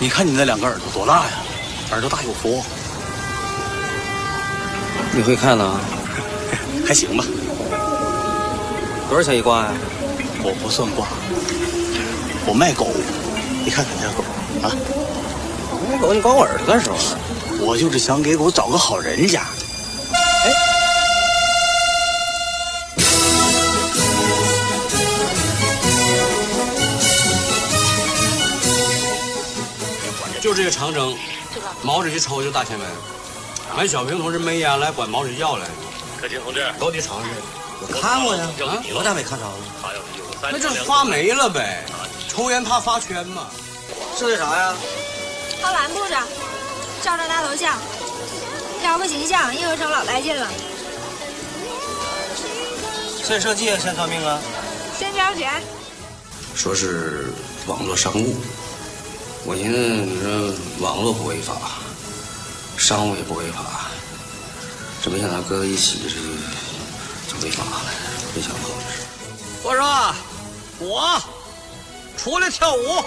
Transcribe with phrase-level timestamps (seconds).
[0.00, 1.32] 你看你那两个耳朵多大呀？
[1.90, 2.62] 耳朵大有福，
[5.12, 5.80] 你会看呢？
[6.86, 7.24] 还行吧。
[9.08, 9.72] 多少钱一挂呀？
[10.42, 11.08] 我不算卦，
[12.46, 12.88] 我卖狗。
[13.64, 14.22] 你看看这狗
[14.62, 14.70] 啊，
[15.90, 16.96] 卖狗你管我耳朵干什么？
[17.60, 19.42] 我就是想给狗找个好人家。
[30.58, 31.16] 这个长征，
[31.84, 32.88] 毛主席抽就大前门，
[33.76, 35.64] 俺小平同志没烟来管毛主席要来，
[36.20, 37.30] 可亲同志，都得尝试。
[37.80, 39.52] 我看过呀，啊我咋没看着呢？
[39.80, 40.00] 还有
[40.42, 41.84] 三那就是发霉了呗，
[42.28, 43.46] 抽烟怕发圈嘛。
[44.18, 44.74] 是那啥呀？
[45.62, 46.26] 画蓝布上，
[47.04, 47.78] 照照大头像，
[48.80, 50.48] 挑个形象，印合成老带劲了。
[53.22, 54.40] 先设计啊先算命啊？
[54.98, 55.62] 先交钱，
[56.56, 57.32] 说是
[57.68, 58.34] 网络商务，
[59.50, 61.54] 我寻思你说网络不违法，
[62.76, 63.88] 商务也不违法，
[65.02, 66.16] 这没想到搁一起这就
[67.32, 67.90] 就违法了，
[68.36, 69.06] 没想到这是。
[69.62, 70.14] 我说，
[70.86, 71.18] 我
[72.18, 73.02] 出来跳舞。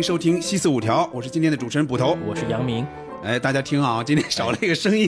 [0.00, 2.16] 迎收听《西四五条》，我是今天的主持人捕头。
[2.26, 2.86] 我是杨明，
[3.22, 5.06] 哎，大家听啊，今天少了一个声音，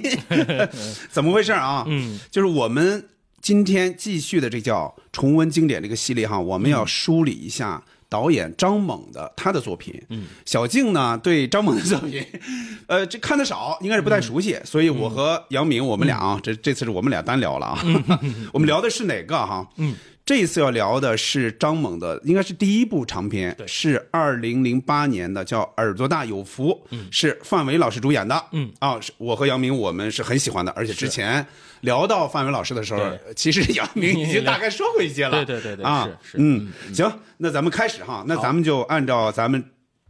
[1.09, 1.83] 怎么回事啊？
[1.89, 3.03] 嗯，就是我们
[3.41, 9.99] 今天继续的这叫重温经典这个系列哈，我们要梳理一下导演张猛的他的作品。
[10.11, 12.23] 嗯，小静呢对张猛的作品，
[12.87, 17.83] 呃，这看的少，应该是不太熟悉，所以我和杨明我们俩啊，这这次是我们俩单聊了啊，
[18.53, 19.67] 我们聊的是哪个哈？
[19.79, 19.95] 嗯。
[20.25, 28.45] 这一次要聊的是张猛的，应该是第一部长片，是二零零八年的，叫《耳朵大有福》，是范伟老师主演的。
[28.53, 28.71] 嗯。
[28.79, 31.45] 啊，是我和杨明我们是很喜欢的，而且之前
[31.81, 33.03] 聊到范伟老师的时候，
[33.35, 35.45] 其实杨明已经大概说过一些了。
[35.45, 39.63] 对对对对啊，嗯，行，那咱们开始哈，那咱们就按照咱们。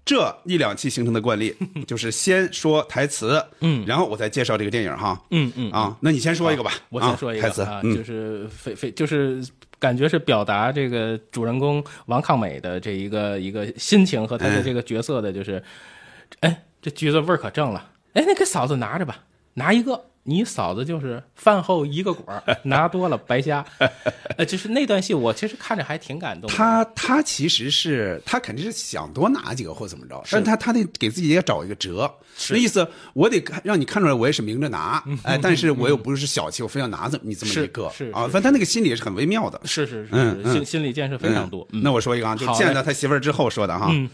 [0.05, 1.55] 这一两期形成的惯例，
[1.87, 7.95] 就是先说台词，嗯，然后我再介绍这个电影哈，嗯嗯啊，那你先说一个吧，我先说一个啊台词啊，，嗯。
[7.97, 9.41] 就是非非就是
[9.83, 15.61] 感觉是表达这个主人公王抗美的这一个一个心情和他的这个角色的，就是，
[16.39, 20.05] 哎，这橘子味儿可正了，哎，那给嫂子拿着吧，拿一个。
[20.25, 23.65] 你嫂子就是饭后一个果儿， 拿多了白瞎。
[24.37, 26.57] 呃，就是那段戏，我其实看着还挺感动的。
[26.57, 32.09] 他他其实是他肯定是想多拿几个或怎么着，但是他他得给自己也找一个辙，
[32.51, 37.87] 那意思我得让你看出来我也是明着拿，哎，但是我又不是小气，我非要拿这么你这么一个。
[37.87, 38.13] 啊，是是是。
[38.13, 41.67] 反正他那个心理也是很微妙的，是是是心心理建设非常多。
[41.73, 44.09] 嗯那我说一个啊，就见到他媳妇儿之后说的哈，嗯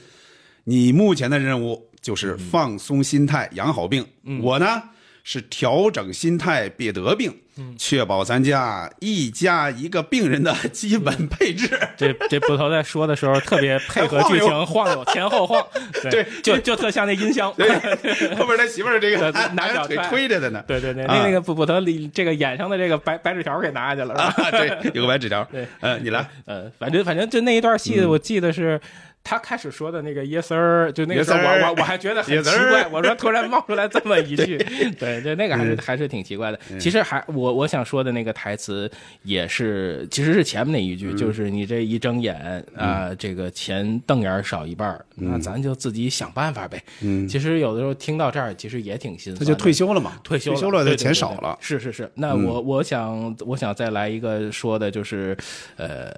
[0.64, 4.40] 你目前的任务就是放松心态，养好病，嗯。
[4.42, 4.82] 我呢
[5.30, 11.68] 是调整心态，别得病，嗯确保咱家一家一个病人的基本配置。
[11.98, 15.62] 这这捕头在说的时候特别配合剧情， 晃悠前后晃，
[16.10, 17.52] 对就就特像那音箱。
[17.58, 17.68] 对，
[18.36, 20.64] 后边他媳妇儿这个拿拿着腿推着的呢。
[20.66, 24.48] 对对对，啊那那个捕捕头里这个眼上的这个白白纸条给拿下去了，是吧？
[24.48, 25.46] 啊，对，有个白纸条。
[25.52, 26.26] 对，呃，你来。
[26.46, 28.80] 呃，反正反正就那一段戏，我记得是。
[29.28, 34.56] 他开始说的那个 yes sir，就那个时候我我我还觉得很奇怪，我说突然冒出来这么一句，
[34.98, 35.20] 对。
[35.20, 36.58] 对，那个还是还是挺奇怪的。
[36.78, 38.90] 其实还我我想说的那个台词
[39.24, 46.82] 也是，其实是前面那一句，就是你这一睁眼啊，这个钱瞪眼儿少一半儿，那咱就自己想办法呗。
[47.02, 51.50] 嗯，其实有的时候听到这儿，其实也挺心酸就退休了嘛，退休退休了，对这钱少了。
[51.50, 55.36] 嗯是是是，那我我想我想再来一个说的就是，
[55.76, 56.10] 呃，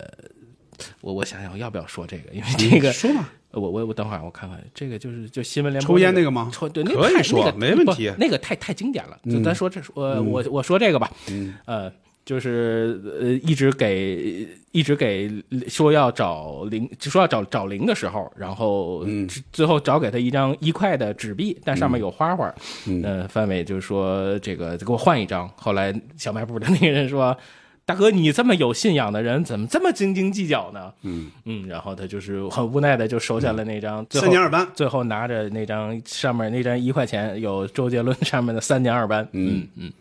[1.00, 11.10] 我我想想要不要说这个，因为这个说嘛，我我我等会儿我看看，这个就是就新闻联播抽烟那那个吗抽对，那可以说太那个没问题那个太太经典了，就咱说这我我我说这个吧，
[11.64, 11.92] 呃。
[12.22, 15.28] 就是呃，一直给一直给
[15.66, 19.04] 说要找零，就说要找找零的时候，然后
[19.50, 22.54] 最后找给他一张一块的纸币，但上面有花花。
[22.86, 25.50] 嗯，呃，范伟就说这个给我换一张。
[25.56, 27.36] 后来小卖部的那个人说
[27.84, 31.30] ：“大哥，你这么有信仰的人，怎么这么斤斤计较呢？”嗯。
[31.44, 34.68] 嗯，然后他就是很无奈的就收下了那张最后三年二班。
[34.74, 39.26] 最后拿着那张上面那张一块钱有周杰伦上面的三年二班。
[39.32, 39.66] 嗯。
[39.74, 39.92] 嗯，嗯，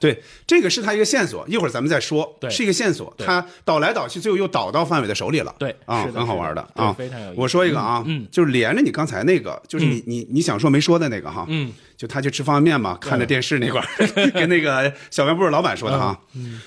[0.00, 2.50] 对，这个是他一个线索，一会儿咱们再说，对。
[2.50, 7.40] 是一个线索，他倒来倒去，最后又倒到范伟的手里了，对啊，很好玩的啊，非常有意思。
[7.40, 13.86] 我说一个啊，嗯就是连着你刚才那个，就是你你你想说没说的那个哈，嗯，就他去吃方便面嘛，看着电视那块儿，
[14.32, 16.18] 跟那个小卖部老板说的哈，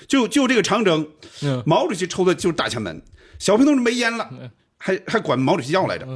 [0.08, 1.08] 就就这个长征
[1.42, 3.02] 嗯，毛主席抽的就是大前门，
[3.40, 4.30] 小平同志没烟了。
[4.82, 6.08] 还还管毛主席要来着，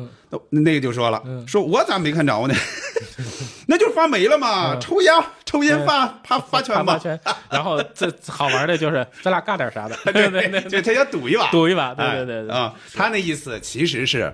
[0.51, 2.55] 那那个就说了，说我咋没看着呢？
[3.67, 5.13] 那就是发霉了嘛，抽烟
[5.45, 7.19] 抽烟发发发圈吧，发圈，
[7.49, 14.33] 然后这 好玩的就是咱俩干点啥的， 对对 对，就他想赌一把，赌一把，对哎对对对，啊，他那意思其实是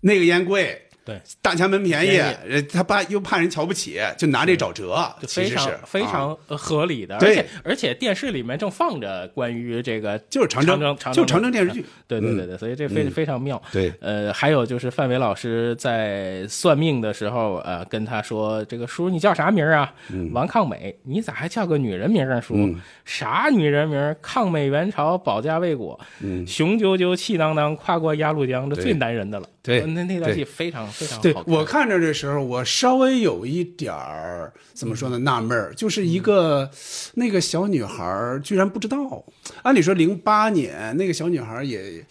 [0.00, 5.80] 那个烟贵，对，大前门便宜呃他怕又怕人瞧不起，就拿这找辙，就非常其实是啊。
[5.86, 13.10] 非常呃合理的，而对且而且电视里面正放着关于这个就是长征征，就长征电视剧，对对对对，所以这非嗯。
[13.12, 13.62] 非常妙。
[13.72, 13.92] 对。
[14.00, 19.94] 呃，还有就是范伟老师在算命的时候，呃，跟他说：“这个叔，你叫啥名啊？
[20.10, 20.28] 嗯。
[20.32, 22.36] 王抗美，你咋还叫个女人名儿？
[22.36, 22.40] 啊？
[22.40, 22.74] 叔，
[23.04, 24.16] 啥女人名？
[24.20, 25.98] 抗美援朝，保家卫国，
[26.46, 29.46] 雄赳赳，气囊囊，跨过鸭绿江，这最男人的了。
[29.62, 36.70] 对那那段戏非常非常对我看着的时候，我稍微有一点儿怎么说呢，纳闷儿，就是一嗯个
[37.14, 39.24] 那个小女孩儿居然不知道，
[39.62, 42.04] 按理说零八年那个小女孩儿也。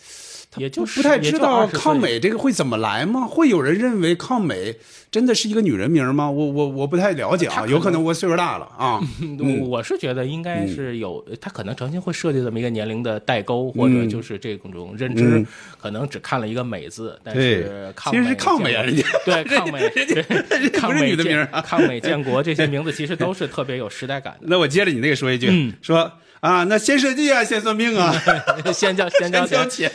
[0.55, 3.27] 她也就是不太知道抗美这个会怎么来吗？
[3.27, 4.75] 会有人认为抗美
[5.11, 6.29] 真的是一个女人名吗？
[6.29, 8.99] 我我我不太了解啊，可有可能我岁数大了啊。
[9.39, 15.45] 我我是觉得应该是有，他可能诚心会设计这么一个年龄的代沟，或者就是这种认知，嗯
[15.79, 26.11] 可能只看了一个美字，但是抗其实是美抗美啊人家对抗美，对抗不是美女的名啊建抗美建国这些 名字其实都是特别有时代感的那我接着你那个说一句，嗯说
[26.45, 28.13] 啊，那先设计啊，先算命啊，
[28.73, 29.69] 先交先交钱。
[29.69, 29.91] 钱。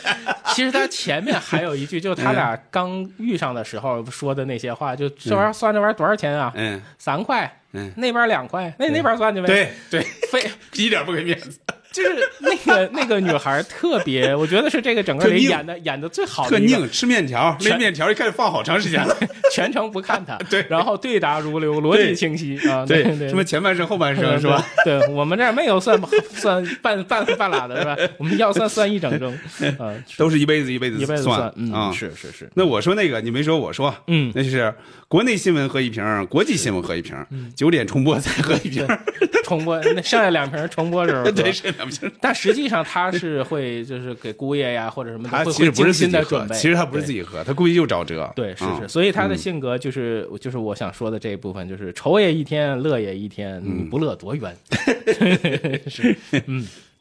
[0.47, 6.51] 其实他前面还有一句，就是他俩刚遇上的时候说的那些话，就这玩意儿算这玩意儿多少钱啊？
[6.55, 9.47] 嗯，三块，嗯那边两块，那那边算去呗。
[9.47, 11.57] 对对，非 一点不给面子，
[11.91, 19.15] 就是那个那个女孩特别，我觉得是这个整个里演的演的最好的特拧，吃面条，那面条一开始放好长时间了。
[19.51, 24.65] 全程不看他， 对然后对答如流，逻辑清晰啊，对对，什么前半生后半生是吧？？
[24.85, 25.99] 对，对我们这儿没有算
[26.31, 27.97] 算半半半拉的是吧？
[28.17, 29.31] 我们要算算一整整，
[29.77, 31.91] 啊，都是一辈子一辈子一辈子算嗯，啊。
[31.91, 34.73] 是是是，那我说那个你没说，我说，嗯那就是
[35.11, 37.13] 国内新闻喝一瓶，国际新闻喝一瓶，
[37.53, 38.87] 九点重播再喝一瓶，
[39.43, 42.09] 重播那剩下两瓶重播时候喝， 对，剩两瓶。
[42.21, 48.31] 但实际上他是会就是给姑爷呀或者什么他其实不是自己喝其实他不是自己喝，他故意就找辙。
[48.37, 54.55] 对，是啊是，所以他的性格就是就是我想说的这一部分，就是愁也一天，乐也一天，你不乐多冤。
[55.91, 56.15] 是，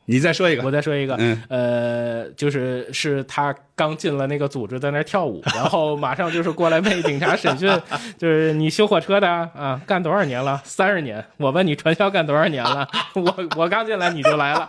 [0.06, 7.70] 你再说一个我，再说一个，嗯呃，就是是他刚进了那个组织，在那儿跳舞，然后马上就是过来被警察审讯，
[8.19, 10.61] 就是你修火车的啊，干多少年了？
[10.64, 11.25] 三十年。
[11.37, 12.88] 我问你传销干多少年了？
[13.14, 14.69] 我我刚进来你就来了。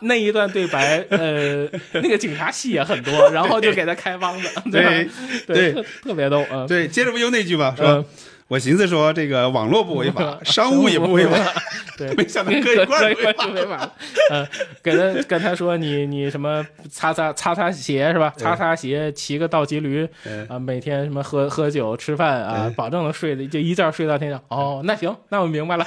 [0.00, 4.62] 那一段对白，呃，那个警察戏也很多，然后就给他开帮子，吧？
[4.72, 5.08] 对
[5.46, 7.74] 对特特别逗，嗯，对，接着不就那句吗？
[7.78, 8.04] 嗯说
[8.52, 11.38] 我寻思说这个网络不违法， 商务也不违法，
[11.96, 13.90] 对，没想到搁一块儿违法就违法。
[14.30, 14.46] 嗯，
[14.82, 18.30] 给他跟他说你你什么擦擦擦擦鞋是吧？
[18.36, 20.06] 擦擦鞋，骑个倒骑驴
[20.50, 24.38] 啊，每天什么喝喝酒吃饭啊，保证能睡的就一觉睡到天亮。
[24.48, 25.86] 哦，那行，那我明白了。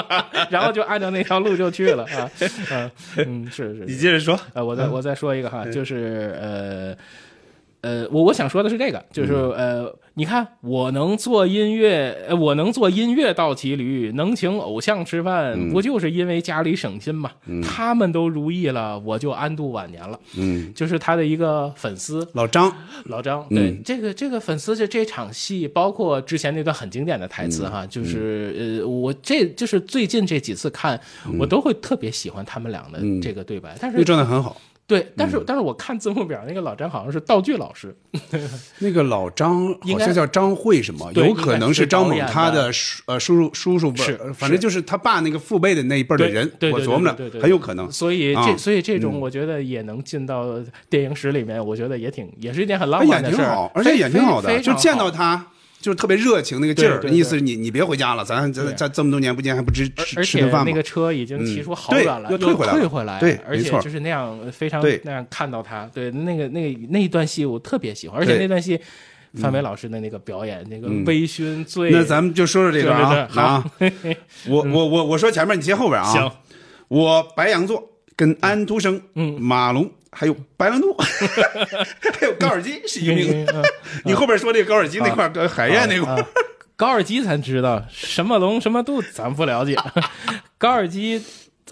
[0.48, 2.30] 然后就按照那条路就去了啊。
[2.70, 3.80] 嗯嗯，是是。
[3.80, 6.96] 是你接着说，呃，我再我再说一个哈，就是呃
[7.86, 17.30] 呃，我我想说的是这个，就是呃，你看我能做音乐，呃我能做音乐倒骑驴，能请偶像吃饭，不就是因为家里省心嘛？
[17.62, 20.18] 他们都如意了，我就安度晚年了。
[20.36, 22.72] 嗯，就是他的一个粉丝老张，
[23.04, 31.00] 老张，对、这个这个粉丝这这场戏，包括之前那段很经典的台词哈，就是呃，我这就是最近这几次看，
[31.38, 34.60] 我都会特别喜欢他们俩的这个对白，但是那状态很好。
[34.86, 37.92] 对，但是、但是我看字幕表，那个老张好像是道具老师，
[38.78, 47.90] 那个老张好像叫张慧什么，有可能是张猛他的叔呃叔叔叔叔辈反正就是他爸那个父辈的那一辈的人，我琢磨着很有可能。
[47.90, 48.56] 所以这、啊。
[48.56, 50.44] 所以这种我觉得也能进到
[50.88, 53.68] 电影史里面，我觉得也挺也是一件很浪漫的事儿。
[53.74, 55.46] 而且非演挺好的，非就见到他
[55.86, 60.66] 就是特别热情那个劲儿，意思是你你别回家了，咱咱咱这么多年不见还不吃吃而且吃顿饭吗？
[60.68, 60.82] 那个？
[60.82, 62.78] 车已经骑出好嗯远了，又退回来了。
[62.80, 65.00] 退回来，对而且就是那样非常对。
[65.04, 68.76] 那样看到他，对那个那个那一段戏我特别喜欢，而且那段戏
[69.34, 73.64] 范伟老师的那个表演，那个微醺醉，那咱们就说说这个啊啊，
[74.48, 76.10] 我我我我说前面，你接后边啊。
[76.10, 76.28] 行，
[76.88, 77.80] 我白羊座
[78.16, 79.40] 跟安徒生、嗯。
[79.40, 83.46] 马龙还有白兰度， 还有高尔基是一个命。
[83.52, 83.62] 嗯
[84.04, 86.26] 你后边说这个高尔基那块海燕那块儿，
[86.74, 89.76] 高尔基咱知道，什么龙什么度咱不了解。
[90.58, 91.22] 高尔基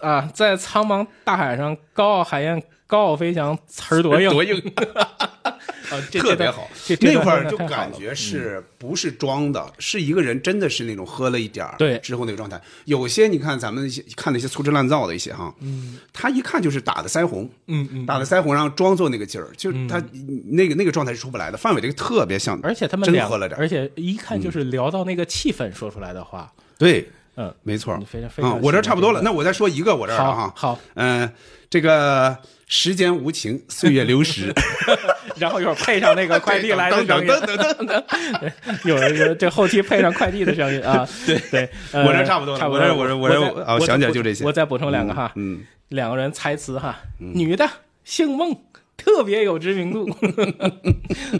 [0.01, 4.57] 啊，在苍茫大海上高傲海燕高傲飞翔，词儿多硬， 多硬，
[4.95, 6.69] 啊，特别好。
[6.85, 12.61] 这这段那块儿就感觉是不是装的，是一个人真的是那种喝了一点儿对之后那个状态。
[12.85, 20.03] 有些你看咱们一些看那些粗制滥造的一些哈，嗯，他一看就是打的腮红，嗯嗯，打的腮红，然后装作那个劲儿，就是他
[20.51, 21.57] 那个那个状态是出不来的。
[21.57, 27.97] 范伟这个特别像，而且他们两真喝了点儿，而且一看就是聊到那个气氛说出来的话，对，嗯，没错。
[27.99, 30.79] 你，非常非常嗯，我这差不多了，那我再说一个我这儿啊，好好。
[30.95, 31.31] 嗯，
[31.69, 32.37] 这个
[32.67, 34.53] 时间无情，岁月流逝，
[35.37, 42.95] 然后一会儿配上那个快递来的声音，噔噔噔噔噔有有这后期配上快递的声音啊， 对对，呃我这差不多了差不多了。
[42.95, 44.45] 我这我这我这再再哦想起来就这些。
[44.45, 47.69] 我再补充两个哈，嗯，两个人猜词哈，女的
[48.05, 48.57] 姓孟，
[48.97, 50.09] 特别有知名度。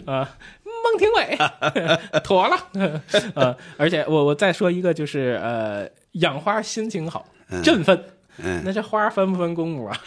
[0.05, 0.29] 啊，
[0.85, 1.37] 孟庭苇，
[2.23, 2.57] 妥了，
[3.35, 7.25] 呃，而且我我再说一个，就是呃，养花心情好，
[7.63, 7.95] 振奋。
[7.97, 8.03] 嗯
[8.63, 9.97] 那这花分不分公母啊？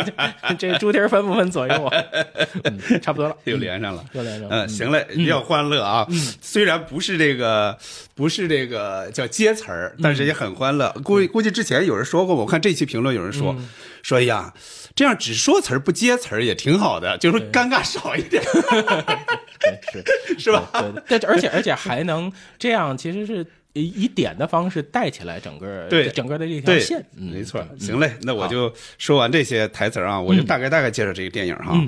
[0.58, 2.04] 这猪蹄儿分不分左右啊？
[2.64, 4.04] 嗯差不多了，又连上了。
[4.12, 4.64] 又连上了。
[4.64, 6.06] 嗯，行嘞，比较欢乐啊。
[6.40, 7.76] 虽然不是这个，
[8.14, 10.90] 不是这个叫接词儿，但是也很欢乐。
[11.02, 13.56] 估计估计之前有人说过，我看这期评论有人说，
[14.02, 14.52] 说哎呀，
[14.94, 18.42] 这样只说词儿不接词儿也挺好的，就是尴尬少一点，
[19.60, 20.68] 对，是是吧？
[20.72, 23.44] 对，对，对而且而且还能这样，其实是
[23.80, 27.64] 以以点的方式带起来整个对整个的这条线，，嗯没错。
[27.78, 31.80] 行嘞，那我就说完这些台词啊，我就大概大概介绍这个电影哈。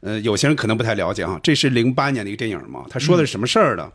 [0.00, 3.90] 呃，有些人可能不太了解哈，这是零八年的一个电影嘛，他说的是什么事儿呢？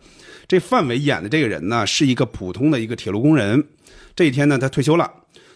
[0.48, 3.64] 这范伟演的这个人呢，是一个普通的一个铁路工人。
[4.16, 5.10] 这一天呢，他退休了，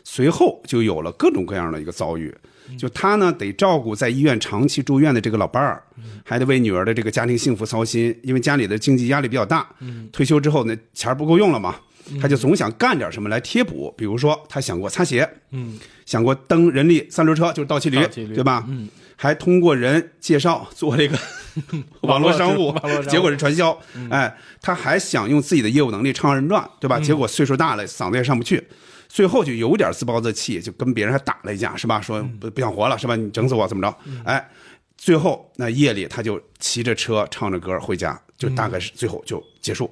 [0.04, 2.34] 随后就有了各种各样的一个遭遇。
[2.78, 5.82] 就他呢，得照顾在医院长期住院的这个老伴儿，
[6.26, 9.66] 还得为女儿的这个家庭幸福操心，因为家里的经济压力比较大。
[10.12, 11.76] 退休之后呢，钱儿不够用了嘛，
[12.22, 13.94] 他就总想干点什么来贴补。
[13.98, 17.98] 比如说，他想过擦鞋，嗯，想过蹬人力三轮车，就是倒骑驴，
[18.34, 18.66] 对吧？
[18.68, 21.18] 嗯，还通过人介绍做这个
[22.02, 23.78] 网络商务网络商务，结果是传销。
[24.10, 27.00] 哎，他还想用自己的业务能力唱二人转，对吧？
[27.00, 28.68] 结果岁数大了，嗓子也上不去。
[29.10, 32.02] 最后就有点自暴自弃，就跟别人还打了一架，是吧？
[32.02, 33.16] 说不不想活了，是吧？
[33.16, 33.98] 你整死我怎么着？
[34.26, 34.50] 哎，
[34.98, 39.90] 最后那夜里他就骑着车唱着歌回家，就大概是最后就结束。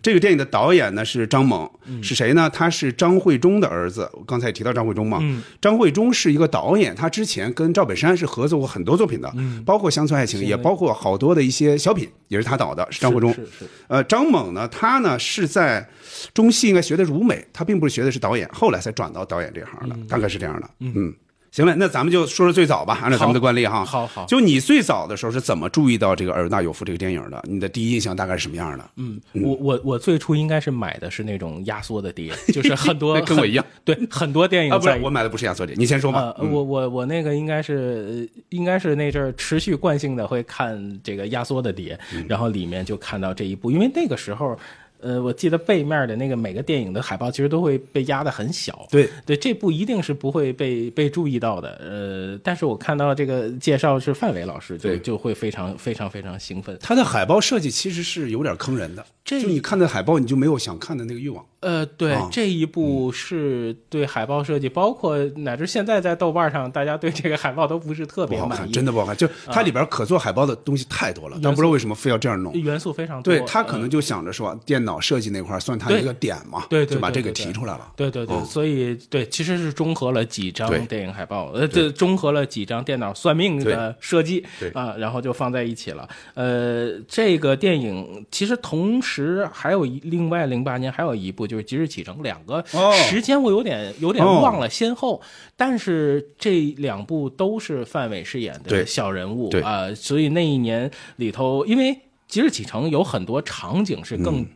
[0.00, 1.68] 这个电影的导演呢是张猛，
[2.02, 2.48] 是谁呢？
[2.48, 4.08] 他是张惠忠的儿子。
[4.12, 5.20] 我刚才也提到张惠忠嘛，
[5.60, 9.32] 张惠忠是一个导演，他之前跟赵本山是合作过很多作品的，
[9.66, 13.32] 包括《乡村爱情》，也包括好多的一些小品，也是他导的，是张惠忠。
[13.34, 15.88] 是是呃，张猛呢，他呢是在
[16.32, 20.70] 中戏应该学的舞美，他并不是学的是导演，后来才转到导演这行的，大概是这样的。
[20.80, 21.12] 嗯，
[21.54, 23.84] 行了，那咱们就说说最早吧，按照咱们的惯例哈。
[23.84, 27.40] 好好就你最早的时候是怎么注意到这个《尔大有夫》这个电影的？
[27.44, 28.84] 你的第一印象大概是什么样的？
[28.96, 36.34] 嗯，我我我最初应该是买的是那种压缩的碟，就是很多 跟我一样，对，很多电啊，影啊不是，我买的不是压缩碟，你先说吧。
[36.36, 44.58] 呃，我我我那个应该是呃应该是那阵儿持续惯性的会看这个压缩的碟，嗯然后里面就看到这一部，因为那个时候。
[45.04, 51.78] 呃，我记得背面的那个每个电影的海报其实都会被压得很小，对对，这部一定是不会被被注意到的。
[51.82, 56.78] 呃，但是我看到这个介绍是范伟老师，就对就会非常非常非常兴奋。
[56.80, 61.44] 他的海报设计其实是有点坑人的，这就你看的海报，你就没有想看的那个欲望。
[61.60, 69.16] 呃，对，啊这一部是对海报设计，包括乃至现在在豆瓣上，大家对这个海报都不是特不好看，别满意，真的不好看。
[69.16, 72.52] 就它里边可做海报的东西太多了，但不知道为什么非要这样弄。
[72.52, 73.32] 元素非常多。
[73.34, 77.92] 对他可呃能就想着说，电脑设计那块算它一个点嘛，对对就把这个提出来了。
[77.96, 86.08] 对对对，嗯所以对，其实是综合了几张电影海报，呃，这，综合了几张电脑算命的设计对啊，然后就放在一起了。
[86.34, 95.20] 呃，这个电影其实同时还有一另外零八年还有一部就是《即日启程》，两个哦时间我有点有点哦忘了先后，
[95.56, 101.92] 但是这两部都是范伟饰演的小人物对啊，所以那一年里头，因为
[102.28, 104.46] 《即日启程》有很多场景是更。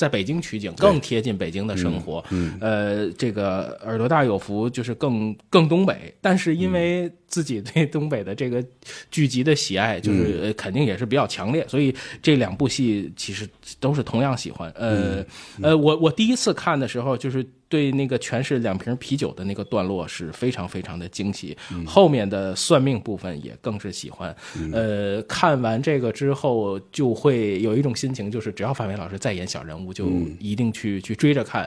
[0.00, 8.64] 在北京取景更贴近北京的生活，嗯呃，这个耳朵大有福就是更更东北，但是因为自己对东北的这个
[9.10, 13.46] 剧集的喜爱，就是、呃肯定也是比较强烈，所以这两部戏其实
[13.78, 14.72] 都是同样喜欢。
[14.74, 15.22] 呃、
[15.60, 24.36] 呃，我我第一次看的时候，就是对那个全是两瓶啤酒的那个段落是非常非常的惊喜，后面的算命部分也更是喜欢。
[24.72, 31.66] 呃，看完这个之后，就会有一种心情，就是只要范伟老师再演小人物，就一定去、去追着看。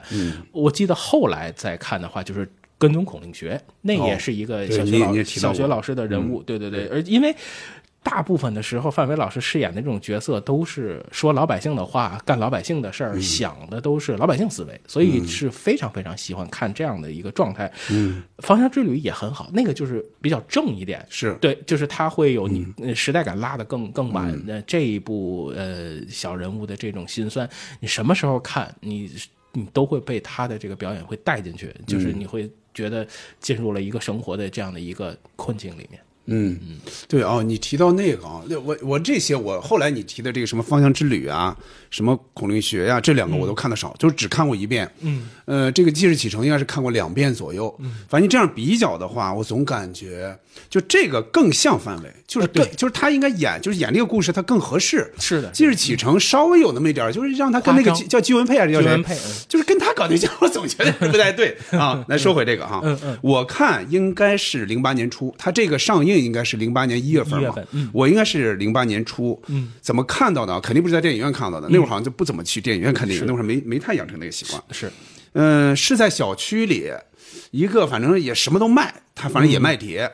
[0.52, 2.48] 我记得后来再看的话，就是。
[2.76, 7.34] 跟踪孔令学，那也是一个小学老、小学老师的人物，对对对，而因为
[8.04, 17.72] 大部分的时候，范伟老师饰演的这种角色都是说老百姓的话，干老百姓的事儿，想的都是老百姓思维，所以是非常非常喜欢看这样的一个状态。
[17.90, 24.38] 嗯，芳香之旅也很好，那个就是比较正一点，是对，就是他会有你呃时代感拉得更更满。
[24.46, 27.48] 那、这一部呃小人物的这种心酸，
[27.80, 29.10] 你什么时候看你
[29.52, 33.06] 你都会被他的这个表演会带进去，就是你会觉得
[33.40, 36.00] 进入了一个生活的这样的一个困境里面。
[36.00, 36.58] 嗯，嗯。
[37.08, 41.56] 对哦，你提到那个啊，我我这些我后来你提的这个什么方向之旅啊，
[41.94, 44.90] 什么孔令学呀、这两个我都看的少，就是只看过一遍。
[45.02, 47.72] 嗯，呃，这个《记事启程》应该是看过两遍左右。
[47.78, 50.36] 嗯，反正这样比较的话，我总感觉
[50.68, 55.08] 就这个更像范伟，就是更、就是他应该演，就是演这个故事他更合适。
[55.20, 59.04] 是的记事启程》稍微有那么一点儿，就是让他跟那个叫姬文佩还是叫谁？
[59.48, 61.56] 就是跟他搞对象，我总觉得不太对。
[61.78, 62.04] 啊。
[62.08, 63.16] 来说回这个哈，嗯嗯。
[63.22, 67.88] 我看应该是零八年初，他这个上映应该是零八年一月份嘛，份嗯。
[67.92, 70.60] 我应该是零八年初，嗯，怎么看到的？
[70.60, 74.62] 肯定不是在电影院看到的，那好像就不怎么去电影院看电影，那会儿没没太养成那个习惯。
[74.70, 74.90] 是，
[75.32, 76.90] 嗯，是在小区里，
[77.50, 80.10] 一个反正也什么都卖，他反正也卖碟，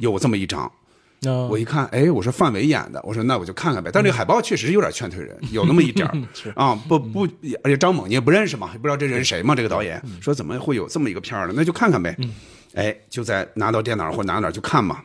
[0.00, 0.70] 有这么一张。
[1.24, 3.90] 那我一看，哎，我说范伟演的，我说那我就看看呗。
[3.92, 6.12] 但这个海报确实有点劝退人，有那么一点儿
[6.56, 7.22] 啊，不不，
[7.62, 11.54] 而且张猛你也不认识嘛，也不知道这人谁嘛，这个导演说怎么会有这么一个片儿呢？
[11.56, 12.16] 那就看看呗。
[12.74, 15.00] 哎，就在拿到电脑或者拿到哪儿就看嘛。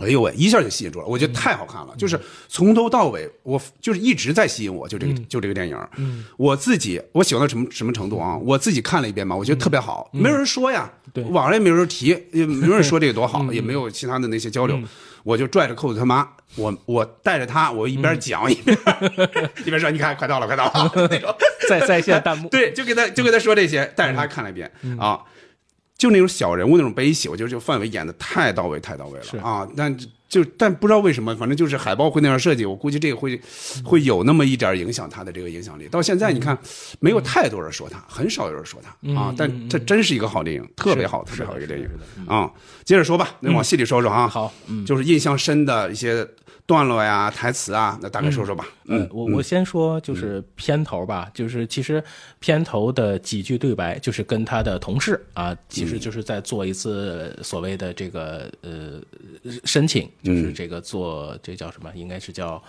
[0.00, 5.78] 哎呦喂，一下就吸引住了，我觉得太好看了，就是从头到尾，我就是一直在吸引我，就这个、就这个电影。
[6.36, 8.36] 我自己我喜欢到什么什么程度啊？
[8.36, 11.24] 我自己看了一遍嘛，我觉得特别好，没有人说呀，对。
[11.24, 14.78] 网上也没有人提，也没有人说这个多好， 也没有其他的那些交流，
[15.24, 18.76] 我就拽着扣子他妈，我我带着他，我一边讲一边、
[19.64, 21.34] 一边说，你看快到了，快到了 那种。
[21.68, 25.20] 在在线弹幕，对，就给他就给他说这些，带着他看了一遍、啊，
[25.98, 29.68] 就那种小人物那种悲喜，我觉得这个范伟演的太到位，太到位了啊！
[29.76, 29.94] 但
[30.28, 33.40] 就但不知道为什么，反正就是海报会那样设计，我估计这个会
[33.82, 35.88] 会有那么一点影响他的这个影响力。
[35.88, 36.56] 到现在你看，
[37.00, 41.88] 没有太多人说他，很少有人说他啊，但这真是一个好电影，特别好，特别好一个电影
[42.28, 42.48] 啊！
[42.84, 44.52] 接着说吧，那往戏里说说啊，好，
[44.86, 46.24] 就是印象深的一些
[46.68, 48.68] 段落呀、台词啊，那大概说说吧。
[48.84, 52.04] 嗯，我我先说就是片头吧，就是其实
[52.40, 59.00] 片头的几句对白就是跟他的同事啊，其实就是在做一次所谓的这个呃
[59.64, 61.90] 申请，就是这个做这叫什么？
[61.94, 62.62] 应该是叫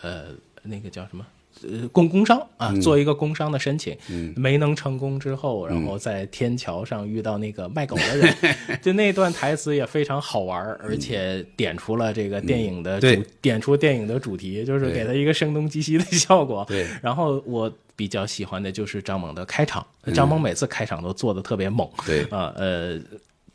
[0.00, 0.28] 呃
[0.62, 1.26] 那个叫什么？
[1.70, 3.96] 呃，工工商啊，做一个工商的申请，
[4.36, 8.34] 没能成功之后，然后在天桥上遇到那个卖狗的人，
[8.82, 13.26] 就那段台词也非常好玩，而且点出了这个电影的主对。
[13.40, 16.64] 点出电影的主题，就是给他一个声东击西的效果。
[16.68, 16.86] 对。
[17.02, 21.88] 然后我比较喜欢的就是张猛的开场，张猛每次开场都做的特别猛。
[22.06, 22.22] 对。
[22.24, 22.98] 啊，呃，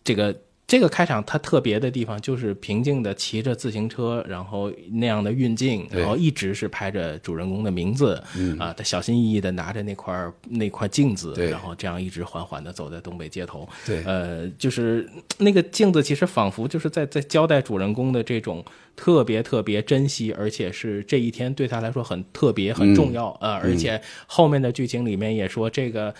[0.03, 0.35] 这个。
[0.67, 8.21] 这个开场它特别的地方就是平静的骑着自行车，然后那样的运镜，然后一直是拍着主人公的名字，
[8.59, 14.03] 啊，他小心翼翼的拿着那块儿那块镜子，然后这样一直缓缓的走在东北街头，对。
[14.03, 18.61] 呃，就是那个镜子其实仿佛就是在在交代主人公的这种
[18.97, 26.13] 特别特别珍惜，而且是这一天对他来说很特别很重要，呃，而且后面的剧情里面也说这个。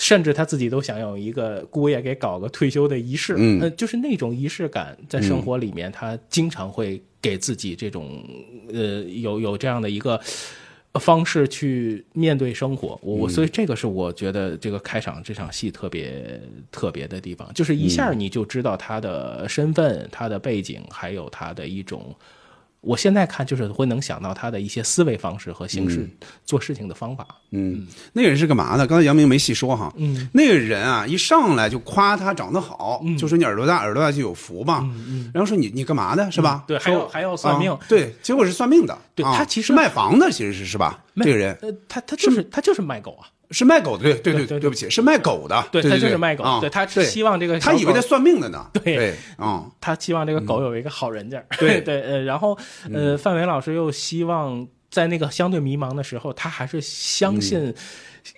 [0.00, 8.24] 甚至他自己都想有一个姑爷给搞个退休的仪式，嗯呃，就是那种仪式感，在生活里面，他经常会给自己这种，
[8.72, 10.18] 呃，有有这样的一个
[10.94, 12.98] 方式去面对生活。
[13.02, 16.40] 我我所以这个是我觉得这个开场这场戏特别
[16.72, 22.16] 特别的地方，就是一下你就知道他的身份、他的背景，还有他的一种。
[22.80, 26.08] 我现在看就是会能想到他的一些思维方式和行事、
[26.44, 27.26] 做事情的方法。
[27.50, 28.86] 嗯，那个人是干嘛的？
[28.86, 29.92] 刚才杨明没细说哈。
[29.96, 34.80] 嗯，那个人啊，一上来就夸他长得好，就说你耳朵大，耳朵大就有福嘛。
[34.94, 36.64] 嗯然后说你你干嘛的，是吧？
[36.66, 38.94] 对还有还要算命啊对，结果是算命的。
[38.94, 41.04] 啊对他其实卖房的，其实是是吧？
[41.16, 45.64] 这个人呃，他他就是他就是卖狗啊，是卖狗的，对对对对对不起，是卖狗的。
[45.72, 48.70] 对对，他就是卖狗啊对他是希望这个他以为他算命的呢。
[48.74, 51.42] 对对啊，他希望这个狗有一个好人家。
[51.58, 52.56] 对 对，呃，然后
[52.92, 57.74] 呃，范伟老师又希望在那个相对迷茫的时候，他还是相信。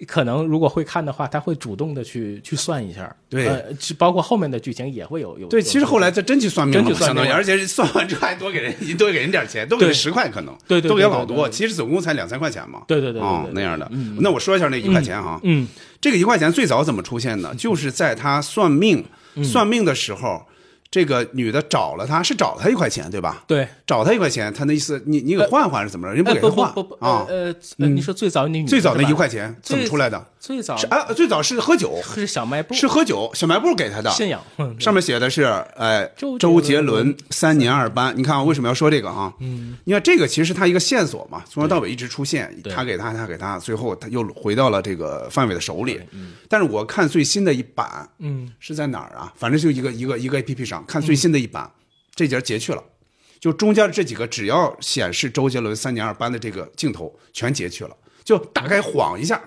[0.06, 3.64] 可能如果会看的话，他会主动的去去算一下，对呃，
[3.98, 5.46] 包括后面的剧情也会有有。
[5.48, 12.82] 对，其实后来他真去算命了相当于，而且是算完之后还多给人多给人点钱，多给十块可能，对对对都给老多，其实总共才两三块钱嘛。
[12.88, 13.90] 对对对对啊那样的。
[14.18, 15.68] 那我说一下那一块钱哈，嗯，
[16.00, 17.54] 这个一块钱最早怎么出现的？
[17.54, 19.04] 就是在他算命
[19.42, 20.42] 算命的时候。
[20.92, 23.42] 这个女的找了他，是找了他一块钱对吧？
[23.46, 26.14] 对，找他一块钱，他那意思你你给换换是怎么着？
[26.14, 27.26] 人不给他换不不不啊？
[27.78, 30.22] 你说最早那女最早那一块钱怎么出来的？
[30.42, 34.10] 最早是啊，最早是喝酒，是小卖部是喝酒，小卖部给他的。
[34.10, 35.44] 信仰，嗯上面写的是，
[35.76, 38.12] 哎，周周杰伦三年二班。
[38.16, 39.32] 你看我，为什么要说这个啊？
[39.38, 46.00] 嗯，你看这个其实是他一个线索嘛，从头到尾一直出现，他给他，他给他，最后他又回到了这个范伟的手里。
[46.10, 49.32] 嗯但是我看最新的一版，嗯，是在哪儿啊？
[49.36, 51.70] 反正就一个一个一个 A P P 上看最新的一版，
[52.16, 52.82] 这节截去了。
[53.38, 59.40] 就中间这几个，只要显示周杰伦三年二班的这个镜头，全截去了，就大概晃一下。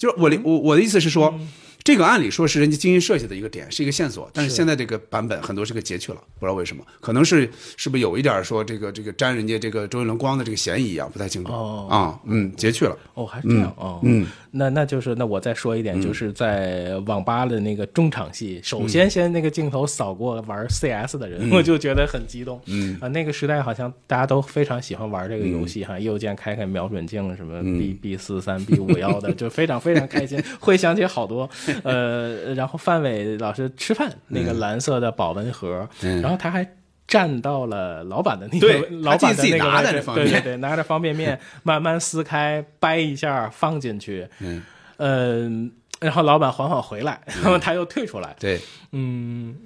[0.00, 1.38] 就是我的我我的意思是说，
[1.82, 11.52] 这个按理说是人家精心设计的一个点，是一个线索，但是现在这个版本很多是给截去了，不知道为什么，可能是是不是有一点说这个这个沾人家这个周杰伦光的这个嫌疑啊，不太清楚。
[11.52, 11.86] 哦。
[11.90, 22.96] 啊，嗯，截去了，哦，还是这样哦，嗯，那那就是那我再说一点，就是在网吧的那个中场戏，首先先那个镜头扫过玩 CS 的人，我就觉得很激动，嗯。
[23.00, 31.48] 啊，那个时代好像大家都非常喜欢玩这个游戏哈，右键开开瞄准镜什么 B B 四三 B 五幺的，就非常非常开心， 会想起好多
[31.84, 36.66] 呃，然后范伟老师吃饭那个蓝色的保温盒，然后他还。
[37.10, 44.62] 站到了老板的那对个 老板的他自己那个对对对，拿着方便面 慢慢撕开，掰一下放进去，嗯，
[44.96, 45.50] 呃，
[45.98, 48.60] 然后老板缓缓回来，然后他又退出来，对，
[48.92, 49.56] 嗯，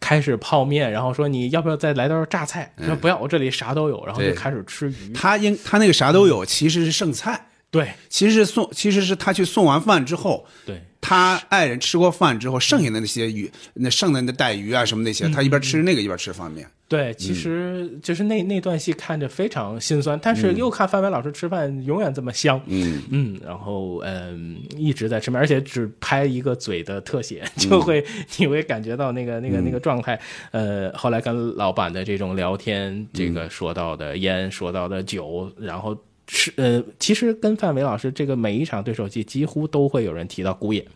[0.00, 2.72] 开始泡面，然后说你要不要再来道榨菜？
[2.78, 5.12] 他说不要，我这里啥都有，然后就开始吃鱼。
[5.12, 7.92] 他应他那个啥都有，其实是剩菜，对。
[8.08, 16.64] 其实是送其实是他去送完饭之后，对，他爱人吃过饭之后，剩下的那些鱼，那剩的那带鱼啊什么那些，他一边吃那个一边吃方便。
[16.64, 16.70] 面。
[16.86, 23.02] 对，其实就是那那段戏看着非常心酸，但是又看范伟老师吃饭永远这么香，嗯。
[23.10, 28.04] 嗯，然后嗯一直在吃面，而且只拍一个嘴的特写， 就会
[28.38, 30.18] 你会感觉到那个那个那个状态。
[30.52, 40.86] 呃，后来跟老板的这种聊天，这个说到的烟，说到的酒，然后是呃，其实跟范伟老师这个每一场对手戏几乎都会有人提到姑爷。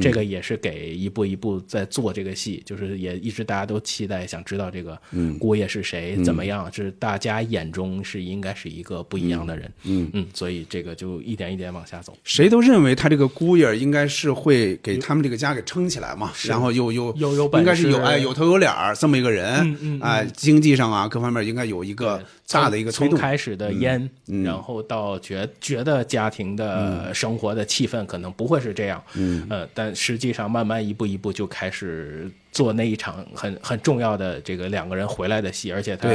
[0.00, 4.98] 这个也是给一步一步在做这个戏，就是也一直大家都期待想知道这个
[5.38, 22.90] 姑爷是谁，怎么样，是大家眼中是应该是一个不一样的人，嗯嗯，所以这个就一点一点往下走，谁都认为他这个姑爷应该是会给他们这个家给撑起来嘛，然后又又又有本应该是有事哎有头有脸儿这么一个人，嗯哎经济上啊各方面应该有一个大的一个。
[22.90, 24.08] 从开始的烟，
[24.44, 29.44] 然后到觉觉得家庭的生活的气氛可能不会是这样，嗯。
[29.50, 36.08] 呃，但实际上慢慢一步一步就开始做那一场很很重要的这个两个人回来的戏，而且他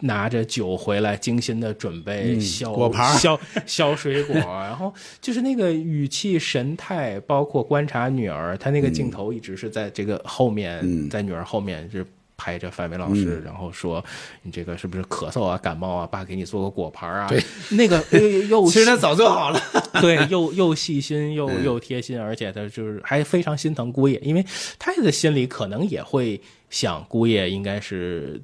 [0.00, 12.06] 拿着酒回来，精心的准备削果盘削削水果，然后就是那个语气神态，包括观察女儿，他那个镜头一直是在这个后面，在女儿后面是。
[12.36, 14.04] 拍着范伟老师，然后说
[14.42, 16.06] ：“你这个是不是咳嗽啊、感冒啊？
[16.06, 17.42] 爸给你做个果盘啊。”对，
[17.76, 19.60] 那个呃又其实他早做好了，
[20.00, 24.44] 对，又又细心又又贴心，而且他就是还非常心疼姑爷，因为
[24.78, 28.40] 他的心里可能也会想，姑爷应该是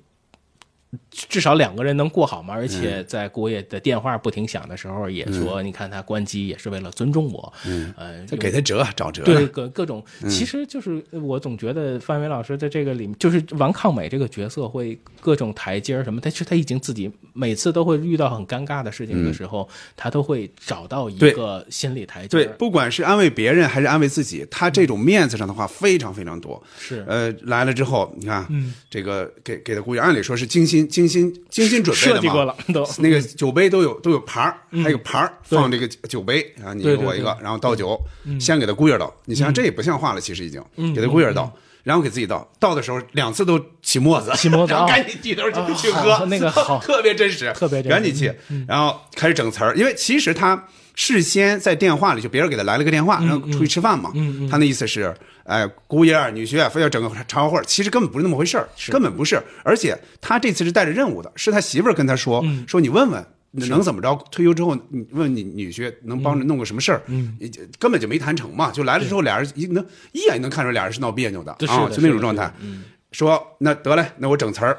[1.11, 2.55] 至少两个人能过好嘛。
[2.55, 9.23] 而且在姑爷的电话不停响的时候，也说，你看他关机也是为了尊重我，嗯，呃，就给他折找折。
[9.25, 26.63] 对，各各种，其实就是我总觉得范伟老师在这个里面，就是王抗美这个角色会各种台阶儿什么，但是他已经自己每次都会遇到很尴尬的事情的时候，他都会找到一个心理台阶对儿，不管是安慰别人还是安慰自己，他这种面子上的话非常非常多。
[26.79, 27.05] 是。
[27.09, 28.47] 呃，来了之后，你看，
[28.91, 37.99] 这个给给他姑爷，按理说是精心精心精心准备的嘛，设计过了都那个酒杯都有都有盘儿，还有盘儿放这个酒杯啊，你一个我一个，然后倒酒，
[38.41, 39.13] 先给他姑爷倒。
[39.25, 40.63] 你想想，这也不像话了，其实已经
[40.95, 41.53] 给他姑爷倒。
[41.85, 48.33] 然后给自己倒，倒的时候两次都起沫子，起沫子然后啊赶紧低头啊去去喝，那个 好特别真实，特别真实赶紧去，
[48.69, 54.13] 然后开始整词儿，因为其实他事先在电话里就别人给他来了个电话，然后出去吃饭嘛，
[54.51, 63.25] 他那意思是，哎，姑爷女婿非要整个茶话会儿，其实根本不是那么回事儿，根本不是，而且他这次是带着任务的，是他媳妇儿跟他说，说你问问。
[63.55, 64.15] 能怎么着？
[64.31, 67.03] 退休之后，你问你女婿能帮着弄个什么事儿？
[67.09, 67.37] 嗯，
[67.79, 68.71] 根本就没谈成嘛。
[68.71, 72.51] 就来了之后，俩人一能一眼就能看出俩人是闹别扭的啊，就那种状态。
[72.63, 74.79] 嗯说那得嘞，那我整词儿，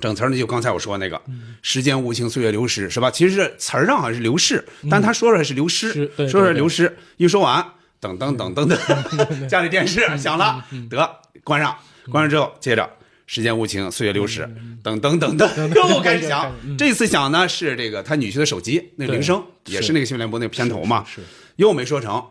[0.00, 3.10] 整词儿呢就刚才我说那个，嗯时间无情，岁月流逝，是吧？
[3.10, 6.96] 其实词儿上好像是流逝，但他说出来是流失，说是流失。
[7.16, 7.64] 一说完，
[7.98, 8.78] 等等等等等，
[9.48, 11.76] 家里电视响了，嗯得关上，
[12.10, 12.88] 关上之后接着。
[13.28, 16.54] 时间无情，岁月流逝，嗯噔噔噔噔， 又开始响。
[16.78, 21.04] 这次响呢是这个他女婿的手机那铃声，也是那个新闻联播那个片头嘛。
[21.04, 21.20] 是
[21.56, 22.24] 又没说成，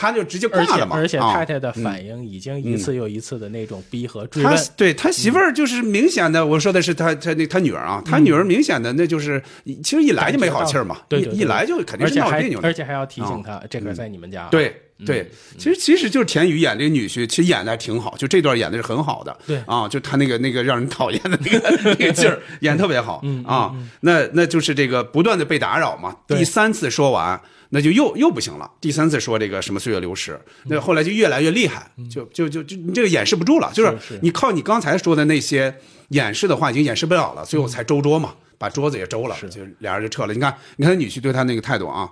[0.00, 0.96] 他就直接挂了嘛。
[0.96, 9.42] 啊而且太太的反应已经一次又一次的那种逼和追他问，对他媳妇儿就是明显的，我说的是他他那他女儿啊，他女儿明显的那就是，
[9.82, 12.72] 其实一来就没好气儿嘛，对对对一一来就肯定是闹别扭的而。
[12.72, 14.46] 且还要提醒他，这个在你们家。
[14.52, 19.36] 对对，其实其实就是田雨演这个女婿，其实演的还挺好，就这段演的是很好的。
[19.46, 23.74] 对啊，就他那个那个让人讨厌的那个 那个劲儿，演特别好嗯啊。
[24.02, 26.14] 那那就是这个不断的被打扰嘛。
[26.26, 27.40] 对第三次说完。
[27.70, 28.70] 那就又又不行了。
[28.80, 35.74] 第三次说这个什么岁月流逝，那后来就越来越厉害，就就就就你这个掩饰不住了，就是是你靠你刚才说的那些
[36.08, 40.32] 掩饰的话，已经掩饰不了了，最后才周桌嘛，把桌子也周了，就俩人就撤了。
[40.32, 42.08] 你看，你看女婿对他那个态度啊，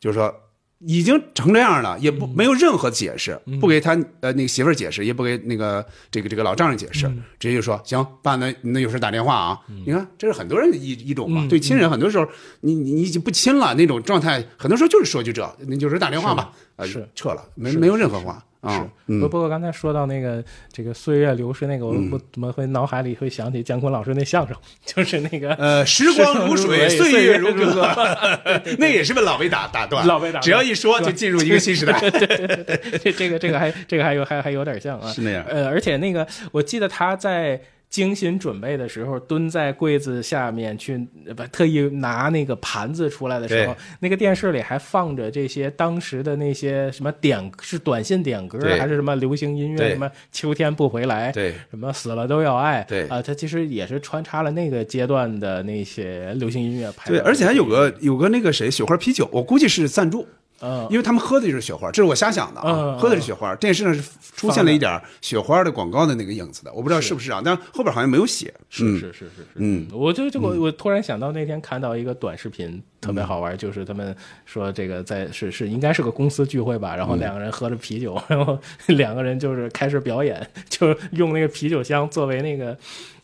[0.00, 0.34] 就是说
[0.78, 7.06] 已经成这样了，也不没有任何解释，不给他呃那个媳妇儿解释，也不给那个这个这个老丈人解释，
[7.38, 9.58] 直接就说行，爸，那那有事打电话啊。
[9.86, 12.26] 你看，这是很多人的一一种嘛，对亲人很多时候
[12.60, 17.08] 你你你已经不亲了那种状态，很多时候就是说句这，那有事打电话吧，呃是。
[17.14, 18.88] 撤了，没没有任何话啊。
[19.06, 22.10] 不不过刚才说到那个这个岁月流逝那个，我嗯。
[22.12, 27.88] 我怎么会脑海里会想起姜昆老师那相声， 就是那个呃，时光如水，岁月如歌，
[28.78, 31.98] 那也是被老被打打断，老被打断只要一说就进入一个新时代。
[32.10, 32.98] 对。
[32.98, 35.44] 这这个这个还这个还有还还有点像啊，是那样。
[35.48, 51.54] 呃，而且那个我记得他在精心准备的时候，蹲在柜子下面去，呃不特意拿那个盘子出来的时候，那个电视里还放着这些当时的那些什么点是短信点歌还是什么流行音乐，什么秋天不回来，对。
[51.70, 53.06] 什么死了都要爱，对。
[53.08, 60.26] 啊，它其实也是穿插了那个阶段的那些流行音乐拍对，而且还有个有个那个谁雪花啤酒，我估计是赞助。
[60.60, 60.86] 嗯。
[60.90, 63.54] 因为他们喝的就是雪花，这是我瞎想的啊，嗯喝的是雪花。
[63.56, 64.02] 电视上是
[64.36, 67.14] 出现了一点雪花的广告的那个影子的，我不知道是。
[67.14, 68.52] 不是啊，但后边好像没有写。
[68.68, 68.98] 是嗯。
[68.98, 74.14] 是是是是，嗯，我就这个我突然想到那天看到一个短视频，特别好玩，就是他们
[74.44, 82.76] 说这个在是是应该是个公司聚会吧，然后两个人喝着啤酒，然后两个人就是开始表演， 就用那个啤酒箱作为那个。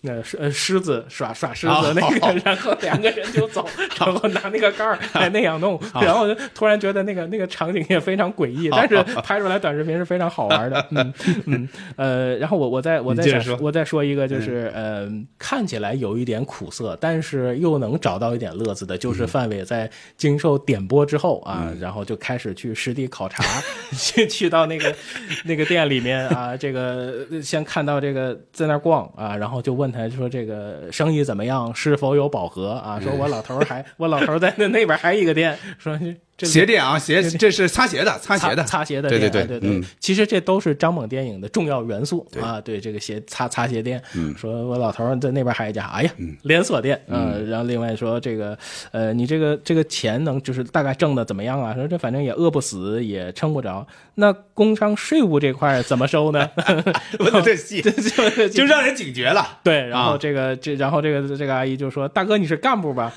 [0.05, 3.65] 那呃狮子耍耍狮子那个， 然后两个人就走，
[3.99, 11.15] 然后拿那个杆儿 来那样弄，然后就突然觉得那个那个场景也非常诡异，但是拍出来短视频是非常好玩的，嗯
[11.47, 23.45] 嗯呃，然后我我再我再我再说一个，就是呃，看起来有一点苦涩，但是又能找到一点乐子的，就是范伟在经受点播之后啊，然后就开始去实地考察，
[23.93, 24.93] 去去到那个
[25.45, 32.99] 那个店里面啊，这个先看到这个在那儿逛啊，然后就问他说这个生意怎么样，是否有饱和啊？
[32.99, 42.61] 说我老头儿还我老头儿在那那边还一个店，说这鞋垫啊， 鞋这是擦鞋的，擦鞋的，擦鞋的对，对对，对对嗯，其实这都是张猛电影的重要元素啊。
[42.61, 46.11] 对这个鞋擦擦鞋垫，嗯说我老头在那边还有一家，哎呀，
[46.43, 48.57] 连锁店，啊，然后另外说这个，
[48.93, 51.75] 呃，你这个这个钱能就是大概挣的怎么样啊？
[51.75, 53.87] 说这反正也饿不死，也撑不着。
[54.15, 56.49] 那工商税务这块怎么收呢？
[57.19, 59.59] 问的这细，就就让人警觉了。
[59.63, 63.13] 对，然后啊这个这，然后这个这个阿姨就说：“大哥，你是干部吧？”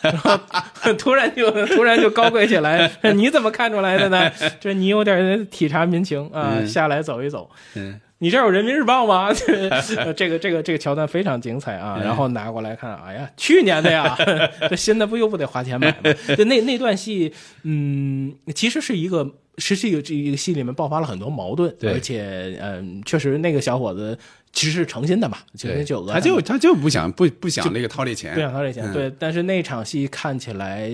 [0.98, 4.32] 突然就突然就高贵起来， 你怎么看出来的呢？
[4.60, 7.50] 这你有点体察民情啊，嗯下来走一走。
[7.76, 9.32] 嗯，你这有人民日报吗？
[9.34, 9.70] 这
[10.14, 12.02] 这个这个这个桥段非常精彩嗯啊！
[12.04, 14.18] 然后拿过来看，哎呀，去年的呀，
[14.70, 16.14] 这新的不又不得花钱买吗？
[16.38, 19.36] 就那那段戏，嗯，其实是一个。
[19.58, 24.20] 是这个这一个戏里面爆发了很多矛盾，而且嗯，确实那个小伙子
[24.56, 29.14] 其实是诚心的嘛，其实就他就他就不想不不想那个掏这钱，不想掏这钱，嗯对。
[29.20, 30.90] 但是那场戏看起来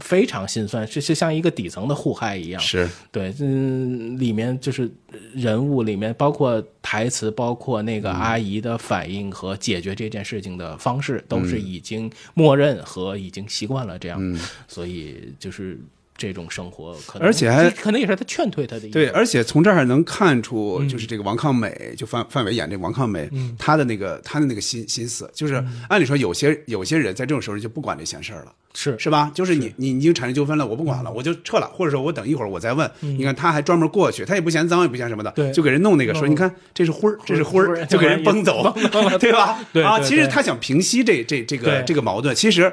[0.00, 2.60] 非常心酸，是是像一个底层的互害一样。
[2.60, 4.88] 是对，嗯，里面就是
[5.32, 15.80] 人物里面包括台词，包括那嗯个阿姨的反应和解决这件事情的方式，都嗯是已经默认和已经习惯了这样，所以就是。
[16.16, 28.52] 这种生活可能，而且还可能也是他劝退他的一对，而且从这儿能看出，嗯就是这个王抗美，就范范伟演这王抗美，他的那个他的那个心心思，就是按理说有些有些人在这种时候就不管这闲事儿了。
[28.78, 29.32] 是是吧？
[29.34, 32.90] 就是你你已经产生纠纷了，我不管了，我就撤了，或者说我等一会儿我再问。
[33.00, 38.70] 你看他还专门过去，他也不嫌脏，也不嫌什么的，就给人弄那个说，你看这是灰儿，这是灰儿，就给人 崩走
[39.18, 39.58] 对吧？
[39.82, 42.70] 啊，其实他想平息这这这个这个矛盾，其实。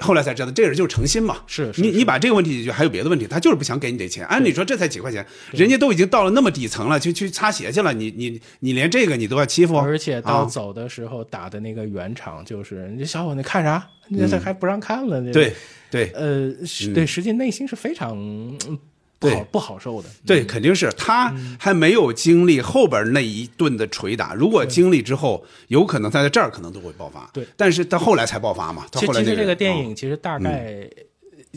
[0.00, 1.38] 后来才知道，这个人就是诚心嘛。
[1.46, 4.24] 是你你把这个问题解决，还有别的问题，他就是不想给你这钱。
[4.26, 13.86] 按理说这才几块钱，人家都已经到了那么底层了，去去擦鞋去了，你你你连这个你都要欺负，而且到啊走的时候打的那个圆场，就是你这小伙子看啥？
[14.10, 15.20] 那这还不让看了？
[15.32, 15.52] 对
[15.90, 18.78] 对呃，是对，实际内心是非常嗯
[19.18, 20.08] 不对好不好受的。
[20.26, 24.34] 对，肯定是他还没有经历后边那一顿的捶打。
[24.34, 27.28] 如果经历之后，有可能他在这儿可能都会爆发。
[27.32, 28.86] 对，但是到后来才爆发嘛。
[28.90, 30.88] 到其实其实这个电影其实大概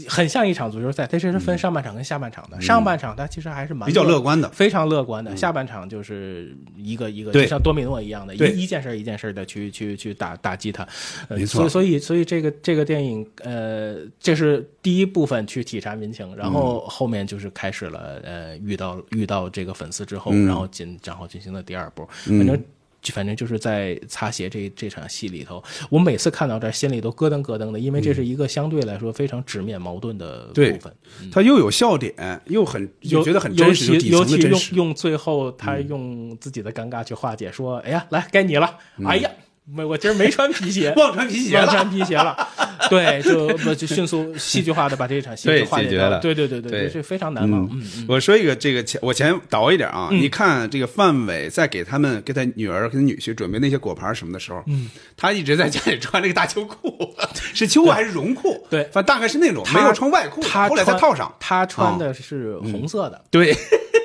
[0.08, 2.60] 很像一场足球赛，它这是分上半场跟下半场的。
[2.62, 5.36] 上半场它其实还是蛮比较乐观的非常乐观的。
[5.36, 10.88] 下半场就是一个一个，就像多米诺一样的，一一件事儿一件事儿的去去去打打击它。
[11.28, 22.62] 呃没错所以所以所以这个这个电影，呃，这是第一部分去体察民情，然后后面就是开始了，呃，遇到遇到这个粉丝之后，嗯然后进然后进行了第二步，反正。
[23.02, 30.94] 就反正就是在擦鞋这这场戏里头，我每次看到这儿心里都咯噔咯噔的，因为这是一个相对来说非常直面矛盾的部对分。
[31.32, 32.14] 他又有笑点，
[32.46, 34.42] 又很又觉得很真实，尤其。
[34.42, 38.78] 用用最后他用自己的尴尬去化解，说：“哎呀，来该你了。
[39.06, 39.30] 哎呀，
[39.74, 41.66] 没我今儿没穿皮鞋， 忘穿皮鞋了。
[41.66, 42.48] 忘穿皮鞋了。
[42.90, 46.20] 对，就不就迅速戏剧化的把这场戏对就化解了。
[46.20, 47.64] 对对对对对这非常难忘。
[47.72, 47.82] 嗯。
[47.98, 57.16] 嗯我说一个这个前我前倒一点啊，你看这个范伟在给他们给他女儿跟女婿准备那些果盘什么的时候，嗯，他一直在家里穿这个大秋裤，
[57.54, 58.66] 是秋裤还是绒裤？
[58.70, 58.84] 对。
[58.86, 61.32] 反正大概是那种没有穿外裤，他后来才套上。
[61.40, 63.56] 他穿的是红色的，对，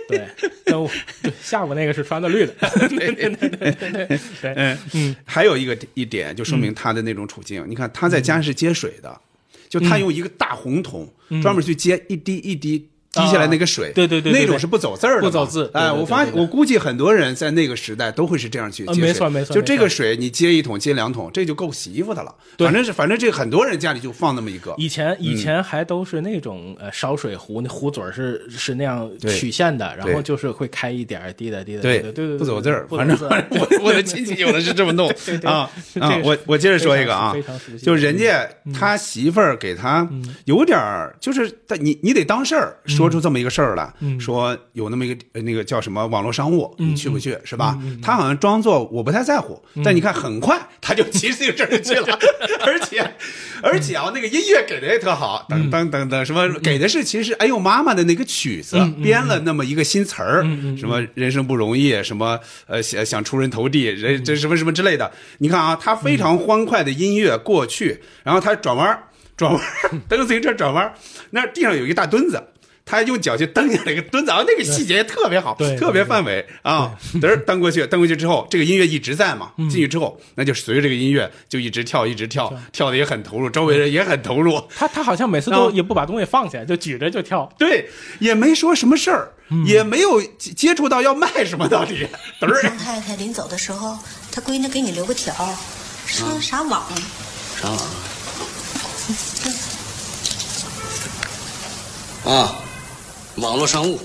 [0.09, 0.29] 对，
[0.64, 0.90] 但我
[1.23, 2.55] 对下午那个是穿的绿的。
[2.88, 4.07] 对对对对对对
[4.40, 7.64] 对， 嗯嗯，还有一个一点就说明他的那种处境。
[7.69, 9.21] 你看他在家是接水的，
[9.69, 12.88] 就他用一个大红桶专门去接一滴一滴。
[13.16, 22.35] 滴下来那个水，啊对对对对对那种是不走字儿的，不走字对哎，我发现，我估计很多人在那个时代都会是这样去接水，呃没错没错就这个水，你接一桶接两桶，这就够洗衣服的了。
[22.57, 22.66] 对。
[22.66, 33.16] 反正是反正这很多人家里就放那么一个，以前以前还都是那种呃烧水壶，那壶嘴是是那样曲线的，然后就是会开一点儿滴的滴的，对对对对，不走字儿，不反正
[33.50, 36.20] 我我的亲戚有的是这么弄 对对啊 啊！
[36.24, 37.35] 我我接着说一个啊
[37.83, 40.09] 就人家他媳妇儿给他
[40.44, 47.79] 有点儿，就是但你你得当事儿，说出这么一个事儿来，说有那么一个呃那个叫什么网络商务，你去不去是吧？
[48.03, 52.19] 他好像装作我不太在乎，但你看很快他就骑自行车就去了，
[52.66, 53.14] 而且
[53.62, 60.42] 而且啊那个音乐给的也特好，等等等等什么给的是其实是哎呦妈妈的那个曲子编了那么一个新词儿，
[60.77, 65.11] 什么人生不容易，什么呃想想出人头地，人这什么什么之类的。
[65.38, 68.99] 你看啊，他非常欢快的音乐过去，然后他转弯
[69.37, 70.92] 转弯儿， 蹬自行车转弯，
[71.31, 72.42] 那地上有一大墩子。
[72.88, 76.96] 他用脚去蹬下那个墩子，啊，那个细节特别好，对特别范伟啊！
[77.14, 79.51] 嘚 儿蹬过去，蹬过去之后，这个音乐一直在嘛。
[79.59, 84.62] 进去之后，那就随着这个音乐就一直跳，一直跳，跳的也很投入，周围人也很投入。
[84.77, 87.53] 他他好像每次都也不把东西放下，就举着就跳。
[87.59, 89.33] 对，也没说什么事儿，
[89.66, 92.07] 也没有接接触到要卖什么，到底
[92.40, 93.99] 嘚儿王太太临走的时候，
[94.31, 95.35] 她闺女给你留个条，
[96.07, 96.85] 说啥网？
[97.61, 97.79] 啥网？
[102.25, 102.55] 啊，
[103.37, 104.01] 网络商务。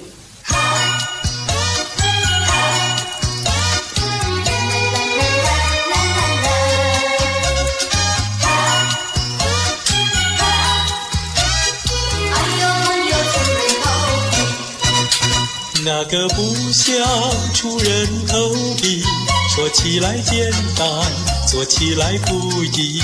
[15.83, 16.95] 那个不想
[17.53, 19.03] 出人头地，
[19.55, 20.87] 说起来简单，
[21.47, 23.01] 做起来不易。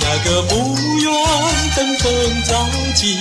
[0.00, 0.56] 那个不
[1.00, 1.14] 用
[1.76, 3.14] 登峰造极，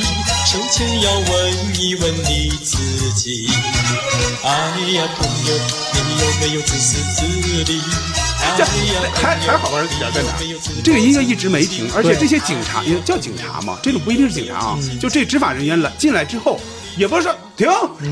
[0.45, 3.49] 首先要问一问你自己。
[4.43, 4.51] 哎
[4.93, 5.53] 呀，朋友，
[5.93, 7.81] 你有没有自私自利？
[8.39, 10.33] 哎这呀，还还好玩的点在哪？
[10.83, 16.59] 这个音乐一直没停，而且这些警察也叫警察嘛，这种不一定是警察啊，就这执法人员来进来之后，
[16.97, 17.67] 也不是说停，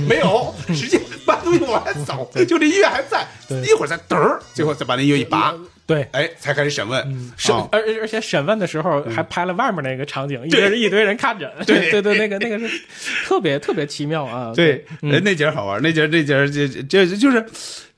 [0.08, 3.26] 没有， 直接把东西往外走，就这音乐还在，
[3.64, 5.54] 一会儿再嘚儿，最后再把那音乐一拔，
[5.86, 7.32] 对，哎，才开始审问。
[7.38, 12.82] 审啊而而而且审问的时候还拍了外面那个场景，一对堆人一堆人看着，对 对对，那个那个是
[13.26, 14.54] 特别特别奇妙啊。
[14.56, 17.46] 对，那节好玩，那节儿那节这这就是。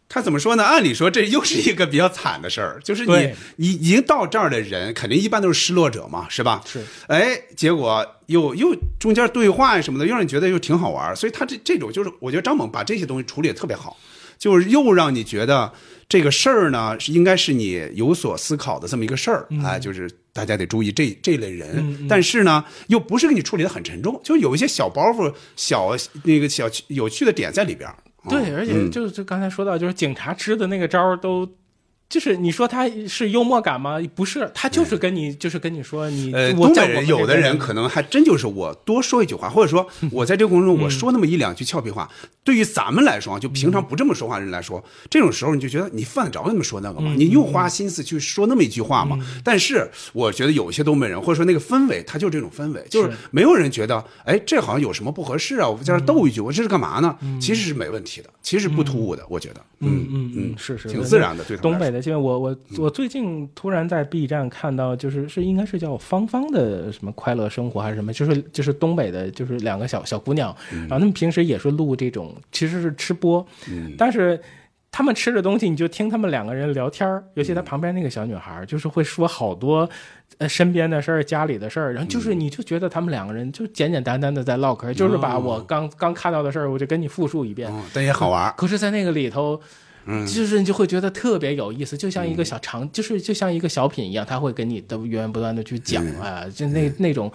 [0.10, 0.64] 他怎么说呢？
[0.64, 6.64] 按理说，这又是一个比较惨的事儿，就是你你已经到这儿的人，肯定一般都是失落者嘛，是吧？
[6.66, 6.82] 是。
[7.08, 13.98] 哎，结果又又中间对话什么的，又让你觉得又挺好玩，所以他这这种就是，我觉得张猛把这些东西处理的特别好，
[14.40, 15.70] 就是又让你觉得
[16.10, 27.96] 这个事儿呢是应该是你有所思考的这么一个事儿，哎，就是大家得注意这这类人，但是呢又不是给你处理的很沉重，就有一些小包袱、小那个小有趣的点在里边儿。
[28.30, 31.48] 对，而且嗯就就刚才说到，就是警察支的那个招儿都。
[32.10, 34.00] 就是你说他是幽默感吗？
[34.16, 36.34] 不是，他就是跟你，就是跟你说你。
[36.34, 42.10] 呃，东北人有的人可能还真就是我多说一句话，或者说我在这个过程中我说那么一两句俏皮话，
[42.48, 47.14] 对于咱们来说，就平常不这么说话的人来说，这种时候你就觉得你犯得着那么说那个吗？
[47.18, 49.20] 你又花心思去说那么一句话吗？
[49.44, 55.68] 但是我觉得有一些东北人，或者说那个氛围，他就这种氛围，就是没有人觉得，哎，这好像有什么不合适啊？
[55.68, 57.18] 我在这逗一句，我这是干嘛呢？
[57.42, 61.44] 其实是没问题的，其实不突兀的，我觉得，嗯嗯嗯，是是挺自然的。
[61.44, 73.46] 对东北的，因为我我我最近突然在 B 站看到，就是是应该是叫芳芳的什么快乐生活还是什么，就是就是东北的，就是两个小小姑娘，然后她们平时也是录这种，其实是吃播，
[73.98, 74.42] 但是。
[74.90, 79.88] 他们吃的东西，你就听他们两个人聊天儿，尤其他旁边那个小女孩儿，就是会说好多，
[80.40, 87.72] 呃，身边的事儿、家里的事儿，然后就是你就觉得他们两个人就简简单单的在唠嗑，就是把我刚刚看到的事儿，我就跟你复述一遍。
[87.72, 88.54] 哦但也好玩儿。
[88.58, 89.62] 可是，在那个里头，
[90.26, 97.32] 就是你就会觉得特别有意思，就像一个小长，就是就像一个小品一样，他会跟你都源源不断的去讲啊，就那那种。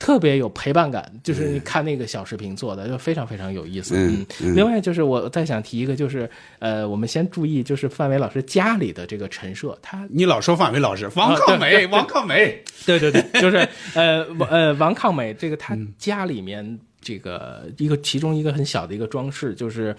[0.00, 3.94] 特别有陪伴感，就是你看那个小视频做的，就非常非常有意思。
[3.96, 4.56] 嗯嗯。
[4.56, 6.28] 另外就是我再想提一个，就是
[6.58, 19.94] 呃，我们先注意，就是范伟老师家里的这个陈设，他你老说范伟老师，王抗美，王抗美，对对对， 就是呃王呃王抗美这个他家里面这个一个其中一个很小的一个装饰就是。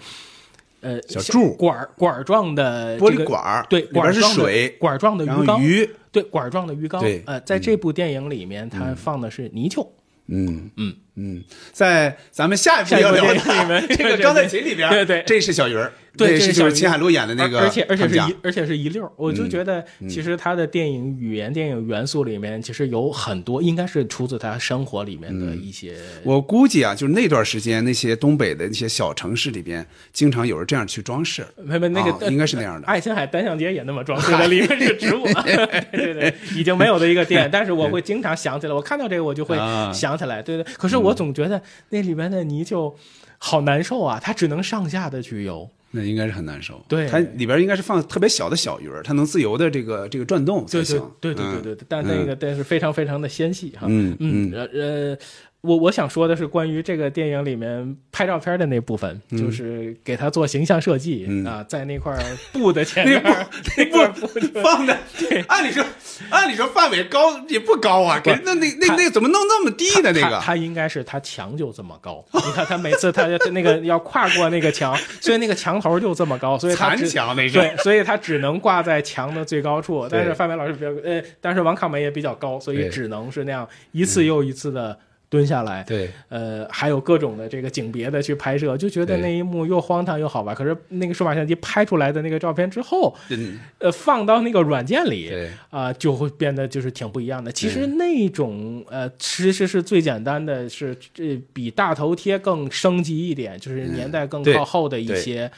[0.84, 1.54] 呃，小柱。
[1.54, 4.68] 管管状的玻璃这个管儿对，管水。
[4.80, 7.00] 管状的鱼缸，鱼对，管状的鱼缸。
[7.00, 9.90] 对呃，在这部电影里面，它放的是泥鳅。
[10.26, 11.42] 嗯嗯嗯，
[11.72, 15.22] 在咱们下一步下一部要聊的 这个钢琴里边，对对。
[15.26, 25.94] 这是小鱼儿，对，这是就是秦海璐演的那个而而且而且是一而且是一溜儿，我就嗯觉得其实他的电影语言、电影元素里面，其实有很多应该是出自他生活里面的一些。
[26.22, 32.86] 我估计啊，就是那段时间那些东北的那些小城市里边，经常有人这样去装饰，没没那个、啊应该是那样的。
[32.86, 39.92] 爱琴海单向街也那么装饰的，里面是植物，对对对，已经没有的一个店， 但是我会经常想起来，我看到这个我就会啊。
[39.92, 40.72] 想起来，对对。
[40.74, 42.94] 可是我总觉得那里边的泥鳅
[43.38, 45.68] 好难受啊，它只能上下的去游。
[45.94, 46.82] 那应该是很难受。
[46.88, 51.10] 对它里边应该是放特别小的小鱼儿，它能自由的这个这个转动才对对行。
[51.20, 53.86] 对对对嗯对对，但那个但是非常非常的纤细哈。
[53.90, 55.18] 嗯嗯呃呃，
[55.62, 62.12] 我我想说的是关于这个电影里面拍照片的那部分，嗯就是给他做形象设计啊，在那块
[62.52, 64.26] 布的前面，那布
[64.60, 64.98] 放的，
[65.46, 65.84] 按理说
[66.30, 70.36] 按理说范伟高也不高啊，给那那那那怎么弄那么低的那个？
[70.36, 80.08] 他他应该是他墙就这么高，你看他每次他那个要跨过那个墙，所以那个墙头就这么高，所以他只残墙那是对，所以他只能挂在墙的最高处。
[80.10, 84.98] 但是范伟老师比较呃，但是王抗美也比较高，所以只能是那样一次又一次的。
[85.32, 90.54] 蹲下来，对，呃，还有各种的这个景别的去拍摄，就觉得那一幕又荒唐又好玩。
[90.54, 97.50] 可是那个数码相机拍出来的那个照片之后，嗯呃，放到那个软件里，对啊、就会变得就是挺不一样的。
[97.50, 105.50] 其实那种呃，其实是最简单的是，这比大头贴更升级一点，就是年代更靠后的一对些。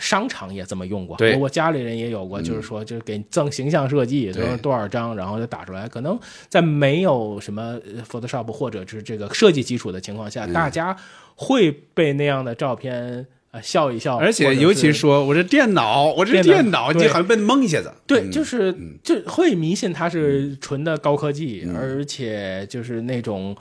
[0.00, 5.88] 商场也这么用过，对我我家里人也有过，就是说，就是给赠形象设计，就是多少张，然后就打出来。
[5.88, 6.18] 可能
[6.48, 10.96] 在没有什么呃 Photoshop 或者是这个设计基础的情况下，大家
[11.36, 17.92] 会被那样的照片呃笑一笑，而且尤其说我这电脑，我这电脑你好像被蒙一下子。
[18.06, 23.56] 对，嗯就是就会迷信它是纯的高科技，而且就是那种。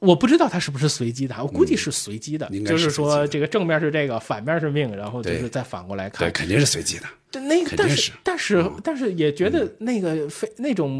[0.00, 7.04] 我不知道它是不是随机的，我估计是随机的，就是说这个正面是这个，反面是命，然后就是再反过来看对，，肯定是随机的。
[7.30, 10.90] 对那个，但是但是但是也觉得那个非那种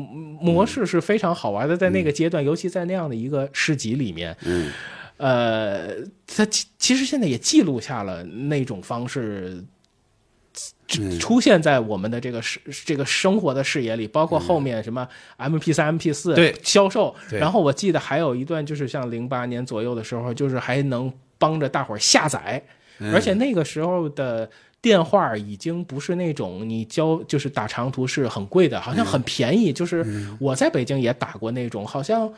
[0.41, 4.71] 模式是非常好玩的，在那个阶段，尤其在那样的一个市集里面，嗯，
[5.17, 5.95] 呃，
[6.27, 9.65] 他其其实现在也记录下了那种方式。
[10.99, 11.19] 嗯。
[11.19, 16.55] 出现在我们的这个视这个生活的视野里，包括后面什么 MP 三、MP 四嗯对。
[16.63, 22.63] 销售，然后我记得还有一段就是像零八年左右的时候，就是还能帮着大伙儿下载，
[22.99, 23.13] 嗯。
[23.13, 24.49] 而且那个时候的
[24.81, 29.73] 电话已经不是那种你交就是打长途是很贵的，好像很便宜。
[29.73, 30.07] 就是
[30.39, 32.33] 我在北京也打过那种，好像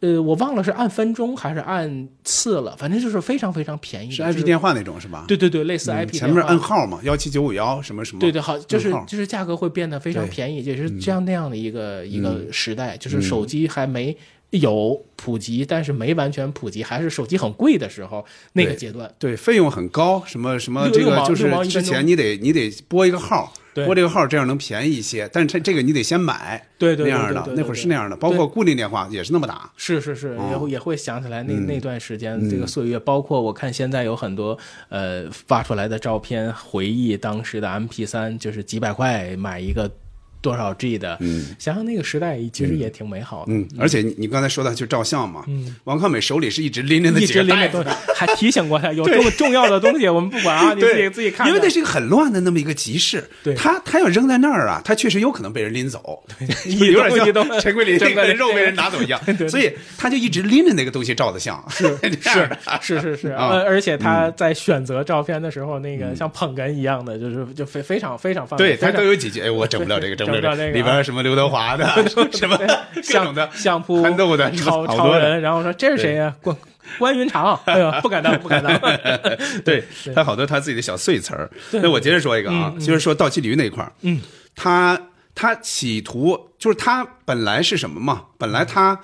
[0.00, 4.14] 呃我忘了是按分钟还是按次了，反正就是非常非常便宜的。
[4.14, 5.24] 是 IP 电话那种是吧？
[5.28, 8.20] 对对对，类似嗯 IP 前面电话摁号嘛，幺七九五幺什么什么。
[8.20, 14.16] 对对，好，就是就是价格会变得非常便宜，也是这样那样的一个、一个时代，就是手机还没
[14.50, 18.24] 有普及，但是没完全普及，还是手机很贵的时候
[18.54, 19.08] 那个阶段。
[19.18, 23.86] 对，费用很高，什么什么这个就是之前你得你得拨一个号，对。
[23.86, 31.66] 拨这个号这样能便宜一些，但是这这个你得先买，对对对那样的那会儿是那样的，包括固定电话也是那么打，是是是，也哦会也会想起来那、嗯。
[31.66, 34.58] 那段时间这个岁月，包括我看现在有很多
[34.88, 39.90] 呃发出来的照片，回忆当时的 MP 三，就是几百块买一个
[40.40, 41.54] 多少 G 的，嗯。
[41.58, 45.74] 想想那个时代其实也挺美好的，嗯，而且你你刚才说的就照相嘛，嗯。
[45.84, 47.84] 王康美手里是一直拎着那几个袋子。
[48.14, 49.16] 还提醒过他有对。
[49.16, 51.50] 这么重要的东西，我们不管啊，你自己，自己看着。
[51.50, 53.54] 因为那是一个很乱的那么一个集市，对。
[53.54, 56.22] 他他要扔在那儿啊，他确实有可能被人拎走，
[56.66, 59.18] 一有点像陈桂林那整个个肉被人拿走一样。
[59.24, 62.48] 对对，所以他就一直拎着那个东西照的相，是 是
[62.80, 71.86] 是是是，而且他在选择照片的时候，那个像捧哏一样的，就是就非非常非常方便，对他都有几句，哎，我整不了这个，整里边什么刘德华的，
[72.32, 72.56] 什么
[73.12, 76.34] 各种的相扑、憨豆的，超超人，然后说这是谁呀？
[76.40, 76.56] 关
[76.98, 78.78] 关云长，哎呦，不敢当，不敢当。
[79.64, 81.50] 对他好多他自己的小碎词儿。
[81.70, 84.20] 对那我接着说一个啊，就是说倒骑驴那一块儿，嗯，
[84.56, 85.00] 他
[85.34, 88.22] 他企图就是他本来是什么嘛？
[88.38, 88.98] 本来他。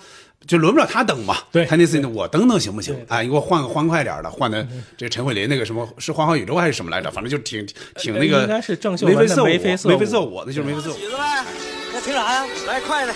[0.46, 2.94] 就轮不了他蹬嘛，对他那次我蹬蹬行不行？
[3.08, 4.66] 哎，你给我换个欢快点儿的，换的
[4.96, 7.10] 这陈慧琳那个什么是花花宇宙还是什么来着？
[7.10, 7.66] 反正就挺
[7.96, 10.94] 挺那个，呃应该是郑秀文的眉飞色舞，眉飞色舞那就是眉飞色舞。
[10.94, 11.44] 起子呗，
[11.92, 12.46] 那听啥呀？
[12.66, 13.14] 来快的。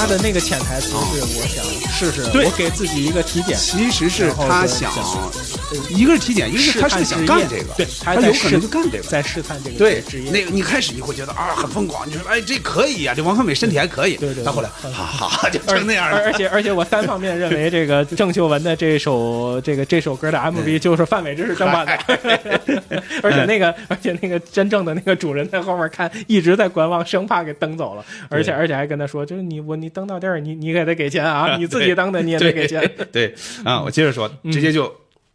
[0.00, 3.54] 他的那个潜台词是，我想试试，我给自己一个体检。
[3.58, 4.90] 其实是他想，
[5.90, 9.04] 一个是体检，一个是他是想干这个，对，他有可能就干这个。
[9.04, 10.30] 在试探这个对职业。
[10.30, 16.32] 那个你开始你会觉得啊很疯狂，你说哎这可以呀、这王康美身体还可以，对对对到后来好好就成那样而而。
[16.32, 21.92] 且而且我单方面认为这个郑秀文的这首这个这首歌的 MV 就是范伟这是正版的，
[23.22, 32.80] 而且那个而且那个真正的那个主人在后面看，一直在观望，生怕给蹬走了，而且而且还跟他说，就是你我你蹬到地儿，你你给他给钱啊， 你自己蹬的你也得给钱。
[32.96, 34.92] 对对啊，我接着说，直接就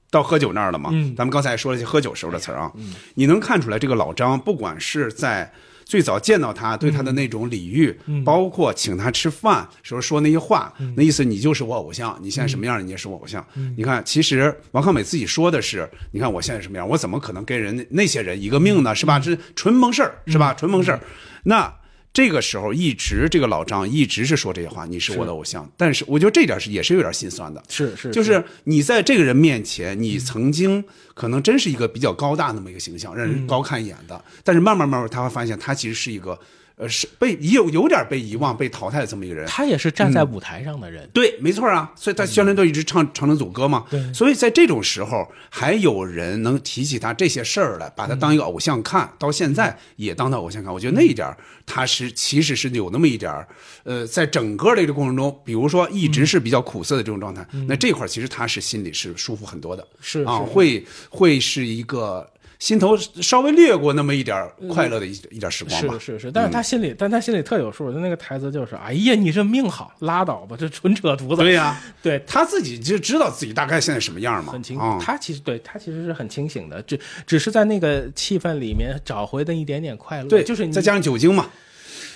[0.10, 0.90] 到喝酒那儿了嘛。
[0.94, 2.72] 嗯咱们刚才说了一些喝酒时候的词儿啊，
[3.16, 5.52] 你能看出来这个老张，不管是在。
[5.88, 13.46] 最早见到他，对他的那种礼遇，嗯包括请他吃饭时候说那些话，那意思你就是我偶像，你现在什么样，你也是我偶像。
[13.54, 18.96] 嗯你看，其实王康美自己说的是，你看我现在什么样，我怎么可能跟人那些人一个命呢？
[18.96, 19.20] 是吧？
[19.20, 20.56] 这纯蒙事儿，是吧？
[20.56, 21.00] 纯蒙事儿。
[21.44, 21.72] 那
[22.16, 27.62] 这个时候一直这个老张一直是说这些话，你是我的偶像，但是我觉得这点是也是有点心酸的。
[27.68, 30.82] 是是，就是你在这个人面前，你曾经
[31.14, 34.24] 可能真是一个比较高大那么一个形象，让人高看一眼的。
[34.46, 36.40] 但是慢慢慢慢，他会发现他其实是一个，
[36.78, 39.48] 呃，是被有有点被遗忘、被淘汰的这么一个人。
[39.48, 41.10] 他也是站在舞台上的人。
[41.14, 43.86] 对，没错啊，所以他宣传队一直唱《长城组歌》嘛。
[43.90, 50.74] 对所以在这种时候，还有人能提起他这些事儿来，把他当一个偶像看，到现在也当他偶像看。
[50.74, 53.48] 我觉得那一点儿，他是其实是有那么一点儿，
[53.84, 62.30] 呃，在整个的这个过程中，比如说一直是比较苦涩的这种状态，那这块儿其实他是心里是舒服很多的，啊，是啊会会是一个
[62.60, 65.94] 心头稍微掠过那么一点快乐的一一点时光吧。
[66.00, 80.30] 是是是，但是他心里，但他心里特有数，他那个台词就是：“哎呀，你这命好，拉倒吧，这纯扯犊子。”对呀、 对，他自己就知道自己大概现在什么样嘛，很清，嗯他其实对他其实是很清醒的，只只是在那个气氛里面找回的一点点快乐。
[80.30, 81.50] 对，就是你再加上酒精嘛，啊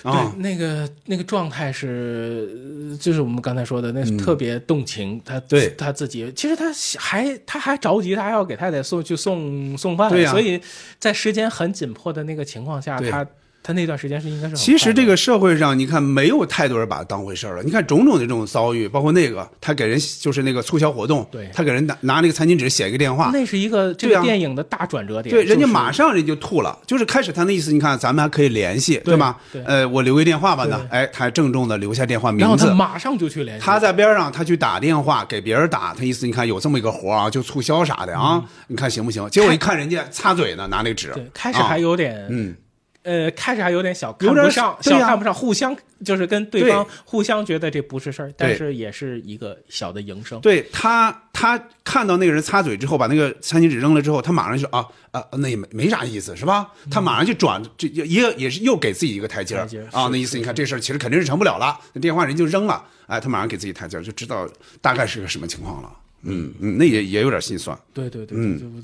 [0.02, 2.48] 对，那个那个状态是，
[2.90, 5.20] 呃就是我们刚才说的，那是特别动情。
[5.24, 5.74] 他嗯对。
[5.76, 10.60] 他自己，其实他还他还着急，他还要给太太送去送送饭，所以
[10.98, 13.26] 在时间很紧迫的那个情况下，他
[13.62, 17.62] 他那段时间是应该是其实这个社会上，你看没有太多人把他当回事儿了。
[17.62, 26.78] 你看种种的这种遭遇，包括那个他给人就是那个促销活动，对他给人拿拿那个餐巾纸写一个电话，那是一个这个电影的大转折点，对，人家马上人就吐了。
[26.86, 29.36] 就是开始他那意思，你看咱们还可以联系，对吧？
[29.52, 32.66] 对呃，我留个电话吧呢，对哎，他还郑重的留下电话然后名字。
[32.68, 39.28] 他马上就去联系，他在边上，他去打电话给别人打，他意思你看有这么一个活儿啊，就促销啥的啊，你看行不行？
[39.30, 42.54] 结果一看人家擦嘴呢，拿那个纸，嗯对开始还有点啊嗯，
[43.02, 45.74] 呃，开始还有点小看不上，小看不上，互相
[46.04, 50.38] 就是跟对对方互相觉得这不是事儿，但是也是一个小的营生。
[50.40, 56.70] 对他，他看到那个人擦嘴之后，把那个餐巾纸扔了之后，他马上就啊啊，那也没没啥意思，是吧？
[56.90, 59.56] 他马上就转，这也也是又给自己一个台阶
[59.92, 60.08] 啊。
[60.12, 64.46] 那意思，你看这事儿其实肯定是成不了了，那电话人就扔了，哎，他马上给自己台阶儿，就知道
[64.82, 65.90] 大概是个什么情况了。
[66.22, 67.76] 嗯嗯，那也也有点心酸。
[67.94, 68.36] 对对对，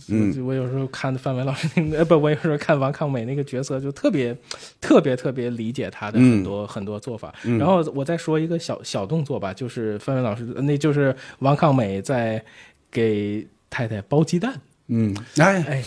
[0.08, 4.36] 嗯就我有时候看范伟老师那个，呃不，我有时候看王抗美那个角色，就特别
[4.80, 7.34] 特别特别理解他的很多、很多做法。
[7.44, 12.42] 嗯然后我再说一个小小动作吧，就是范伟老师，那就是王抗美在
[12.90, 14.58] 给太太剥鸡蛋，
[14.88, 15.84] 嗯，哎哎，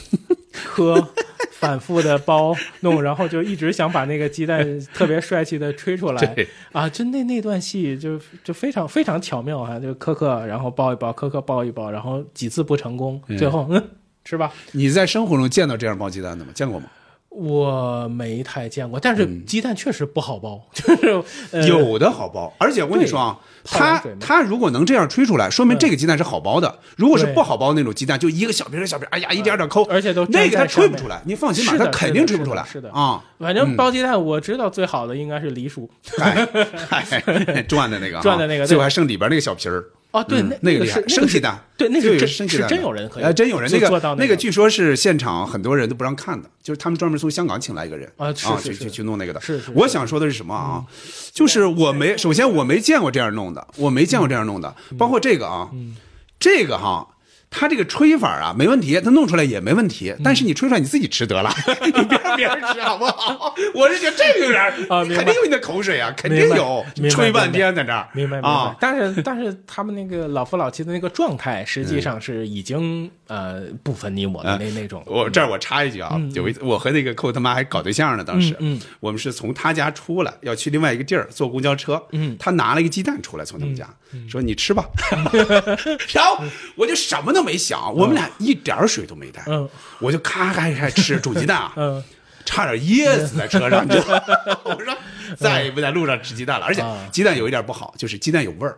[0.52, 1.08] 磕。
[1.60, 6.88] 反复的包弄，然后就一直想把那个鸡蛋 特别帅气的吹出来对啊！
[6.88, 9.78] 就那那段戏就就非常非常巧妙啊！
[9.78, 13.90] 就磕磕，然后包一包，磕磕包一包，然后几次不成功，最后嗯，
[14.24, 14.54] 吃吧。
[14.72, 16.52] 你在生活中见到这样包鸡蛋的吗？
[16.56, 16.86] 见过吗？
[17.30, 26.80] 我没太见过，但是鸡蛋确实不好包， 就是、呃、有的好包，而且我跟你说啊，它它如果能这样吹出来，说明这个鸡蛋是好包的。
[26.98, 32.64] 如果是不好包那种鸡蛋，就一个小瓶儿小瓶儿，哎呀，一点点抠，而且都那个它吹不出来，你放心吧，它肯定吹不出来。
[32.66, 32.92] 是的。
[32.92, 35.90] 啊，反正包鸡蛋我知道最好的应该是梨叔。
[36.18, 36.48] 哎，
[36.90, 39.86] 哎 转的那个啊，转的那个最后还剩里边那个小皮儿。
[40.12, 49.40] 哦，对，嗯那那个厉害是，生鸡蛋，对，那个是有真是真有人可以，哎，真有人那个那个据说是现场很多人都不让看的，就是他们专门从香港请来一个人啊去去去弄那个的。
[49.40, 50.84] 是是我想说的是什么啊？
[51.32, 55.70] 就是我没，首先我没见过这样弄的，我没见过这样弄的，嗯包括这个啊，
[56.40, 57.08] 这个哈。
[57.52, 60.22] 他这个吹法啊，没问题，他弄出来也没问题，嗯。
[60.24, 61.52] 但是你吹出来你自己吃得了，
[61.86, 63.56] 你别让别人吃好不好？
[63.74, 64.72] 我是觉得这个有点
[65.16, 68.50] 肯定有你的口水啊，肯定有吹半天在这儿，明白明白。
[68.50, 68.76] 啊。
[68.80, 75.04] 但是但是他们那个老夫老妻的那个状态，实际上是已经呃不分你我的那那种。
[75.06, 78.56] 我这儿我插一句啊，有一次我和那个寇他妈还搞对象呢，当时，
[79.00, 82.36] 我们是从他家出来，要去另外一个地儿坐公交车，嗯。
[82.40, 83.88] 他拿了一个鸡蛋出来，从他们家、
[84.30, 84.86] 说你吃吧，
[86.14, 86.44] 然后
[86.76, 89.68] 我就什么都没想，我们俩一点儿水都没带，嗯。
[90.00, 91.58] 我就咔咔咔吃煮鸡蛋。
[91.58, 92.04] 啊， 嗯。
[92.46, 94.22] 差点噎死在车上，你知道吗？
[94.64, 94.98] 我说
[95.38, 96.98] 再也不在路上吃鸡蛋了，而且啊。
[97.12, 98.78] 鸡蛋有一点不好，就是鸡蛋有味儿。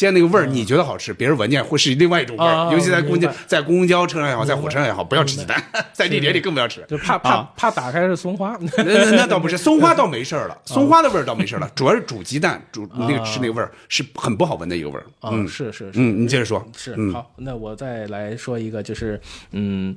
[0.00, 2.48] 鸡蛋那个味儿，你觉得好吃，别人闻见会是另外一种味儿。
[2.48, 6.82] 啊尤其在公交在公交车上也好，在火车上也好，不要吃鸡蛋， 在地铁里更不要吃。
[6.88, 7.52] 就怕怕、啊。
[7.54, 15.04] 怕打开是松花， 那那那倒不是， 松花倒没事儿了，松花的味儿倒没事儿了，主要是煮鸡蛋煮那个吃那个味儿是很不好闻的一个味儿。
[15.20, 16.66] 啊、嗯，是是是，嗯，你接着说。
[16.74, 17.12] 是、嗯。
[17.12, 19.20] 好，那我再来说一个，就是
[19.50, 19.94] 嗯，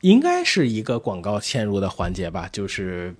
[0.00, 3.14] 应该是一个广告嵌入的环节吧，就是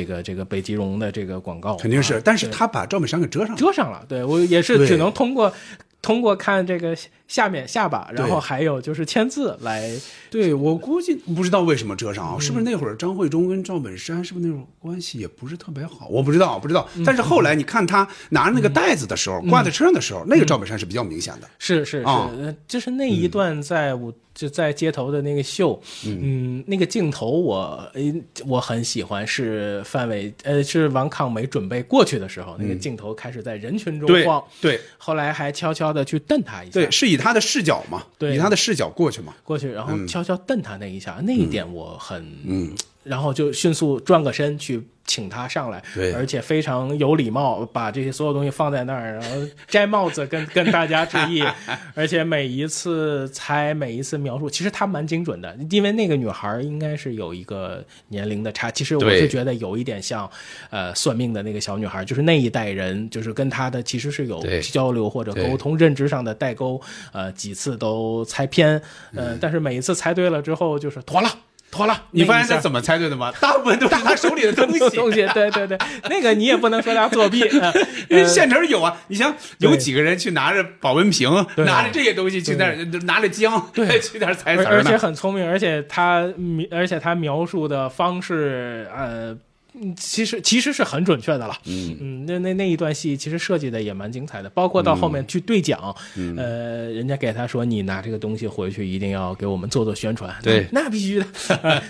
[0.00, 3.56] 这个这个北极绒的这个广告，肯定是但是他把赵本山给遮上了。
[3.56, 5.52] 遮上了，对我也是只能通过
[6.00, 6.96] 通过看这个
[7.30, 9.88] 下面下巴，然后还有就是签字来，
[10.28, 12.40] 对我估计不知道为什么遮上啊，嗯。
[12.40, 16.08] 是不是那会儿张惠忠跟赵本山是不是那会儿关系也不是特别好？
[16.08, 16.88] 我不知道，不知道。
[16.96, 17.04] 嗯。
[17.04, 21.48] 但是后来你看他拿着那个袋子的时候，挂在车上的时候，那个赵本山是比较明显的。
[21.60, 28.00] 是是是，就是那一段在我、就在街头的那个秀，嗯，那个镜头我呃
[28.46, 34.80] 我很喜欢，是范伟呃是王抗美准备过去的时候，那个镜头开始在人群中对晃，对。
[34.98, 38.34] 后来还悄悄的去瞪他一下，对，是以他的视角嘛，对。
[38.34, 39.34] 以他的视角过去嘛。
[39.44, 40.06] 过去，然后嗯。
[40.08, 46.12] 悄悄瞪他那一下，那一点我很嗯，然后就迅速转个身去请他上来，对。
[46.12, 49.36] 而且非常有礼貌，把这些所有东西放在那儿，然后
[49.66, 51.42] 摘帽子跟 跟大家致意，
[51.96, 60.30] 而且每一次猜每一次描述，其实他蛮精准的，因为那个女孩应该是有一个年龄的差，其实我是觉得有一点像，
[60.68, 64.40] 呃，算命的那个小女孩，就是那一代人，就是跟她的其实是有
[64.70, 66.80] 交流或者沟通、认知上的代沟，
[67.12, 68.80] 呃，几次都猜偏，
[69.16, 71.28] 呃，但是每一次猜对了之后，就是妥了。
[71.70, 73.32] 妥了，你发现他他怎么猜对的吗？
[73.40, 74.78] 大部分都是 他手里的东西。
[74.96, 75.78] 东西，对对对，
[76.10, 77.72] 那个你也不能说他作弊，呃
[78.08, 84.96] 因为现成有啊，你像有几个人去拿着保温瓶，拿着这些东西去那儿，拿着姜，对去那儿猜词而而且。
[84.96, 89.36] 很聪明，而且他描而且他描述的方式，呃。
[89.80, 92.26] 嗯其实其实是很准确的了，嗯。
[92.26, 96.36] 那那那一段戏其实设计的也蛮精彩的，包括到后面去兑奖，嗯。
[96.36, 100.66] 呃，人家给他说你拿这个东西回去一定要给我们做做宣传，对。
[100.72, 101.26] 那那必须的，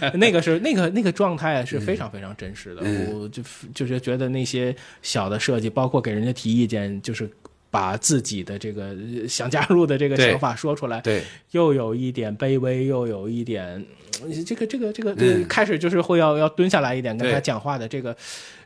[0.00, 3.20] 呃 那个是那个那个状态是非常非常真实的，嗯。
[3.20, 3.42] 我就
[3.74, 7.30] 就是觉得那些小的设计，包括给人家提意见，就是
[7.70, 13.66] 把自己的这个呃想加入的这个想法说出来，对，又有一点卑微，又有一点，
[14.22, 15.46] 嗯这个这个这个，嗯。
[15.48, 18.16] 开始就是会要要蹲下来一点跟他讲话的这个。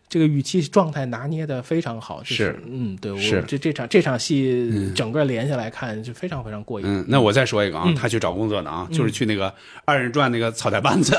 [0.07, 6.87] 这个语气状态拿捏的非常好，就是嗯，对我这这场这场戏整个连下来看就非常非常过瘾。
[6.87, 9.53] 嗯，那我再说一个啊嗯，他去找工作呢啊，就是去那个
[9.87, 11.19] 二人转那个草台班子。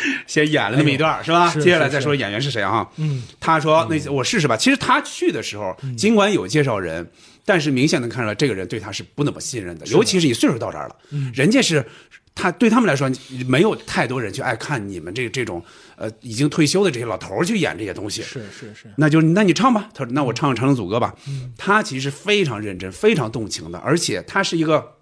[0.26, 1.50] 先演了那么一段是吧？
[1.50, 2.86] 是接下来再说演员是谁啊？
[2.96, 4.56] 嗯，他说那我试试吧。
[4.56, 7.10] 其实他去的时候，尽管有介绍人，
[7.44, 10.96] 但是明显能看出来这个人对他是不那么信任的，尤其是你岁数到这儿了，
[11.34, 11.84] 人家是
[12.34, 13.10] 他对他们来说，
[13.48, 15.64] 没有太多人去爱看你们这这种
[15.96, 18.20] 呃已经退休的这些老头儿去演这些东西。
[18.22, 19.88] 是是是，那就那你唱吧。
[19.94, 21.14] 他说那我唱《长城组歌》吧。
[21.28, 24.95] 嗯他其实非常认真，非常动情的，而且他是一个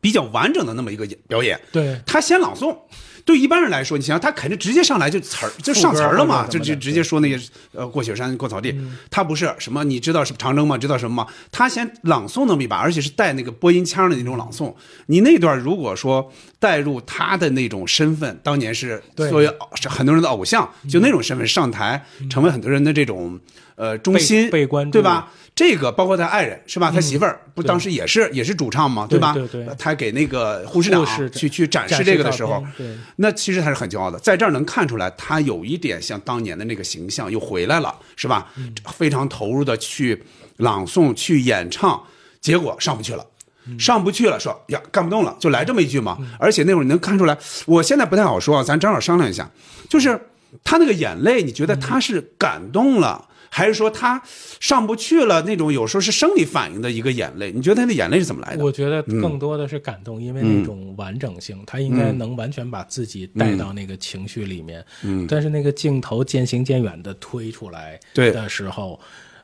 [0.00, 1.60] 比较完整的那么一个演表演。
[1.72, 2.76] 对他先朗诵。
[3.22, 7.38] 对一般人来说，你想想，他肯定直接上来就词儿就上词儿了嘛，就就直接说那些
[7.72, 8.74] 呃过雪山过草地。
[9.10, 10.78] 他不是什么，你知道是长征吗？
[10.78, 11.30] 知道什么吗？
[11.52, 14.74] 他先朗诵那么一把，而且是带那个播音腔的那种朗诵。
[15.06, 23.38] 你那段如果说带入他的那种身份，当年是对作为是很多人的偶像，就那种身份上台，成为很多人的这种
[23.76, 25.30] 呃中心被被关注对吧？
[25.54, 26.90] 这个包括他爱人是吧？
[26.90, 29.34] 他媳妇儿不当时也是也是主唱嘛，吧？
[29.34, 32.64] 对对对他给那个护士长去去展示这个的时候
[33.16, 38.48] 那其实他是很骄傲的，在这儿能看出来，他有一点像当年的那个形象又回来了，是吧？
[38.56, 40.22] 嗯非常投入的去
[40.56, 42.02] 朗诵、去演唱，
[42.40, 43.24] 结果上不去了。
[43.66, 46.16] 嗯上不去了，说呀干不动了，就来这么一句嘛。
[46.38, 47.36] 而且那会儿你能看出来，
[47.66, 49.48] 我现在不太好说啊，咱正好商量一下，
[49.88, 50.18] 就是
[50.64, 54.22] 他那个眼泪，你觉得他是感动了，还是说他
[54.60, 57.52] 上不去了那种有时候是生理反应的一个眼泪？
[57.52, 58.64] 你觉得他的眼泪是怎么来的？
[58.64, 64.84] 我觉得更多的是感动，因为那种完整性，他应该能完全把自己带到那个情绪里面。
[65.02, 68.98] 嗯但是那个镜头渐行渐远的推出来对的时候。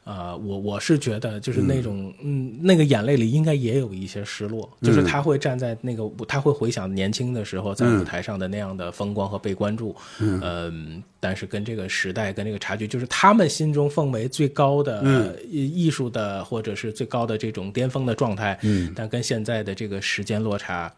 [0.07, 20.93] 呃，我我是觉得，就是那种，嗯那个眼泪里应该也有一些失落，就是他会站在那个舞，他会回想年轻的时候在舞台上的那样的风光和被关注，嗯、但是跟这个时代跟这个差距，就是他们心中奉为最高的、呃艺术的或者是最高的这种巅峰的状态，嗯，但跟现在的这个时间落差，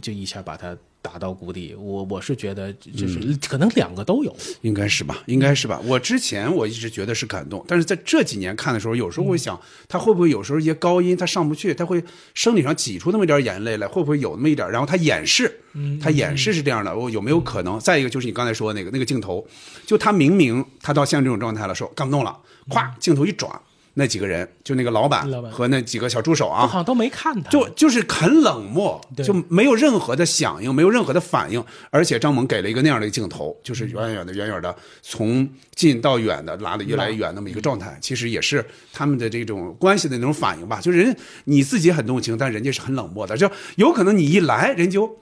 [0.00, 1.74] 就一下把它打到谷底。
[1.78, 3.18] 我我是觉得，就是、
[3.48, 5.80] 可能两个都有，应该是吧，应该是吧。
[5.84, 12.02] 我之前我一直觉得是感动，但是在这几年看的时候，有时候会想，他会不会有时候一些高音他上不去，他会
[12.34, 14.70] 生理上挤出那么一点眼泪来，会不会有那么一点？
[14.70, 15.60] 然后他掩饰，
[16.00, 17.78] 他掩饰是这样的，我有没有可能？
[17.80, 19.46] 再一个就是你刚才说的那个那个镜头，
[19.86, 22.36] 就他明明他到现在这种状态了，说干不动了，
[22.68, 23.50] 咵镜头一转，
[23.98, 34.72] 那几个人就那个老板和那几个小助手啊，好像都没看他，就就是很冷漠，对就没有任何的响应，没有任何的反应，而且张萌给了一个那样的一个镜头，就是远远的、远远的，
[35.02, 40.80] 从近到远的拉的越来越远那么一个状态，其实也是他们的这种关系的那种反应吧。
[40.80, 45.18] 就是人你自己很动情，但人家是很冷漠的，就有可能你一来，人就。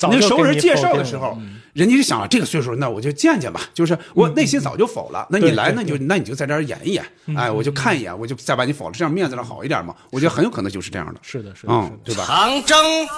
[0.00, 3.60] 那熟人介绍的时候嗯，人家就想这个岁数，那我就见见吧。
[3.72, 7.06] 就是我内心早就否了，那你来，那你就那你就在这儿演一演，
[7.36, 9.94] 哎，我就看一眼，我就再把你否了，这样面子上好一点嘛。
[10.10, 12.24] 我觉得很有可能就是这样的，是的，是的，嗯，对吧？
[12.26, 13.08] 长征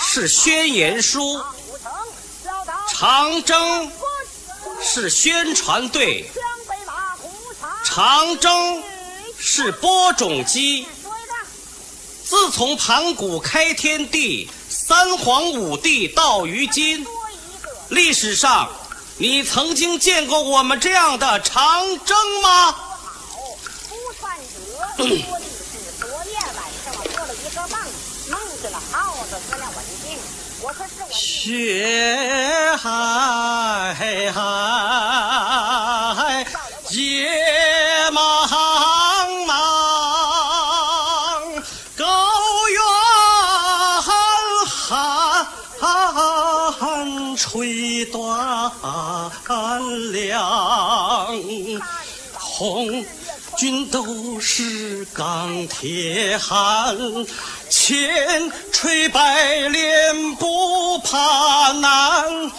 [0.00, 1.40] 是宣言书，
[2.92, 3.88] 长征
[4.82, 6.24] 是宣传队，
[7.84, 8.82] 长征
[9.38, 10.88] 是播种机。
[12.24, 17.04] 自从盘古开天地，三皇五帝到于今，
[17.90, 18.68] 历史上
[19.18, 22.72] 你曾经见过我们这样的长征吗？
[23.88, 24.44] 不算得，
[24.96, 25.50] 说的是
[25.98, 27.78] 昨夜晚上我做了一个梦，
[28.30, 30.16] 梦见了耗子和了文静。
[30.62, 36.46] 我说是我雪海海，
[36.90, 38.46] 野茫
[39.46, 39.50] 茫，
[47.42, 48.70] 吹断
[50.12, 51.38] 粮。
[52.34, 53.02] 红
[53.56, 56.94] 军都是钢铁汉，
[57.70, 62.52] 千锤百炼不怕难，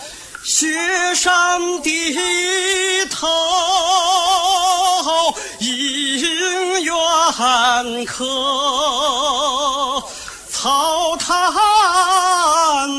[0.44, 2.18] 雪山低
[3.06, 3.28] 头
[5.60, 6.96] 迎远
[8.06, 10.04] 客，
[10.50, 11.30] 草滩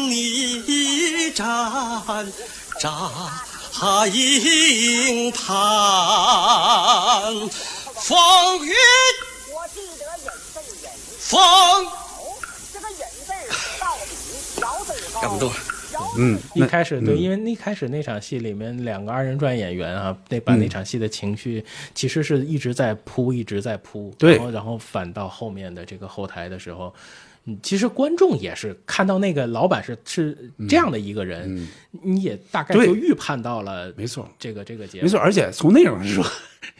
[0.09, 0.62] 泥
[1.33, 2.26] 战
[2.80, 3.11] 扎。
[4.12, 5.49] 营盘，
[7.97, 8.70] 风雨
[9.51, 11.41] 我记得忍字忍，风。
[12.72, 13.33] 这个忍字
[13.80, 14.12] 到底
[14.55, 15.51] 小嘴高，干不动。
[16.18, 21.64] 嗯，一开始对，因为一开始那场戏里面两个二人转演员啊，那把那场戏的情绪
[21.95, 26.95] 其实是一直在铺，一直在铺，对然后然后反到后面的这个后台的时候。
[27.47, 31.68] 嗯，其实观众也是看到那个老板是是这样的一个人，
[32.03, 36.24] 你也大概对就预判到了，没错，这个这个节目没错，而且从内容上说，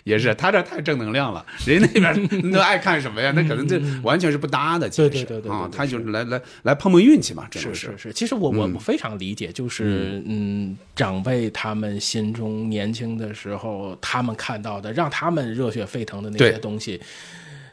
[0.05, 3.33] 也是他这太正能量了，人家那边 那爱看什么呀？
[3.35, 6.13] 那可能这完全是不搭的，其实啊，他就是。
[6.13, 17.01] 来来来碰碰运气嘛，这种是是是，其实我我我非常理解，就是嗯，长辈他们心中年轻的时候，他们看到的让他们热血沸腾的那些东西，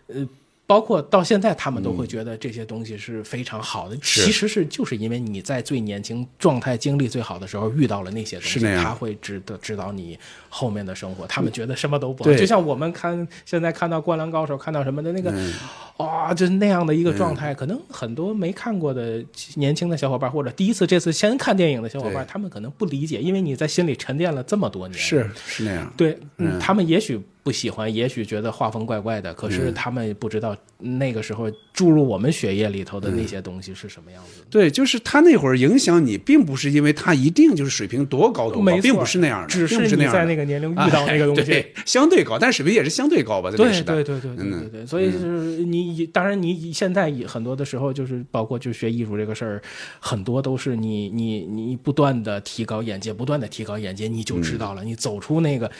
[0.07, 0.25] 呃，
[0.69, 3.97] 包括到现在，他们都会觉得这些东西是非常好的。
[4.03, 10.15] 是其实是就是因为你在最年轻状态、精力最好的时候遇到了那些东西，他会指导指导你
[10.47, 11.25] 后面的生活。
[11.25, 15.51] 他们觉得什么都不好，对就像我们看现在看到《灌篮高手》，看到什么的那个，嗯
[15.97, 17.51] 哇、就是那样的一个状态。
[17.51, 24.99] 可能很多没看过的年轻的小伙伴，或者第一次这次先看电影的小伙伴，他们可能不理解，因为你在心里沉淀了这么多年。
[24.99, 25.91] 是是那样。
[25.97, 26.15] 对，
[26.59, 34.45] 他们也许不喜欢，也许觉得画风怪怪的，可是嗯他们不知道那个时候注入我们血液里头的那些东西是什么样子的。
[34.51, 41.65] 对，就是他那会儿影响你，并不是因为他一定就是水平多高多高并不是那样的，只是那样的你在那个年龄遇到那个东西。
[41.87, 43.95] 相对高，但水平也是相对高吧，在那个对时代。
[43.95, 49.61] 对对对对对嗯对，所以就是你，当然你现在很多的时候，就是包括就学艺术这个事儿，
[49.99, 55.71] 很多都是你你你不断的提高眼界，不断的提高眼界，你就知道了，你走出那个。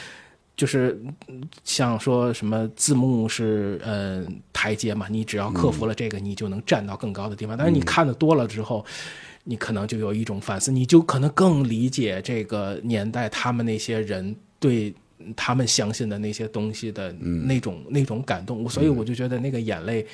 [0.60, 7.58] 就是嗯像说什么字幕是呃台阶嘛，你只要克服了这个，你就能站到更高的地方。
[7.58, 8.86] 但是你看的多了之后，
[9.46, 14.94] 你可能就有一种反思，你就可能更理解这个年代他们那些人对
[15.34, 18.68] 他们相信的那些东西的那种、那种感动。
[18.68, 20.06] 所以我就觉得那个眼泪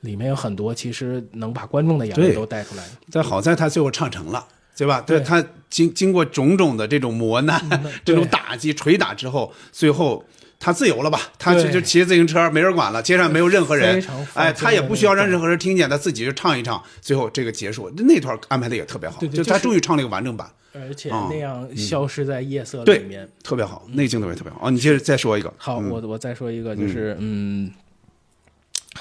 [0.00, 2.84] 里面有很多，其实能把观众的眼泪都带出来。
[3.12, 4.44] 但好在他最后唱成了，
[4.76, 5.00] 对吧？
[5.00, 7.60] 对他经经过种种的这种磨难、
[8.04, 10.24] 这种打击、捶打之后，最后。
[10.58, 11.20] 他自由了吧？
[11.38, 14.02] 他就就骑着自行车，没人管了，街上没有任何人
[14.32, 24.60] 哎，他也不需要让任何人听见，他自己就唱一唱，最后这个结束，那段安排的也特别好，就对对就他终于唱了一个完整版，而且哦那样消失在夜色里面。，特别好，那个镜头也特别好。
[24.62, 27.70] 哦，你接着再说一个，好，嗯我我再说一个，就是嗯。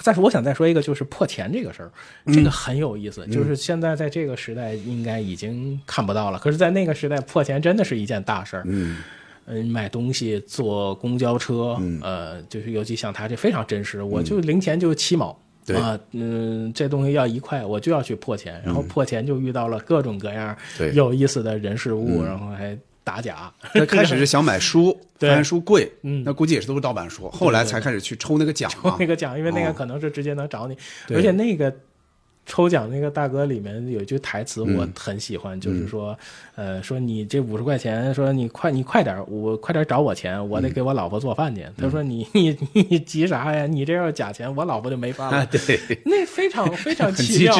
[0.01, 1.91] 再说，我想再说一个，就是破钱这个事儿，
[2.33, 3.25] 这个很有意思。
[3.25, 6.39] 嗯就是现在在这个时代，应该已经看不到了。
[6.39, 8.63] 可是，在那个时代，破钱真的是一件大事儿。
[8.65, 8.97] 嗯
[9.47, 15.37] 嗯，买东西坐公交车，呃，就是尤其像他这非常真实，我就零钱就七毛。
[15.67, 20.55] 嗯啊，嗯，这东西要一块，我就要去破钱，然后破钱就遇到了各种各样
[20.93, 23.49] 有意思的人事物，嗯然后还打假。
[23.73, 25.29] 他开始是想买书， 对。
[25.29, 26.23] 发现书贵，嗯。
[26.25, 28.97] 那估计也是都是盗版书，后来才开始去抽那个奖嘛。
[28.99, 29.73] 那个奖，因为那个哦。
[29.73, 30.77] 可能是直接能找你，
[31.13, 31.73] 而且那个
[32.45, 36.17] 抽奖那个大哥里面有一句台词嗯我很喜欢，就是说，
[36.55, 41.65] 呃，说你这五十块钱，说你快你快点，我快点找我钱，我得给我老婆做饭去。
[41.77, 43.65] 他说你 你你急啥呀？
[43.65, 45.37] 你这要是假钱，我老婆就没饭了。
[45.37, 47.55] 啊，对， 那非常非常 奇妙，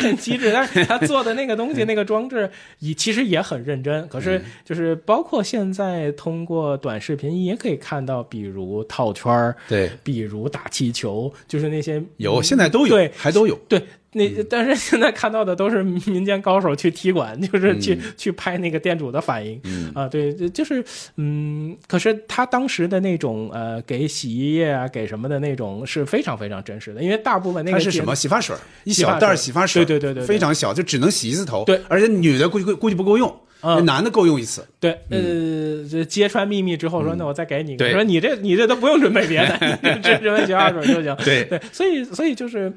[0.00, 0.52] 很机智。
[0.52, 2.50] 但是他做的那个东西，那个装置，
[2.80, 4.06] 也其实也很认真。
[4.08, 13.56] 可嗯是就是包括现在通过短视频也可以看到，比如套圈儿，对，比如打气球，就是那些有现在都有，对还都有。
[13.68, 13.80] 对。
[14.12, 20.82] 那但是现在看到的都是民间高手去踢馆，就是去、嗯去拍那个店主的反应、嗯啊，对，就就是
[21.16, 28.56] 嗯，可是他当时的那种呃，给洗衣液啊，给什么的那种是非常非常真实的，因为大部分那个是什么洗发水？
[28.84, 31.64] 一小袋洗发水，对对对非常小，就只能洗一次头。
[31.64, 34.66] 对，而且女的估计估计不够用，嗯男的够用一次。
[34.80, 41.14] 对，呃，这揭穿秘密之后说，那我再给你一个，嗯说你这你这都不用准备别的， 你只准备洗发水就行。
[41.24, 42.72] 对对，所以所以就是。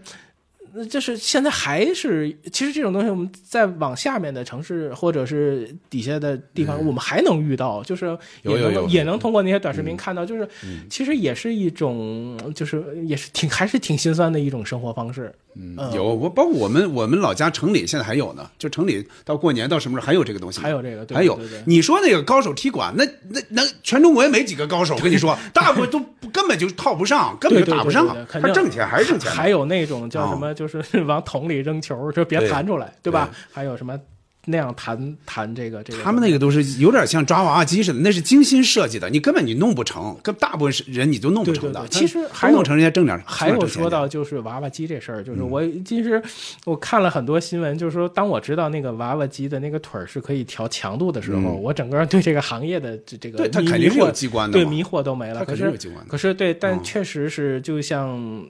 [0.74, 10.47] 呃就是现在还是，其实这种东西我们在往下面的城市或者是底下的地方，我们还能遇到，就是也能也能通过那些短视频看到，就是
[10.89, 15.34] 其实也是一种，就是也是挺还是挺心酸的一种生活方式。
[15.55, 21.59] 嗯，有我包括我们我们老家城里现在还有呢，就城里到过年到什么时候还有这个东西，还有这个对还有对对。
[21.59, 25.99] 对你说那个高手踢馆，那那那全中国也没几个高手，我跟你说，大部分都
[26.31, 29.31] 根本就套不上，根本就打不上他挣钱还是挣钱。
[29.31, 33.29] 还有那种叫什么，哦就是 往桶里扔球，就别弹出来，对吧？
[33.51, 33.97] 还有什么
[34.45, 36.01] 那样弹弹这个这个？
[36.03, 41.79] 他们那个都是有点像抓娃娃机似的，那是精心设计的，你根本你弄不成，跟大部分是人你都弄不成的。
[41.81, 46.21] 对对对其实还有弄成人家挣点，还有说到就是娃娃机这事儿，嗯就是我其实
[46.65, 55.39] 我看了很多新闻，就是说当我知道那个娃娃机的那个腿儿是可以调强度的时候，嗯我整个对这个行业的这这个对它迷肯定是有机关的对迷惑都没了。
[55.39, 58.43] 它肯定可是有机关的可是对，但嗯确实是就像。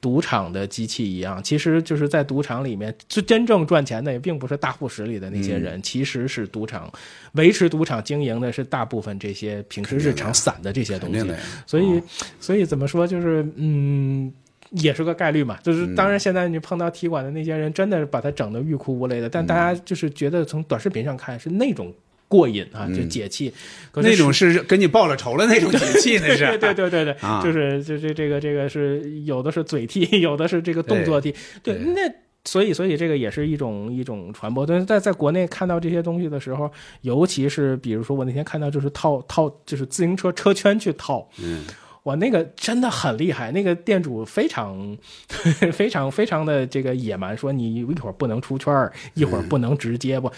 [0.00, 6.90] 赌场的机器一样，其实就是在赌场里面，就真正赚钱的也并不是大户室里的那些人，其实是赌场
[7.32, 11.30] 维持赌场经营的是大部分这些平时日常散的这些东西。
[11.66, 12.02] 所以，
[12.40, 14.32] 所以怎么说，就是嗯。
[14.74, 19.28] 也是个概率嘛，就是嗯当然，现在你碰到踢馆的那些人，真的是把他整得欲哭无泪的。
[19.28, 21.92] 但大家就是觉得从短视频上看是那种
[22.30, 23.52] 过瘾啊，就解气。
[23.96, 26.46] 那种是是跟你报了仇了那种解气，那是。
[26.56, 32.00] 对对对对对，啊就是就这这个这个是有的是嘴替，有的是这个动作替，对，那
[32.44, 34.64] 所以所以这个也是一种一种传播。
[34.64, 36.70] 但是在在国内看到这些东西的时候，
[37.00, 41.64] 尤其是比如说我那天看到就是套套就是自行车车圈去套，嗯，
[42.04, 44.96] 哇，那个真的很厉害，那个店主非常
[45.72, 50.30] 非常非常的这个野蛮，说你一会儿不能出圈儿，一会儿不能直接不。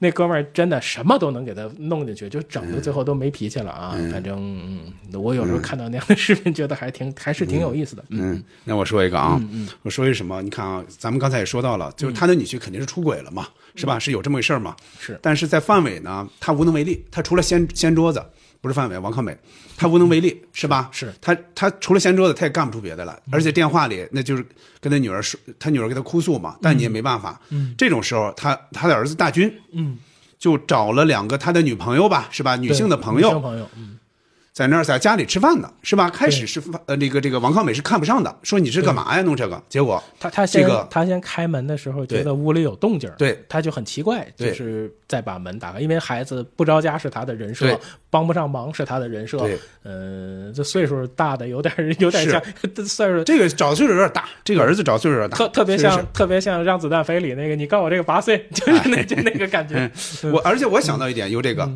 [0.00, 3.96] 那哥们儿真的什么都能给他弄进去，就整的最后都没脾气了啊！
[4.12, 8.04] 反正、嗯、我有时候看到那样的视频，觉得还挺还是挺有意思的。
[8.10, 10.40] 嗯，那我说一个啊，嗯我说一什么？
[10.40, 13.98] 你看啊，咱们刚才也说到了，就是他的女婿肯定是出轨了嘛，是吧？
[13.98, 14.76] 是有这么回事儿嘛？
[15.00, 15.18] 是。
[15.20, 18.22] 但是在范伟呢，他无能为力，他除了掀掀桌子，
[18.60, 19.36] 不是范伟，王康美，
[19.76, 20.88] 他无能为力，是吧？
[20.92, 21.12] 是。
[21.20, 24.44] 他他除了掀桌子，他也干不出别的了，而且电话里那就是
[24.80, 27.40] 跟他女儿说，他女儿给他哭诉嘛，但你也没办法。
[27.50, 27.74] 嗯。
[27.78, 29.96] 这种时候，他他的儿子大军嗯，
[30.38, 32.56] 就找了两个他的女朋友吧，是吧？
[32.56, 33.28] 女性的朋友。
[33.28, 33.98] 女性，朋友，嗯
[34.58, 36.10] 在那儿在家里吃饭呢，是吧？
[36.10, 39.62] 开始是呃那个这个王康美是看不上的，说你是干嘛呀弄这个？
[39.68, 47.78] 结果他他先、这个他先开门的时候觉得屋里有动静，对，他就很奇怪，就是再把门打开，因为孩子不着家是他的人设，
[48.10, 52.42] 帮不上忙是他的人设对，呃，这岁数大的有点 有点像
[52.74, 53.22] 这岁数。
[53.22, 59.88] 这个找岁数有点大，这个儿子找岁数有点大，特特别像特别像《让子弹飞》里那个，你告我这个八岁， 就是那就那个感觉。
[60.24, 60.32] 嗯。
[60.32, 61.70] 我而且我想到一点，有这个，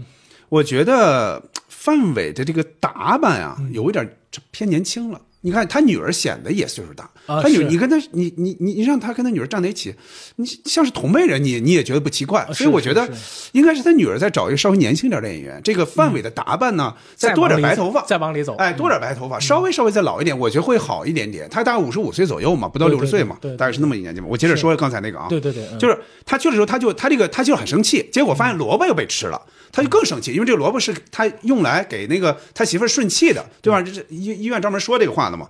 [0.49, 1.41] 我觉得
[1.83, 4.09] 范伟的这个打扮啊，有一点
[4.53, 5.21] 偏年轻了。
[5.43, 9.95] 你看他女儿显得也岁数大，他女你跟他你你你你让他跟他女儿站在一起，
[10.37, 12.47] 你像是同辈人，你你也觉得不奇怪。
[12.53, 13.09] 所以我觉得
[13.53, 15.61] 应该是他女儿在找一个稍微年轻点的演员。
[15.65, 21.49] 这个范伟的打扮呢，再多点白头发，再往里走，哎，多点白头发，稍微稍微再老一点，我觉得会好一点点。
[21.51, 24.29] 他大概五十五岁左右嘛，不到对六十岁嘛对对对，大概是那么一年纪嘛。
[24.31, 33.83] 我接着说刚才那个啊，对对对嗯就是他去的时候，他就他这个他就很生气，结果发现萝卜又被吃了，他就更生气，因为这个萝卜是他用来给那个他媳妇儿顺气的，对吧？
[33.83, 35.49] 这是医医院专门说这个话的嘛。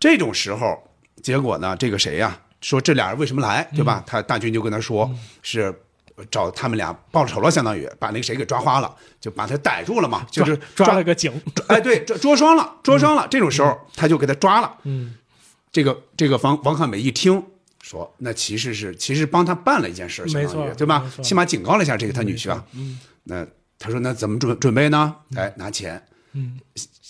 [0.00, 0.82] 这种时候，
[1.22, 4.02] 结果呢，这个谁呀、说这俩人为什么来，对吧？
[4.06, 5.72] 他大军就跟他说是。
[6.30, 11.32] 找他们俩报仇了，相当于把那个谁给抓花了，就把他逮住了嘛，就是抓抓了个警，
[11.68, 13.26] 哎，对，捉捉双了，捉双了。
[13.28, 14.76] 这种时候他就给他抓了。
[14.82, 15.14] 嗯，
[15.72, 17.42] 这个这个王王汉美一听
[17.80, 22.62] 说，那其实是其实帮他办了一件事，相当于对吧起码警告了一下这个他女婿啊。
[22.74, 23.44] 嗯那
[23.78, 25.16] 他说那怎么准准备呢？
[25.34, 26.00] 哎，拿钱。
[26.34, 26.60] 嗯，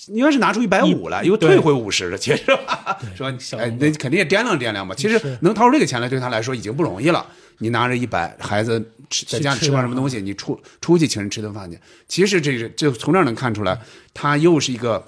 [0.09, 3.29] 应该是拿出一百五来，又退回五十了，其实 吧，说
[3.59, 4.95] 哎，那肯定也掂量掂量吧。
[4.97, 7.27] 其实能掏出这个钱来，对他来说已经不容易了。
[7.59, 11.79] 你拿着一百，孩子吃在家里吃不上什么东西，你出出去请人吃顿饭去。
[12.09, 13.79] 其实这个就从这儿能看出来，
[14.13, 15.07] 他又是一个，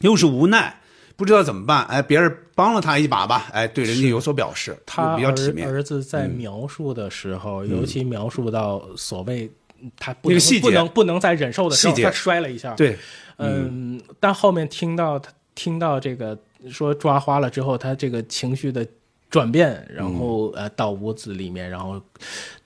[0.00, 0.80] 又是无奈，
[1.16, 1.84] 不知道怎么办。
[1.86, 5.68] 哎，别人帮了他一把吧，哎，对人家有所表示，他比较体面。
[5.68, 9.50] 儿儿子在嗯描述的时候，尤其描述到所谓
[9.98, 12.72] 他不能那个细节不能不能再忍受的时候，细节他摔了一下。
[12.74, 12.96] 对，
[13.42, 16.38] 嗯，但后面听到他听到这个
[16.70, 18.86] 说抓花了之后，他这个情绪的
[19.28, 20.62] 转变，然后嗯。
[20.62, 22.00] 呃到屋子里面，然后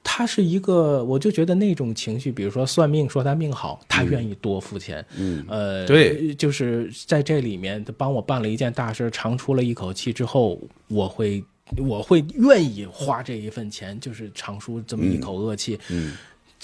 [0.02, 5.44] 他是一个，我就觉得那种情绪，比如说算命说他命好，他愿意多付钱，嗯。
[5.48, 11.42] 呃，对，就是在这里面他帮我办了一件大事，长出了一口气之后，我会
[11.78, 16.16] 我会愿意花这一份钱，就是长舒这么一口恶气，嗯。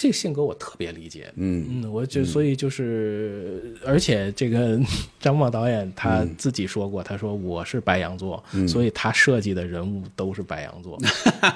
[0.02, 1.82] 这个性格我特别理解，嗯。
[1.84, 4.76] 嗯，我就所以就是，而且这个
[5.20, 8.66] 张默导演他自己说过，他说我是白羊座，嗯。
[8.66, 10.98] 所以他设计的人物都是白羊座。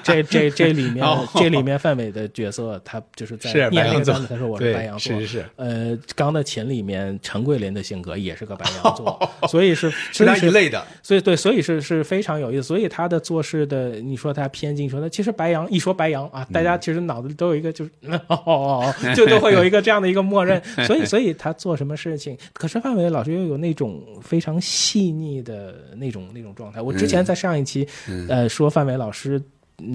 [0.01, 5.45] 这这这里面哦这里面范伟的角色，他就是在是念白羊座那个单子，他说我是白羊座，是是是。
[5.57, 12.63] 呃，刚的琴里面陈桂林的性格也是个白羊座，所以是是他一类的，所以对，所以是是非常有意思。
[12.63, 17.91] 所以他的做事的，你说他偏激，你说他其实白羊一说白羊啊，大家其实脑子里都有一个就是
[18.45, 20.61] 哦哦哦，就都会有一个这样的一个默认。
[20.85, 26.81] 所以所以他做什么事情，可是范伟老师又有那种非常细腻的那种那种状态。
[26.81, 27.87] 我之前在上一期
[28.29, 29.37] 呃说范伟老师。
[29.37, 29.43] 嗯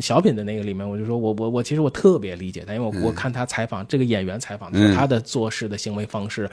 [0.00, 6.48] 小品的那个里面，我就说我我我其实我特别理解他，因为我我看他采访这个演员采访他的做事的行为方式，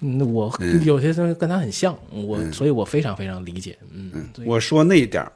[0.00, 5.32] 嗯，我嗯有些东西跟他很像，我所以我非常非常理解，嗯，所以我说那一点儿，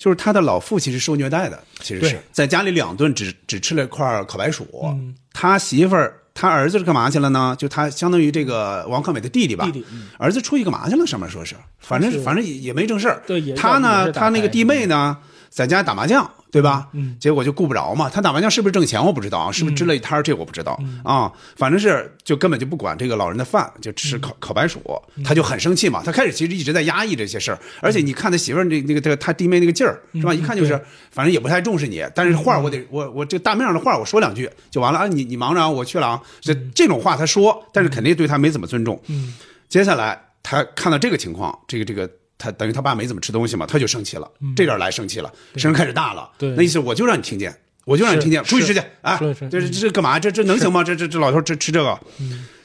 [0.00, 4.66] 就是他的老父亲是受虐待的，其实是在家里两顿只只吃了一块烤白薯。
[4.84, 7.54] 嗯他媳妇儿，他儿子是干嘛去了呢？
[7.58, 9.66] 就他相当于这个王克美的弟弟吧。
[9.66, 11.06] 弟弟嗯儿子出去干嘛去了？
[11.06, 13.22] 上面说是，反正反正也也没正事儿。
[13.26, 15.18] 对他呢，他那个弟妹呢，
[15.50, 16.88] 在家打麻将，对吧？
[16.92, 18.08] 嗯结果就顾不着嘛。
[18.08, 21.32] 他打麻将是不是挣钱我不知道啊，是不是支了一摊儿这我不知道嗯啊。
[21.56, 24.80] 反正是就根本就不管这个老人的饭，就吃嗯烤烤白薯，
[25.24, 26.02] 他就很生气嘛。
[26.04, 30.32] 他开始其实一直在压抑这些事儿，而且你看他媳妇儿那那个这个他弟妹那个劲儿是吧？
[30.32, 30.80] 嗯一看就是
[31.10, 35.06] 反正也不太重视你，但是话我得我我这大面上的话我说两句就完了啊。
[35.06, 36.20] 你你忙着啊，我去了啊。
[36.40, 39.00] 这这种话他说，但是肯定对他没怎么尊重。
[39.08, 39.34] 嗯
[39.68, 42.10] 接下来他看到这个情况，这个这个
[42.40, 46.30] 他等于他爸没怎么吃东西嘛，他就生气了，这点儿来生气了，声开始大了。
[46.38, 49.20] 对那意思我就让你听见，我就让你听见，出去吃去啊！
[49.50, 50.18] 这这这干嘛？
[50.18, 50.82] 这这能行吗？
[50.82, 52.00] 这这这老头吃吃这个。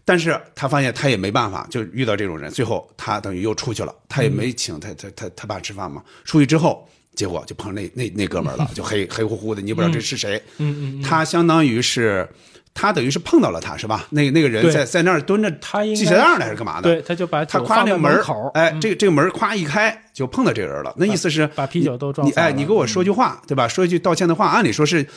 [0.06, 6.02] 但是他发现他也没办法，就遇到这种人，最后他等于又出去了，他也没请他他他他爸吃饭嘛。
[6.24, 10.42] 出去之后，结果就碰上那那那哥们儿了，就黑黑乎乎的，你也不知道这是谁。
[10.58, 12.28] 嗯嗯嗯他相当于是。
[12.78, 14.06] 他等于是碰到了他，是吧？
[14.10, 16.94] 那那个人在在那儿蹲着，他系鞋带儿呢还是干嘛的？
[16.94, 18.22] 对，他就把他那个门
[18.54, 20.94] 哎，嗯这个这个门儿夸一开，就碰到这个人了。
[20.98, 23.66] 那意思是把啤酒都撞你哎，你给我说句话，对吧？
[23.66, 25.08] 说一句道歉的话，按理说是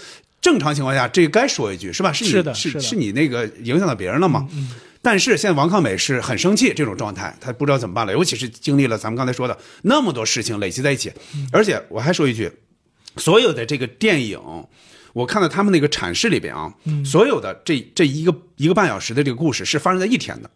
[0.41, 2.13] 正常情况下，这该说一句，是吧？
[2.13, 4.47] 是你是的是你那个影响到别人了嘛？
[5.03, 11.13] 但是现在王康美是很生气这种状态，他不知道怎么办了，尤其是经历了咱们刚才说的那么多事情累积在一起，
[11.51, 12.53] 而且我还说一句，
[13.17, 14.39] 所有的这个电影。
[15.19, 16.73] 我看到他们那个阐释里边啊，
[17.05, 20.49] 所有的这这一个一个半小时的这个故事是发生在一天的，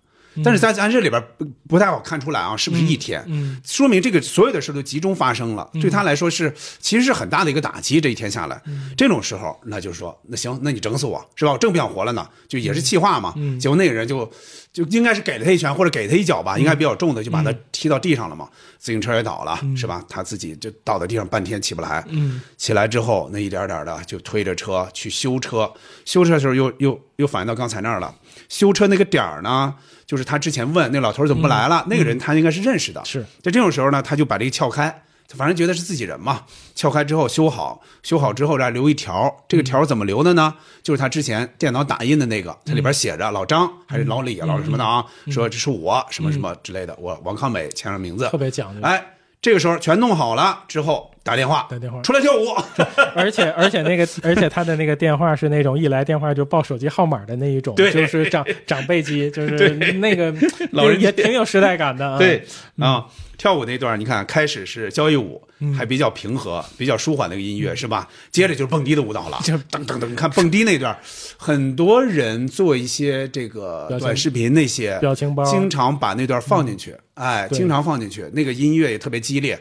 [0.45, 3.23] 但是在咱这里边不不太好看出来啊，是不是一天？
[3.27, 8.01] 嗯说明这个所有的事都集中发生了，对他来说是其实是很大的一个打击。
[8.01, 8.61] 这一天下来，
[8.97, 11.53] 这种时候，那就是说，那行，那你整死我是吧？
[11.53, 13.35] 我正不想活了呢，就也是气话嘛。
[13.61, 14.31] 结果那个人就
[14.73, 18.49] 就应该是给了他一拳或者给他一脚吧，应该比较重的，就把他踢到地上了嘛。
[18.79, 20.05] 自行车也倒了，是吧？
[20.09, 22.05] 他自己就倒在地上半天起不来。
[22.09, 25.73] 嗯起来之后，那一点点的就推着车去修车，
[26.05, 28.15] 修车的时候又又又反映到刚才那儿了。
[28.49, 29.75] 修车那个点儿呢，
[30.07, 33.05] 就是他之前问那老头怎么不来了，那个人他应该是认识的。
[33.05, 33.25] 是。
[33.43, 36.43] 在这种时候呢，他就把这个撬开，反正觉得是自己人嘛。
[36.75, 40.55] 撬开之后修好，修好之后这儿留一条，这个条怎么留的呢？
[40.83, 48.83] 就是他之前电脑打印的那个，它里边写着老张还是老李啊，老什么的啊，说这是我什么什么之类的，我王康美签上名字，特别讲究。
[48.83, 49.05] 哎，
[49.43, 52.47] 这个时候全弄好了之后打电话，打电话出来跳舞。
[53.15, 60.33] 而且而且那个而且他的那个电话是那种一来电话就报手机号码的那一种，对就是长 长辈机，就是那个
[60.71, 62.19] 老人也挺有时代感的啊。
[62.19, 62.45] 对
[62.79, 63.05] 啊，
[63.37, 68.09] 跳舞那段你看，开始是交谊舞，嗯还比较平和、比较舒缓的一个音乐，是吧？
[68.31, 70.07] 接着就是蹦迪的舞蹈了，就噔噔噔。
[70.07, 70.97] 你看蹦迪那段，
[71.37, 78.25] 很多人做一些这个短视频那些表情包经常把那段放进去，哎，经常放进去。
[78.33, 79.61] 那个音乐也特别激烈。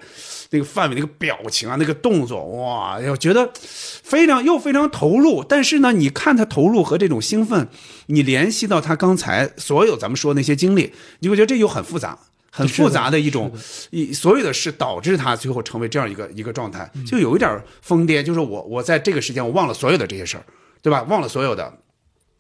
[0.53, 5.41] 那个范伟那个表情啊，那个动作，哇，我觉得非常又非常投入。
[5.43, 7.69] 但是呢，你看他投入和这种兴奋，
[8.07, 12.19] 你联系到他刚才所有咱们说那些经历，你会觉得这又很复杂。
[12.51, 13.51] 很复杂的一种，
[13.91, 20.43] 一所有的事导致他最后成为这样一个一个状态，就有一点疯癫，就是我我在这个时间我忘了所有的这些事儿，
[20.81, 21.01] 对吧？
[21.03, 21.73] 忘了所有的，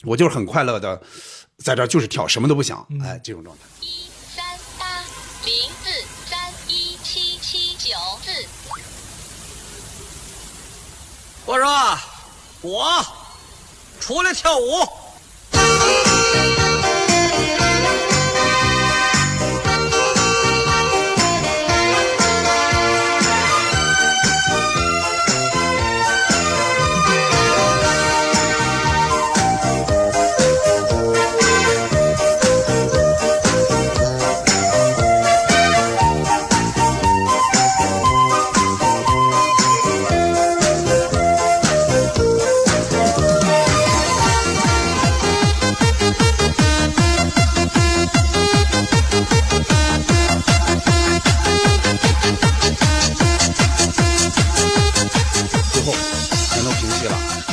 [0.03, 1.01] 我就是很快乐的，
[1.57, 3.63] 在这儿就是跳，什么都不想，哎，这种状态。
[3.79, 4.43] 一三
[4.77, 4.85] 八
[5.45, 5.89] 零四
[6.29, 6.37] 三
[6.67, 8.45] 一七七九四。
[11.45, 11.97] 我说，
[12.61, 13.05] 我
[13.99, 15.00] 除了跳舞。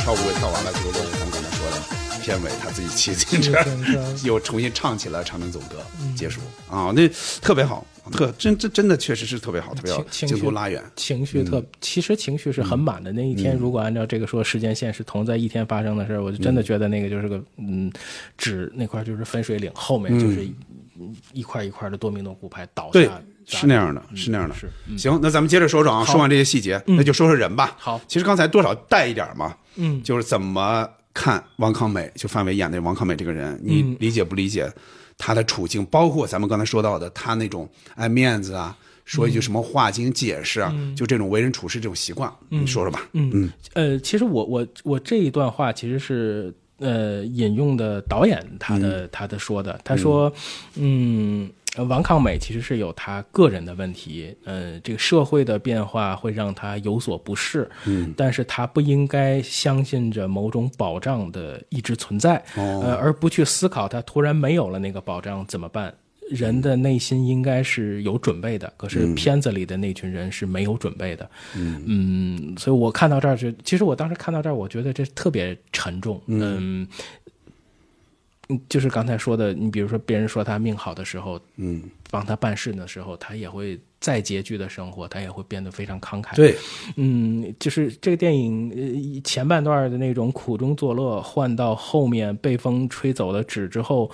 [0.09, 3.55] 跳舞也跳完了，最后落入咱们刚才说的片尾，他自己骑自行车
[4.25, 5.75] 又重新唱起了《长征总歌》，
[6.17, 6.41] 结束。
[6.67, 7.07] 啊，那
[7.39, 13.11] 特别好，特真真真的确实是特别好，特别好，情绪拉远，情绪特，其实情绪是很满的。
[13.11, 13.59] 那一天，嗯。
[13.59, 17.91] 如果按照这个说时间线是同在一天发生的事儿，我就真的觉得那个就是个嗯，
[18.35, 20.55] 指那块就是分水岭，后面就是一
[21.33, 23.21] 一块一块的多米诺骨牌倒下。
[23.57, 24.55] 是那样的，是那样的。
[24.55, 27.75] 是嗯行，那咱们接着说说啊，说完这些细节，那就说说人吧。
[27.77, 34.71] 好其实刚才多少带一点嘛，嗯就是怎么看王康美，就范伟演的王康美这个人，你嗯理解不理解
[35.17, 35.85] 他的处境？
[35.87, 43.01] 包括咱们刚才说到的，他那种爱面子啊，说一句什么话进行解释啊，就这种为人处事这种习惯，你说说吧。
[43.13, 50.31] 嗯嗯呃，其实我我我这一段话其实是呃引用的导演他的、他的说的，他说，
[50.75, 51.49] 嗯。
[51.77, 65.93] 呃王抗美其实是有他个人的问题，呃，这个社会的变化会让他有所不适，嗯但是他不应该相信着某种保障的一直存在，哦呃，而不去思考他突然没有了那个保障怎么办。
[66.29, 71.27] 人的内心应该是有准备的，可是嗯片子里的那群人是没有准备的。
[71.55, 76.21] 嗯嗯，所以我看到这儿就，其实我当时看到这儿，我觉得这特别沉重。
[76.27, 76.87] 嗯，嗯
[78.67, 86.35] 就是刚才说的，你比如说别人说他命好的时候，嗯，帮他办事的时候，他也会再拮据的生活，他也会变得非常慷慨。
[86.35, 86.55] 对，
[86.95, 94.09] 嗯，就是这个电影呃前半段的那种苦中作乐，换到后面被风吹走了纸之后，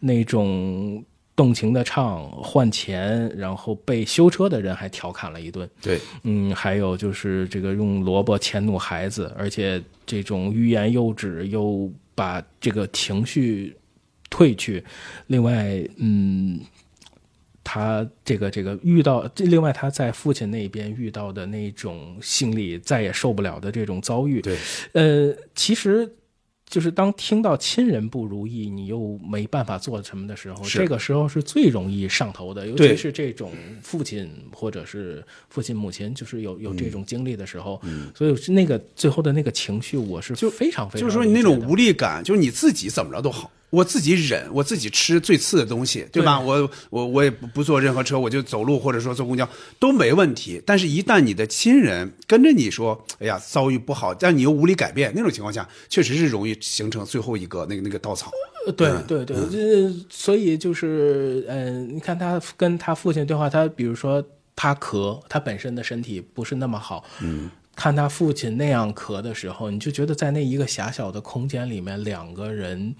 [0.00, 1.04] 那种
[1.36, 5.68] 动情的唱换钱，然后被修车的人还调侃了一顿。
[5.82, 13.76] 对，嗯，还有就是这个用萝卜迁怒孩子，而且这种欲言又止，又把这个情绪
[14.30, 14.84] 褪去。
[15.26, 16.60] 另外，嗯，
[17.62, 24.56] 他这个这个遇到，这另外他在父亲那边遇到的那种心里再也受不了的这种遭遇，对，
[24.92, 26.14] 呃，其实。
[26.74, 37.80] 就是当听到亲人不如意，你又没办法做什么的时候，这个时候是最容易上头的，尤其是这种父亲或者是父亲母亲，就是有有这种经历的时候，
[38.12, 46.38] 所以是那个最后的那个情绪，我是就非常非常就是说你那种无力感，就是你自己怎么着都好，我自己忍，我自己吃最次的东西，对吧？
[46.38, 49.48] 对我我我也不不坐任何车，我就走路或者说坐公交
[49.78, 50.62] 都没问题。
[50.64, 58.30] 但是，一旦你的亲人跟着你说，哎呀，遭遇不好，但你又无力改变，那种情况下，确实是容易形成最后一个那个那个稻草。
[58.66, 64.24] 呃对嗯对对，这所以就是，嗯、你看他跟他父亲对话，他比如说
[64.56, 72.94] 他咳，他本身的身体不是那么好，嗯，看他父亲那样咳的时候，你就觉得在那一个狭小的空间里面，两个人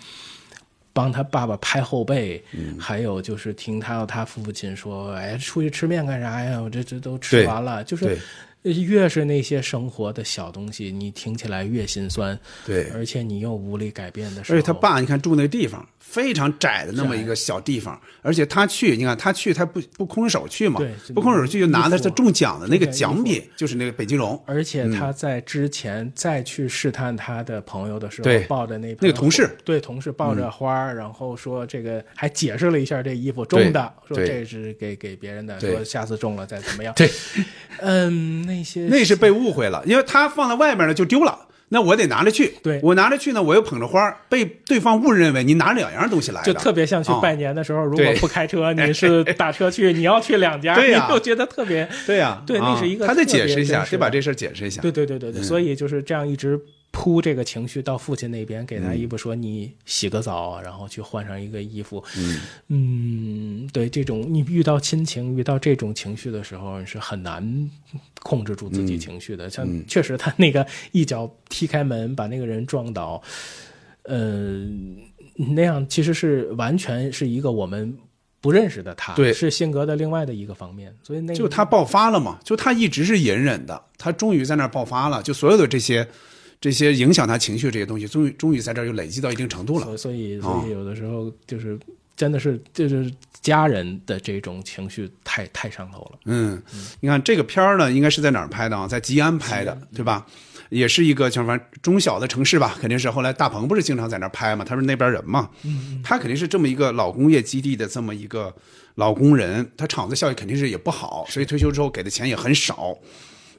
[0.95, 6.59] 帮他爸爸拍后背，嗯还有就是听他他父亲说：“哎，出去吃面干啥呀？
[6.59, 8.19] 我这这都吃完了。”就是对
[8.73, 12.85] 越是那些生活的小东西，你听起来越心酸，对。
[12.95, 24.43] 而且你又无力改变的时候，而且他爸，你看住那个地方非常窄的那么一个小地方，而且他去，你看他去，他不不空手去嘛对，不空手去就拿的衣服他中奖的那个奖品，就是那个北极龙。
[24.47, 24.93] 而且嗯。
[24.93, 36.95] 他在之前再去试探他的朋友的时候，对抱着那那个同事，对同事抱着嗯花儿，然后说这个还解释了一下这衣服中的，说这是给给别人的，说下次中了再怎么样。
[36.95, 37.11] 对，
[37.79, 41.39] 嗯，那些那是被误会了，因为他放在外面呢就丢了，
[41.71, 42.55] 那我得拿着去。
[42.63, 54.83] 对我拿着去呢，我又捧着花儿，被对方误认为你拿两样东西来的，就特别像去啊拜年的时候，如果不开车， 你是打车去，你要去两家， 对呀你就觉得特别对呀，对，那啊是一个他得解释一下，得把这事儿解释一下。
[54.83, 56.61] 对对对对对，嗯所以就是这样一直
[56.97, 62.03] 铺这个情绪到父亲那边，给他嗯衣服说你洗个澡， 然后去换上一个衣服。
[62.17, 67.71] 嗯嗯，对，这种你遇到亲情、遇到这种情绪的时候，你是很难
[68.23, 69.51] 控制住自己情绪的。
[69.51, 73.21] 像嗯确实他那个一脚踢开门把那个人撞倒，
[74.05, 74.65] 呃，
[75.37, 77.99] 那样其实是完全是一个我们。
[78.41, 86.07] 不认识的他，对是性格的另外的一个方面，所以那个就他爆发了嘛，就他一直是隐忍的，他终于在那儿爆发了，就所有的这些
[86.65, 89.85] 这些影响他情绪这些东西，终于终于在这儿又累积到一定程度了。
[89.85, 91.79] 所所以，哦所以有的时候就是
[92.17, 93.13] 真的是就是
[93.43, 96.19] 家人的这种情绪太太上头了。
[96.25, 96.63] 嗯，
[97.01, 98.89] 你看这个片儿呢，应该是在哪儿拍的啊？
[98.89, 100.25] 在吉安拍的，对吧？
[100.71, 103.11] 也是一个像反正中小的城市吧，肯定是。
[103.11, 105.51] 后来大鹏不是经常在那儿拍嘛，他是那边人嘛，
[106.03, 108.51] 他肯定是这么一个老工业基地的这么一个
[108.95, 112.97] 老工人，他厂子效益肯定是也不好，所以退休之后给的钱也很少。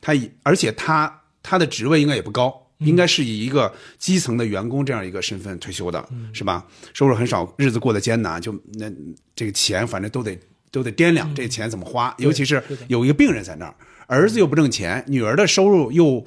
[0.02, 6.66] 他以而且他他的职位应该也不高，应该是以一个基层的员工这样一个身份退休的，是吧？
[6.94, 8.92] 收入很少，日子过得艰难，就那
[9.36, 10.38] 这个钱反正都得
[10.72, 13.76] 都得掂量，这钱怎么花，尤其是有一个病人在那儿，
[14.08, 16.26] 儿子又不挣钱，女儿的收入又。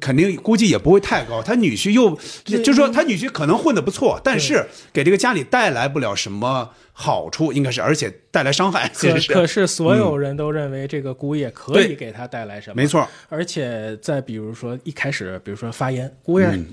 [0.00, 8.90] 肯定估计也不会太高，他女婿又就说他女婿可能混得不错，但是给这个家里带来不了什么好处，应该是而且带来伤害。
[8.94, 12.76] 其可可是所有嗯人都认为这个姑爷可以给他带来什么？
[12.76, 16.66] 没错，而且再比如说一开始，比如说发烟，姑爷、嗯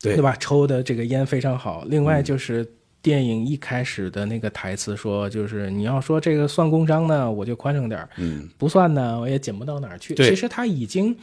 [0.00, 0.36] 对对吧？
[0.38, 1.84] 抽的这个烟非常好。
[1.86, 2.66] 另嗯外就是。
[3.00, 10.16] 电影一开始的那个台词说，就是你要说这个算工伤呢，我就宽敞点儿嗯，不算呢，我也紧不到哪儿去。
[10.16, 11.16] 其实他已经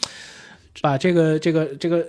[0.81, 2.07] 把这个这个这个，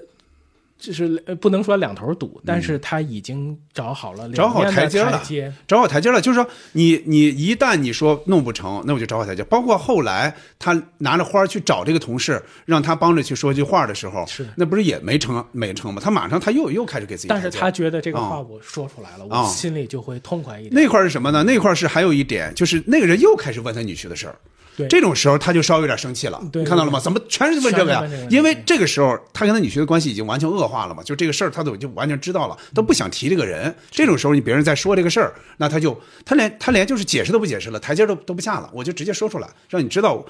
[0.79, 5.23] 就是呃不能说两头堵，但是他已经找好了嗯找好台阶了
[5.67, 9.43] 找好台阶了，就是说你你一旦你说弄不成，那我就找好台阶。
[9.45, 16.01] 包括后来他拿着花去找这个同事，让他帮着去说句话的时候，是那不是也没成没成吗？
[16.05, 20.75] 他马上他又又开始给自己但是他觉得这个话啊我说出来了，啊我心里就会痛快一点。
[20.75, 21.43] 那块是什么呢？
[21.43, 24.37] 那块是还有一点，就是那个人又开始问他女婿的事儿。
[24.77, 27.01] 对这种时候他就稍微有点生气了，对你看到了吗？
[27.01, 33.75] 怎么全是问这个呀因为这个时候他跟他女婿的关系已经完全恶化了嘛，就这个事儿他都就完全知道了，都不想提这个人。
[33.91, 40.25] 这种时候你别人在说这个事儿，那他就他连他连就是解释都不解释了，台阶都都不下了，我就直接说出来，让你知道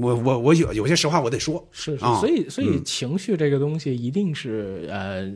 [0.00, 1.66] 我我我有有些实话我得说。
[1.72, 5.30] 是是，啊所以所以嗯情绪这个东西一定是呃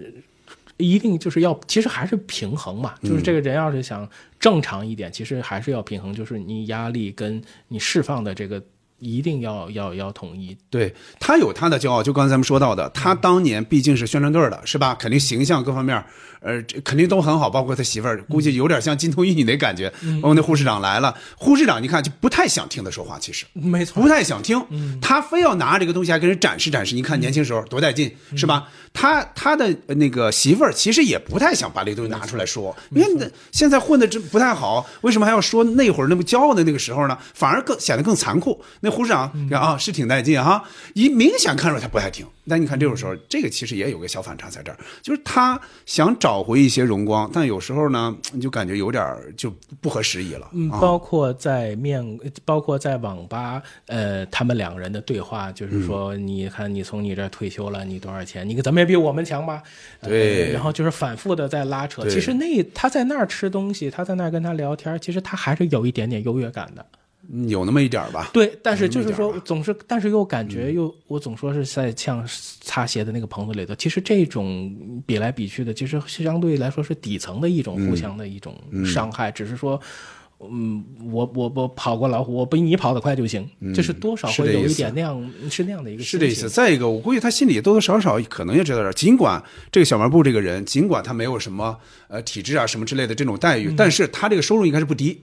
[0.79, 2.95] 一定就是要，其实还是平衡嘛。
[3.03, 4.09] 嗯就是这个人要是想
[4.41, 8.63] 正常一点，其实还是要平衡，就是你压力跟你释放的这个
[9.03, 10.57] 一定要要要统一。
[10.71, 14.95] 对他有他的骄傲，就刚才咱们说到的，他当年毕竟是宣传队的，是吧？
[14.95, 16.03] 肯定形象各方面，
[16.43, 19.89] 呃，这肯定都很好，包括他媳妇儿，估计有点像金童玉女那感觉。
[20.21, 24.61] 包括那护士长来了，护士长你看就不太想听他说话，其实没错，不太想听，
[25.01, 26.95] 他非要拿这个东西来跟人展示展示。
[26.95, 28.69] 你看年轻时候多带劲，是吧？
[28.93, 37.17] 他他的呃那个媳妇儿其实也不太想把这个东西拿出来说，因为那现在混的这不太好，为什么还要说那会儿那么骄傲的那个时候呢？
[37.35, 38.63] 反而更显得更残酷。
[38.81, 40.63] 那护士长啊是挺带劲哈，
[40.95, 42.27] 一明显看出来他不太听。
[42.49, 49.05] 但你看这种时候，这个其实也有个小反差在这儿，就是他想找回一些荣光，但有时候呢，你就感觉有点
[49.37, 50.49] 就不合时宜了。
[50.53, 52.05] 嗯，啊包括在面，
[52.45, 58.49] 包括在网吧，呃，他们两个人的对话，嗯就是说，你看你从你这退休了，你多少钱？
[58.49, 59.63] 你怎么也比我们强吧？
[60.01, 62.09] 呃对然后就是反复的在拉扯。
[62.09, 66.85] 其实那他在那儿吃东西，他在那儿跟他聊天，其实他还是有一点点优越感的。
[67.31, 68.31] 嗯有那么一点儿吧。
[68.33, 72.27] 对，但是就是说，总是，但是又感觉又，我总说是在像
[72.61, 74.75] 擦鞋的那个棚子里头，其实这种
[75.07, 79.81] 比来比去的，其实相对来说是底层的一种互相的一种伤害，只是说。
[80.51, 86.49] 嗯，我我我跑过老虎，我比你跑得快就行，就是多少会有一点那样，是那样的一个是这意思。
[86.49, 89.41] 再一个，我估计他心里多多少少可能也知道点，尽管
[89.71, 91.79] 这个小卖部这个人，尽管他没有什么
[92.09, 95.23] 呃体制啊什么之类的这种待遇，嗯但是他这个收入应该是不低。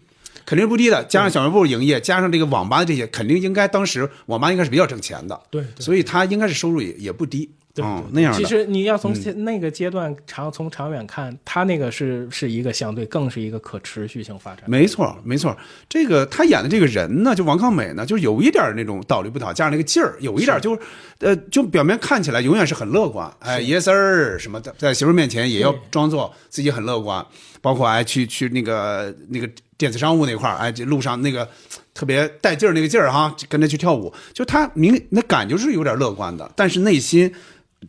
[0.50, 5.86] 肯定是不低的，加上小卖部营业，加上这个网吧的这些，肯定应该当时网吧应该是比较挣钱的，对对。
[5.86, 7.48] 所以他应该是收入也也不低，
[7.78, 9.14] 嗯，那样其实你要从
[9.44, 14.64] 那个阶段长从长远看，他那个是是一个相对更是一个可持续性发展。
[14.66, 15.56] 没错，没错。
[15.88, 20.82] 这个他演的这个人呢，就王康美呢，就有一点那种倒驴不倒，加上那个劲儿，有一点就是，
[21.20, 27.24] 呃，就表面看起来永远是很乐观，哎，yes sir 什么的，在媳妇儿面前也要装作自己很乐观，
[27.62, 29.48] 包括哎去去那个那个
[29.80, 31.48] 电子商务那块儿，哎，这路上那个
[31.94, 37.34] 特别带劲儿那个劲儿哈，跟着去跳舞，就他明那感觉是有点乐观的，但是内心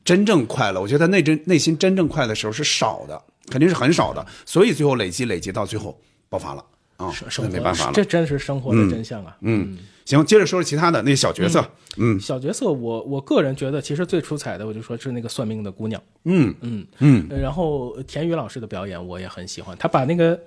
[0.05, 6.65] 真正快乐，我觉得他内真内心真正快乐的时候是少的，肯定是很少的，所以最后累积累积到最后爆发了
[6.97, 7.93] 啊，生活那没办法了。
[7.93, 9.37] 这真是生活的真相啊！
[9.41, 11.69] 嗯，行，接着说说其他的那些小角色。
[11.97, 16.01] 嗯小角色我，我个人觉得其实最出彩的，我就说是那个算命的姑娘。
[16.25, 20.39] 嗯嗯嗯呃然后田雨老师的表演我也很喜欢，他把那个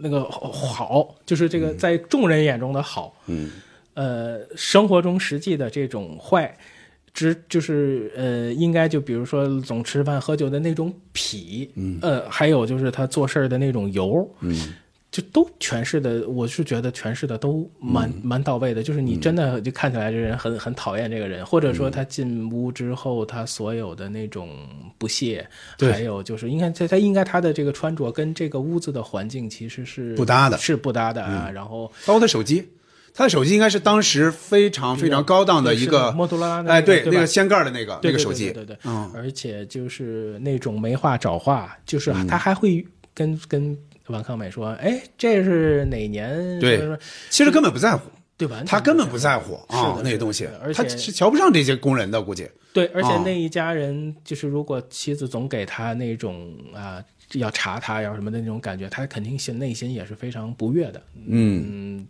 [0.00, 3.50] 那个好，就是这个在众人眼中的好，嗯，
[3.94, 6.56] 呃，生活中实际的这种坏。
[7.14, 11.98] 只就是呃，应该就比如说总吃饭喝酒的那种痞，嗯。
[12.00, 14.72] 呃，还有就是他做事儿的那种油，嗯，
[15.12, 18.20] 就都诠释的，我是觉得诠释的都蛮、嗯。
[18.24, 18.82] 蛮到位的。
[18.82, 24.66] 就是你真的就看起来这人很很讨厌这个人，或者嗯说他进屋之后他所有的那种
[24.96, 25.92] 不屑，对。
[25.92, 30.56] 还有就是应该他他应该他的这个穿着跟这个屋子的环境其实是不搭的。
[30.56, 31.44] 是不搭的啊。
[31.46, 31.52] 嗯。
[31.52, 32.66] 然后包括他手机，
[33.12, 39.10] 他的手机应该是当时非常非常高档的一个摩托罗拉的哎，对，那个掀盖的那个对对对那个手机，对对对，嗯。
[39.14, 42.82] 而且就是那种没话找话，就是他还会
[43.12, 43.76] 跟跟
[44.08, 46.58] 王康美说，哎，这是哪年？
[46.58, 46.98] 对什么什么
[47.30, 48.62] 其实根本不在乎，对吧？
[48.66, 52.48] 他根本不在乎是的，啊那些东西而他且是瞧不上这些工人的，估计。
[52.72, 57.04] 对，而且啊那一家人就是，如果妻子总给他那种啊、
[57.34, 61.02] 要查他要什么的那种感觉，他肯定心内心也是非常不悦的。
[61.14, 62.06] 嗯嗯，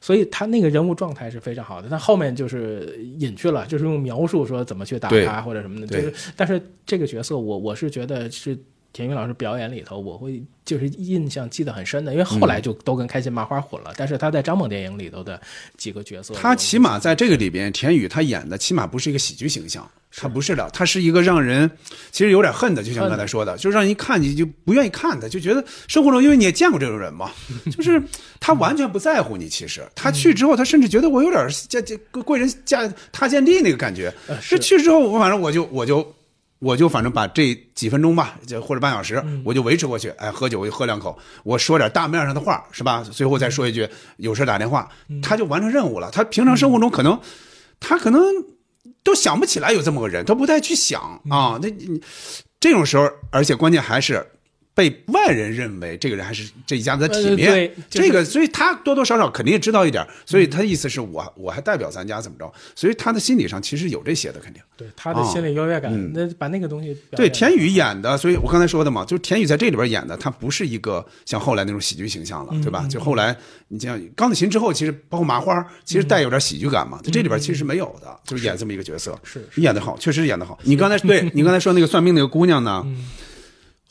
[0.00, 1.88] 所以他那个人物状态是非常好的。
[1.90, 5.86] 但后面就是隐去了，就是用描述说怎么去打他或者什么的。
[5.88, 8.56] 对就是，但是这个角色我我是觉得是
[8.94, 13.92] 田云老师表演里头，我会就是印象记得很深的，因为后嗯来就都跟开心麻花混了。
[13.96, 15.38] 但是他在张猛电影里头的
[15.76, 19.84] 几个角色，他起码在这个里边，田雨他演的起码不是一个喜剧形象，
[20.16, 21.68] 他不是的，他是一个让人
[22.12, 27.32] 其实有点恨的，就像刚才说的，就让人一看你就不愿意看他，就觉得生活中因为你也见过这种人嘛，
[27.76, 28.00] 就是
[28.38, 29.48] 他完全不在乎你。
[29.48, 34.14] 其实他去之后，他甚至觉得我有点这这贵人家踏见地那个感觉。
[34.40, 36.14] 是去之后，我反正我就我就。
[36.64, 40.08] 我就反正把这几分钟吧，就或者半小时，我就维持过去。
[40.16, 43.02] 哎，喝酒我就喝两口，我说点大面上的话，是吧？
[43.02, 43.86] 最后再说一句，
[44.16, 44.88] 有事打电话，
[45.22, 46.10] 他就完成任务了。
[46.10, 47.20] 他平常生活中可能，
[47.78, 48.22] 他可能
[49.02, 51.60] 都想不起来有这么个人，他不太去想啊。
[51.62, 51.68] 那
[52.58, 54.26] 这种时候，而且关键还是。
[54.74, 64.60] 被外人认为这个人还是这一家子的体面，呃对就是这个，所以他多多少少肯定也知道一点，所以他的意思是我我还代表咱家怎么着，所以他的心理上其实有这些的，肯定。
[64.76, 72.80] 对他的心理优越感，嗯那把那个东西对，田雨演的，所以我刚才说的嘛，就是田雨在这里边演的，他不是一个像后来那种喜剧形象了，对吧？
[72.82, 73.36] 嗯就后来
[73.68, 79.16] 你像钢铁琴之后，其实包括麻花，其实带有点喜剧感嘛，在这里边其实是没有的，就是演这么一个角色。
[79.22, 80.58] 是你演的好，确实演的好。
[80.64, 82.84] 你刚才对 你刚才说那个算命那个姑娘呢？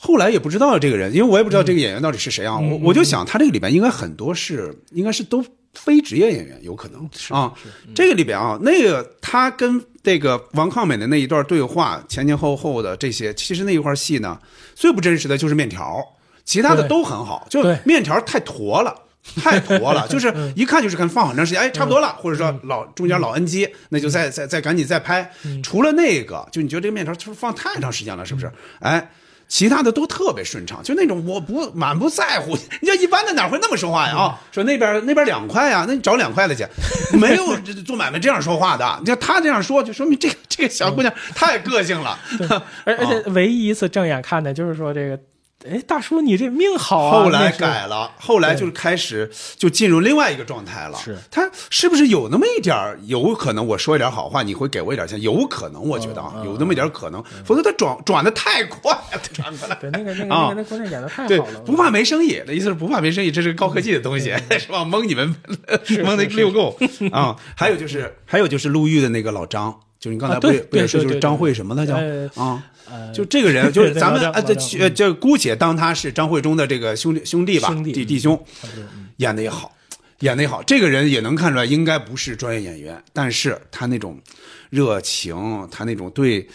[0.05, 2.59] 后来也不知道这个人，因为我也不知道这个演员到底是谁啊。
[2.59, 5.41] 我我就想他这个里边应该很多是应该是都
[5.73, 7.53] 非职业演员，有可能啊。
[7.95, 14.37] 这个里边啊，那个他跟这个王抗美的那一段对话，前前后后的这些，其实那一块戏呢，
[14.75, 16.05] 最不真实的就是面条，
[16.43, 18.93] 其他的都很好，就面条太坨了。
[19.37, 25.31] 太坨了， 就是一看就是看放很长时间，哎，差不多了，或者说老中间老 NG，那就再再再赶紧再拍。
[25.63, 28.51] 除了那个，就你觉得这个面条是不是放太长时间了，是不是？
[28.81, 29.09] 哎，
[29.53, 32.57] 其他的都特别顺畅，就那种我不满不在乎。
[32.81, 34.17] 你像一般的哪会那么说话呀？
[34.17, 36.65] 啊，说那边那边两块呀，那你找两块的去，
[37.15, 37.55] 没有
[37.85, 38.97] 做买卖这样说话的。
[39.01, 42.17] 你看他这样说，就说明这个这个小姑娘太个性了。
[42.83, 45.19] 而而且唯一一次正眼看的就是说这个，
[45.69, 47.23] 哎，大叔你这命好啊！
[47.23, 50.97] 后来改了，后来就是开始就进入另外一个状态了。
[51.03, 53.65] 是他是不是有那么一点儿有可能？
[53.65, 55.21] 我说一点好话，你会给我一点钱？
[55.21, 59.75] 有可能，我觉得嗯啊，有那么一点可能，否则他转转的太快了，转过来。
[59.75, 64.83] 对那个那个啊那个那姑娘演的太对好了，，不怕没生意那意思是不怕没生意，这是高科技的东西， 是吧？
[64.83, 65.35] 蒙你们，
[66.03, 66.77] 蒙的溜够
[67.11, 67.35] 啊！
[67.55, 72.61] 还有就是， 还有就是陆玉的那个老张，就是你刚才啊不也不也对对对对说就是张慧什么的叫呃啊？
[72.91, 78.37] 呃就这个人，就是 咱们啊，这老张老张呃，就姑且当他是张慧忠的这个兄弟兄弟吧，弟弟弟兄
[79.15, 79.71] 演的也好，
[80.19, 80.61] 演的也好。
[80.63, 84.19] 这个人也能看出来，应该不是专业演员，但是他那种
[84.69, 86.45] 热情，他那种对，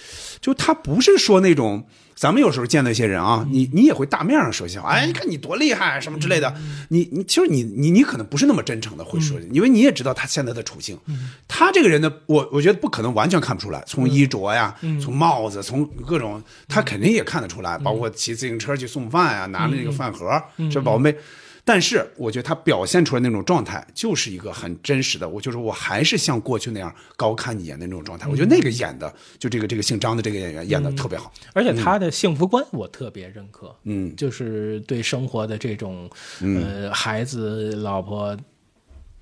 [0.42, 1.82] 就他不是说那种。
[2.19, 6.53] 咱们有时候见到一些人啊，你你也会大面上说一些话，哎，你看你多厉害什么之类的，
[6.89, 10.99] 你你其实你你你可能不是那么真诚的会说，因为你也知道他现在的处境。
[11.47, 21.16] 他这个人呢，我我觉得不可能完全看不出来，从衣着呀，从帽子，从各种，他肯定也看得出来，包括骑自行车去送饭呀，拿着那个饭盒，是吧宝贝。
[21.69, 25.28] 但是我觉得他表现出来那种状态，就是一个很真实的。
[25.28, 28.27] 我就是我还是像过去那样高看你一眼的那种状态。
[28.27, 31.31] 我觉得那个演的，就这个这个姓张的这个演员演的特别好。
[31.53, 36.09] 而且他的幸福观我特别认可，嗯就是对生活的这种，
[36.40, 38.35] 呃，孩子、老婆，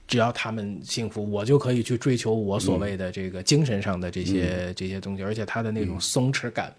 [0.07, 6.73] 只要他们幸福，我就可以去追求我所谓的这个精神上的这些、这些东西，而且他的那种松弛感。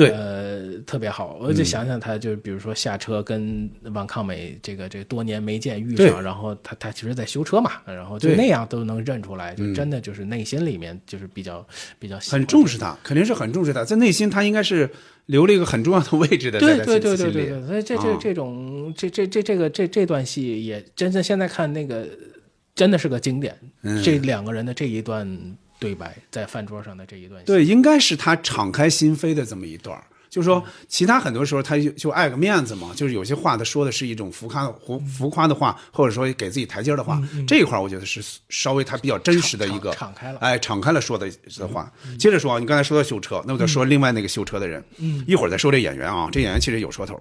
[0.00, 0.10] 对。
[0.10, 1.38] 呃，特别好。
[1.40, 11.66] 我就想想他，就是比如说下车跟王抗美这个这多年没见遇上，然后他他其实在修车嘛，然后就那样都能认出来，就真的就是内心里面就是比较
[11.98, 14.88] 比较很重视他，肯定是很重视他，在内心他应该是
[15.26, 18.18] 留了一个很重要的位置的，对对对对对对，所以这这啊。
[18.20, 22.06] 这种这这这这个这这段戏也真的现在看那个
[22.74, 24.02] 真的是个经典，嗯。
[24.02, 25.26] 这两个人的这一段
[25.80, 30.04] 对白在饭桌上的这一段戏，对，应该是他敞开心扉的这么一段儿。
[30.28, 41.28] 就是说，其他很多时候他就就爱个面子嘛，就是有些话他说的是一种浮夸的浮浮夸的话，或者说给自己台阶儿的话，这一块儿我觉得是稍微他比较真实的一个敞敞开了哎，敞开了说的
[41.58, 41.92] 的话。
[42.16, 45.24] 接着说啊，你刚才说到修车，那我再说另外那个修车的人，嗯。
[45.26, 47.20] 一会儿再说这演员啊，这演员其实有说头，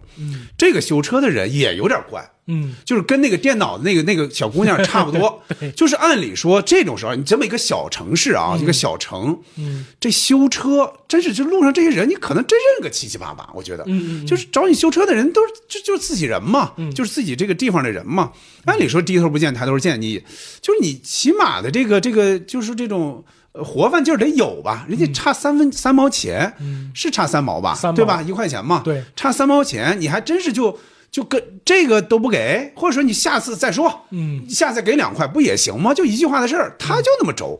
[0.55, 5.41] 这个修车的人也有点怪，嗯，就是跟那个电脑的那个那个小姑娘差不多，
[5.75, 18.31] 就是按理说这种时候，你这么一个小城市啊，一个小城，嗯，这修车真是这路上这些人，你可能真认个七七八八，我觉得，嗯就是找你修车的人都是就就是自己人嘛，就是自己这个地方的人嘛。
[18.65, 20.23] 按理说低头不见抬头见，你
[20.59, 23.23] 就是你起码的这个这个就是这种。
[23.51, 24.85] 呃活泛劲儿得有吧？
[24.87, 27.73] 人家差三分三毛钱，嗯是差三毛吧？
[27.73, 28.21] 三毛对吧？
[28.21, 30.77] 一块钱嘛，对，差三毛钱，你还真是就
[31.11, 35.93] 就跟这个都不给，或者说你下次再说，嗯，下次给两块不也行吗？
[35.93, 37.59] 就一句话的事儿，他就那么轴，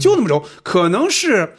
[0.00, 1.54] 就那么轴，可能是，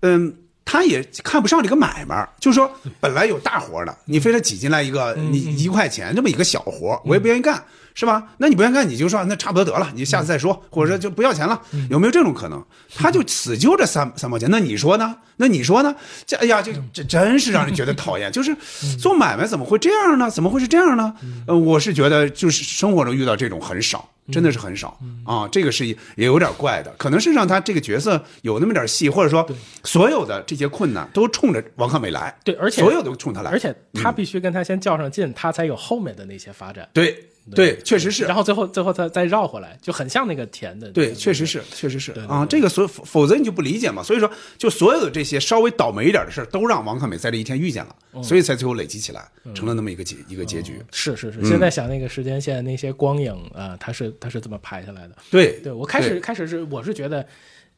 [0.00, 0.34] 嗯。
[0.70, 2.70] 他也看不上这个买卖儿，就是说
[3.00, 7.64] 本来有大活儿的，你非得挤进来一个你一块钱这么一个小活儿，我也不愿意干，
[7.98, 8.22] 是吧？
[8.36, 11.60] 那你不愿意干，你就说那差不多得了，你下次再说，或者说就不要钱了，
[11.90, 12.64] 有没有这种可能？
[12.94, 15.16] 他就死揪这三三毛钱，那你说呢？
[15.38, 15.92] 那你说呢？
[16.24, 18.30] 这哎呀，这这真是让人觉得讨厌。
[18.30, 18.54] 就是
[19.00, 20.30] 做买卖怎么会这样呢？
[20.30, 21.12] 怎么会是这样呢？
[21.48, 25.48] 呃，我是觉得就是生活中遇到这种很少，真的是很少啊。
[25.50, 29.44] 这个是也有点怪的，可能是让他这个角色有那么点戏，或者说
[29.82, 36.88] 所有的这些困难都冲着王克美来，对，而且所有都冲他来，而且他必须跟他先较上劲，他才有后面的那些发展。
[36.92, 38.24] 对对，确实是。
[38.24, 40.88] 然后最后最后再再绕回来，就很像那个甜的。
[40.90, 42.46] 对，确实是，确实是啊。
[42.48, 44.02] 这个所否否则你就不理解嘛。
[44.02, 50.80] 所以说，就所有的这些稍微倒霉一点的事儿，都让王克美在这一天遇见了，嗯所以才最后累积起来，成了那么一个结一个结局。
[50.90, 55.14] 是是是，嗯现在想那个时间线那些光影啊，它是它是怎么拍下来的。
[55.30, 57.26] 对对我开始开始是我是觉得，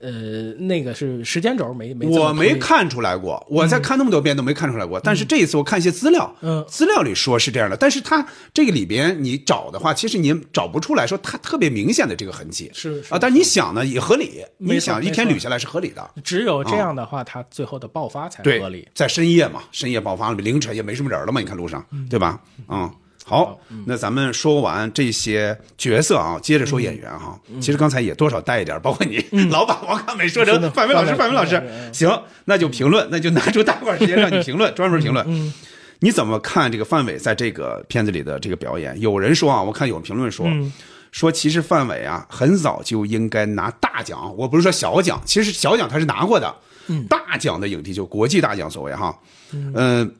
[0.00, 4.98] 呃，那个是时间轴没没我没看出来过，我在看那么多遍都没看出来过。
[4.98, 13.18] 但是这一次我看一些资料，嗯资料里说是这样的，但是它这个里边你找的话，其实你找不出来说它特别明显的这个痕迹是是啊。
[13.20, 16.10] 但是你想呢也合理，你想一天捋下来是合理的。
[16.24, 22.40] 只有这样的话，它最后的爆发才合理。，在深夜嘛，深夜爆发了，凌晨也没什么人了嘛，你看路上，对吧？
[22.68, 22.90] 嗯，
[23.24, 27.38] 好，那咱们说完这些角色啊，接着说演员哈。
[27.60, 35.24] 其实刚才也多少带一点，包括你 老把王康美说成范伟老师，范伟老师嗯，行，那就评论，那就拿出大块时间 让你评论，专门评论。
[35.28, 35.52] 嗯。
[36.00, 38.98] 你怎么看这个范伟在这个片子里的这个表演？
[39.00, 40.72] 有人说啊，我看有评论说，嗯。
[41.12, 46.54] 说其实范伟啊，很早就应该拿大奖，我不是说小奖，其实小奖他是拿过的，
[46.86, 47.04] 嗯。
[47.06, 49.16] 大奖的影帝就国际大奖所谓哈，
[49.52, 50.16] 嗯、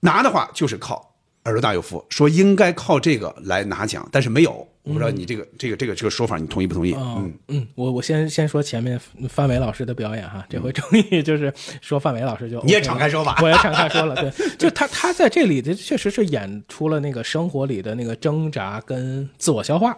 [0.00, 1.09] 拿的话就是靠
[1.44, 6.92] 尔东大有福，说应该靠这个来拿奖，但是没有，我不知道你这个、这个这个这个说法你同意不同意？
[6.92, 13.38] 哦嗯，嗯，我我先先说前面范伟老师的表演哈，这回终于就是说范伟老师就你也敞开说吧。
[13.42, 19.96] 我也敞开说了，对， 就他他在这里的确实是演出了那个生活里的那个挣扎跟自我消化，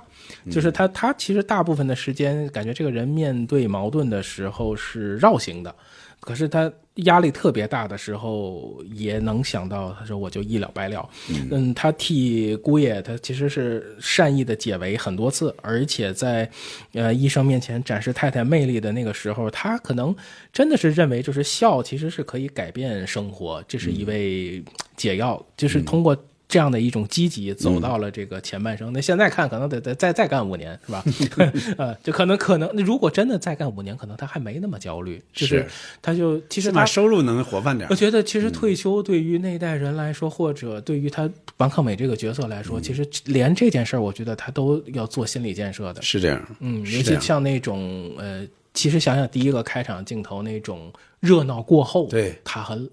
[0.49, 5.75] 就是他他其实大部分的时间感觉这个人面对矛盾的时候是绕行的，
[6.21, 11.09] 可是他压力特别大的时候，也能想到，他说我就一了百了。
[11.51, 16.51] 嗯，他替姑爷，他其实是善意的解围很多次，而且在
[16.93, 20.15] 呃医生面前展示太太魅力的那个时候，他可能
[20.53, 24.63] 真的是认为，就是笑其实是可以改变生活，这是一味
[24.97, 26.17] 解药，就是通过。
[26.53, 31.03] 这样的一种积极走到了这个前半生，那现在看可能得得再再干五年是吧？
[31.79, 35.67] 呃，就可能可能如果真的再干五年，可能他还没那么焦虑，就是是
[36.03, 37.95] 他就其实他收入能活泛点我。
[37.95, 41.27] 觉得其实退休对于那代人来说，或者对于他
[41.57, 46.03] 王克美这个角色来说，其实连这件事儿，我觉得他都要做心理建设的。
[46.03, 52.91] 是这样，嗯，尤其像那种呃，其实想想第一个开场镜头那种热闹过后，对他很。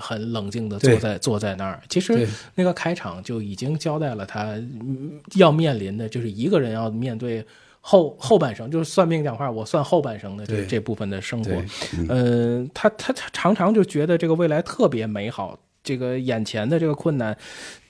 [0.00, 7.44] 很冷静的坐在坐在那儿，其实那个开场就已经交代了他嗯要面临的，就是一个人要面对
[7.80, 10.66] 后后半生，就是算命讲话，我算后半生的这对。
[10.66, 11.52] 这部分的生活。
[11.96, 12.06] 嗯。
[12.08, 17.36] 呃，他他他常常就觉得这个未来特别美好，这个眼前的这个困难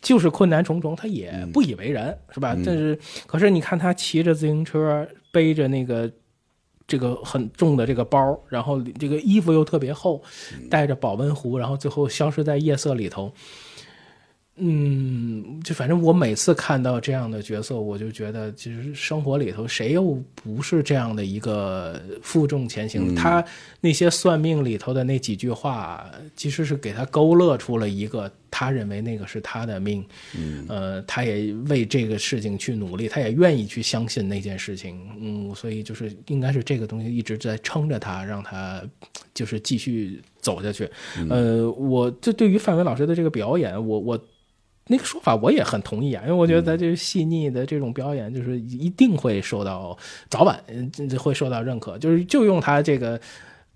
[0.02, 2.54] 就是困难重重，他也不以为然，是吧？
[2.64, 6.12] 但是可是你看他骑着自行车，背着那个。
[6.86, 10.22] 这个很重的这个包，然后这个衣服又特别厚，
[10.70, 13.32] 带着保温壶，然后最后消失在夜色里头。
[14.58, 23.14] 嗯，就反正我每次看到这样的角色，我就觉得，其实生活里头谁又不是这样的一个负重前行？
[23.14, 23.44] 他
[23.82, 30.02] 那些算命里头的那几句话，其实是给他勾勒出了一个他认为那个是他的命。
[30.34, 34.98] 嗯，呃，他也为这个事情去努力，他也愿意去相信那件事情。
[35.20, 38.82] 嗯，所以就是应该是这个东西一直在撑着他，让他
[39.34, 40.88] 就是继续走下去。
[41.28, 44.26] 呃，我这对于范伟老师的这个表演，我我。
[44.88, 49.96] 那个说法我也很同意啊，因为我觉得他这个细腻的这种表演，就是一定会受到
[50.30, 51.98] 早晚嗯会受到认可。
[51.98, 53.20] 就是就用他这个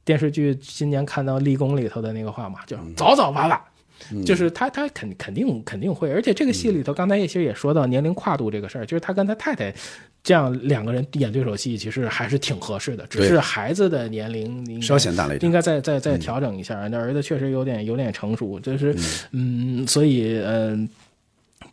[0.05, 3.61] 电视剧今年看到《立功》里头的那个话嘛，就早早晚晚。
[4.25, 9.71] 就是他，他肯肯定肯定会，而且这个戏里头，刚才叶其实也说到年龄跨度这个事儿，就是他跟他太太
[10.23, 16.89] 这样两个人演对手戏，其实还是挺合适的，只是孩子的年龄稍显大了一点应该再再再调整一下。
[16.89, 18.97] 那儿子确实有点有点成熟，就是
[19.33, 20.89] 嗯，所以嗯。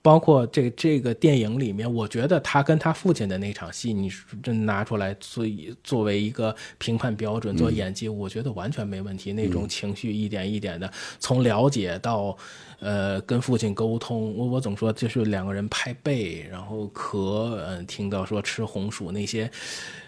[0.02, 4.10] 包括这这个电影里面，我觉得他跟他父亲的那场戏，你
[4.42, 5.46] 真拿出来作
[5.84, 9.34] 作为一个评判标准做演技，我觉得完全没问题。
[9.34, 12.38] 那种情绪一点一点的从了解到
[12.80, 19.50] 呃跟父亲沟通，我我总说就是两个人拍背，然后咳，嗯、听到说吃红薯那些。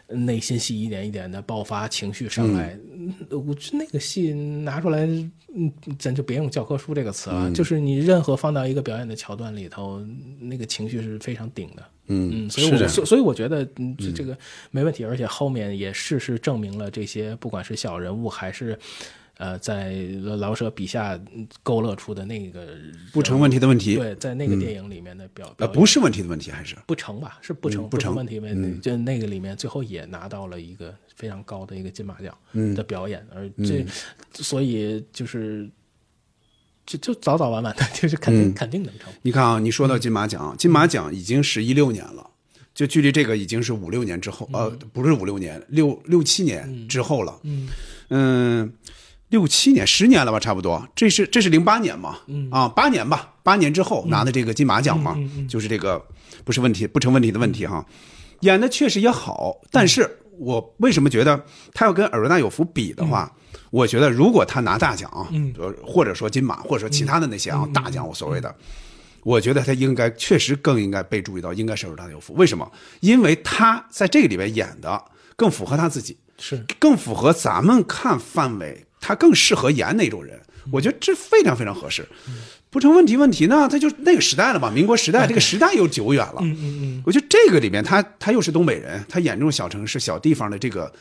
[0.09, 9.99] 内心戏一点一点的爆发，情绪上来，嗯我觉得那个戏拿出来，嗯，咱就别用教科书这个词了，就是你任何放到一个表演的桥段里头，
[10.39, 11.83] 那个情绪是非常顶的。
[12.07, 14.37] 嗯所以我所所以我觉得，嗯，这这个
[14.71, 18.77] 没问题，而且后面也事实证明了这些，不管是小人物还是。
[19.39, 19.93] 呃，在
[20.37, 22.75] 老舍笔下嗯勾勒出的那个
[23.13, 27.39] 不成问题的问题对，在那个电影里面的表，呃，不是问题的问题，还是不成吧？
[27.41, 28.67] 是不成，嗯不成问题问题。
[28.67, 33.85] 嗯就那个里面，最后也拿到了一个非常高的一个金马奖嗯的表演，而这，
[34.33, 35.69] 所以就是
[36.85, 39.09] 就就早早晚晚的， 就是肯定、嗯肯定能成。
[39.21, 42.29] 你看啊，你说到金马奖，金马奖已经是一六年了，
[42.75, 47.39] 就距离这个已经是五六年之后，呃，不是五六年，六六七年之后了。
[47.43, 47.69] 嗯
[48.11, 48.73] 嗯，
[49.29, 50.87] 六七年，十年了吧，差不多。
[50.95, 52.17] 这是这是零八年嘛？
[52.27, 55.15] 嗯啊，八年吧，八年之后拿的这个金马奖嘛，
[55.47, 56.03] 就是这个
[56.43, 57.85] 不是问题，不成问题的问题哈。
[58.41, 63.31] 演的确实也好，但是我为什么觉得他要跟尔维纳有福比的话，
[63.69, 68.53] 我觉得如果他拿大奖，嗯呃或者说金马，或者说其他的那些啊、大奖，我所谓的。
[69.23, 72.33] 我觉得他应该确实更应该被注意到，应该是尔维纳尤夫。
[72.35, 72.71] 为什么？
[73.01, 75.03] 因为他在这个里面演的
[75.35, 80.39] 更符合他自己，是更符合咱们看范伟，他更适合演那种人。
[80.71, 82.07] 我觉得这非常非常合适。
[82.71, 83.67] 不成问题，问题呢？
[83.67, 86.35] 他就那个时代了嘛， 民国时代，这个时代又久远了。
[86.41, 90.91] 嗯嗯嗯，我觉得这个里面他他又是东北人，他演这种小城市、小地方的这个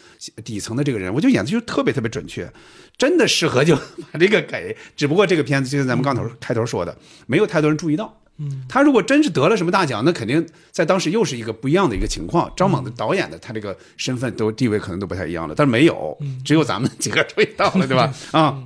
[0.42, 2.50] 底层的这个人，我觉得演的就特别特别准确，
[2.96, 3.76] 真的适合就
[4.10, 4.74] 把这个给。
[4.96, 6.96] 只不过这个片子就像咱们刚头开头说的，
[7.26, 8.18] 没有太多人注意到。
[8.40, 12.50] 嗯，他如果真是得了什么大奖，那肯定在当时又是一个不一样的一个情况。
[12.56, 18.14] 张猛的导演的他这个身份都地位可能都不太一样了，但是没有，只有咱们几个注意到了，对吧？
[18.30, 18.62] 啊，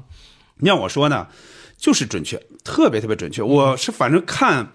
[0.58, 1.26] 你要我说呢，
[1.82, 3.42] 就是准确，特别特别准确。
[3.42, 4.70] 我是反正看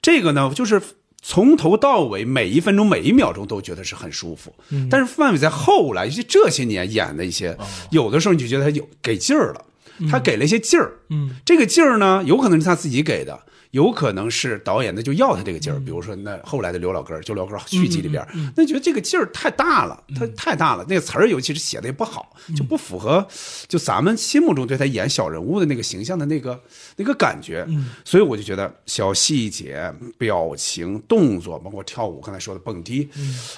[0.00, 0.80] 这个呢，就是
[1.20, 4.54] 从头到尾每一分钟每一秒钟都觉得是很舒服。
[4.70, 7.54] 嗯但是范伟在后来，这些年演的一些，
[7.90, 9.62] 有的时候你就觉得他有给劲儿了，
[10.10, 10.92] 他给了一些劲儿。
[11.10, 13.38] 嗯，这个劲儿呢，有可能是他自己给的。
[13.70, 23.26] 有可能是导演那就要他这个劲儿，比如说那后来的刘老根儿，就刘老根儿续集里边儿，那觉得这个劲儿太大了，他太大了，那个词儿尤其是写的也不好，就不符合
[23.68, 26.60] 就咱们心目中对他演小人物的那个形象的那个
[26.96, 27.66] 那个感觉，
[28.04, 33.08] 所以我就觉得小细节、表情、动作，包括跳舞，刚才说的蹦迪，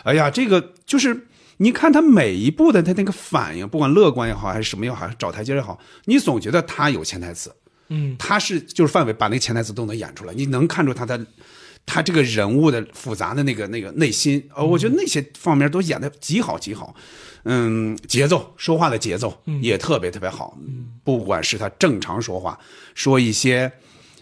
[0.04, 1.26] 哎呀，这个就是。
[1.60, 7.52] 你看他每一步的他那个反应，不管乐观也好，还是什么也好，还是找台阶也好，你总觉得他有潜台词。
[7.88, 11.18] 嗯，他是就是范伟把那个潜台词都能演出来，你能看出他的
[11.84, 16.94] 他这个人物的复杂的那个那个内心，呃，我觉得那些方面都演的极好极好。
[17.44, 20.58] 嗯，节奏说话的节奏也特别特别好，
[21.02, 22.58] 不管是他正常说话，
[22.94, 23.72] 说一些。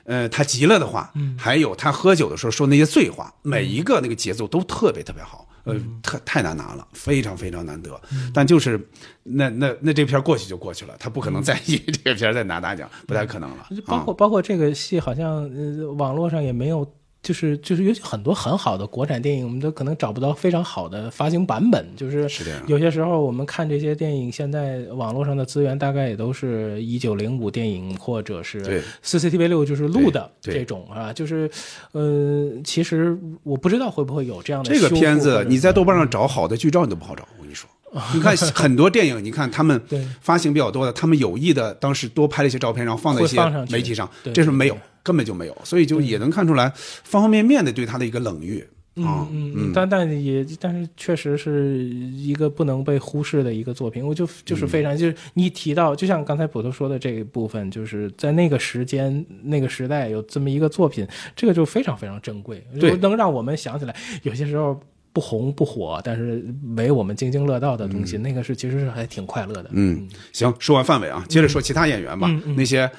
[0.09, 8.01] 呃，他急了的话，还有他喝酒的时候说那些醉话，每一个那个节奏都特别特别好，呃，太太难拿了，非常非常难得。
[8.33, 8.81] 但就是
[9.25, 13.69] 那那那这片儿过去就过去了，他不可能再以这个片儿再拿大奖，不太可能了。
[13.85, 16.89] 包括包括这个戏，好像呃网络上也没有，
[17.27, 21.85] 就是就是有很多很好的国产电影，我们都可能找不到非常好的发行版本。
[21.97, 22.29] 就是
[22.69, 31.51] 有些时候我们看这些电影，现在网络上的资源大概也都是一九零五电影或者是对 CCTV 六就是录的这种啊，就是
[31.91, 37.69] 呃，其实我不知道会不会有这样的这个片子你在豆瓣上找好的剧照你都不好找，我跟你说。
[38.15, 39.81] 你看 很多电影，你看他们
[40.21, 43.41] 发行比较多的，他们有意的当时多拍了一些照片，然后放在一些
[43.71, 44.77] 媒体上，这是没有，
[45.07, 48.59] 根本就没有，所以就也能看出来方方面面的对他的一个冷遇
[48.97, 49.25] 啊。
[49.31, 54.05] 嗯嗯，但但也但是确实是一个不能被忽视的一个作品。
[54.05, 61.07] 我就就是非常、嗯就是你提到，就像刚才普头说的这一部分，就是在那个时间那个时代有这么一个作品，
[61.37, 64.81] 这个就非常非常珍贵，对就能让我们想起来，有些时候。
[65.17, 66.45] 不红不火，但是
[66.77, 69.71] 为我们津津乐道的东西，那个是其实是还挺快乐的。
[69.73, 72.29] 嗯，行，说完范伟啊，接着说其他演员吧。
[72.55, 72.91] 那些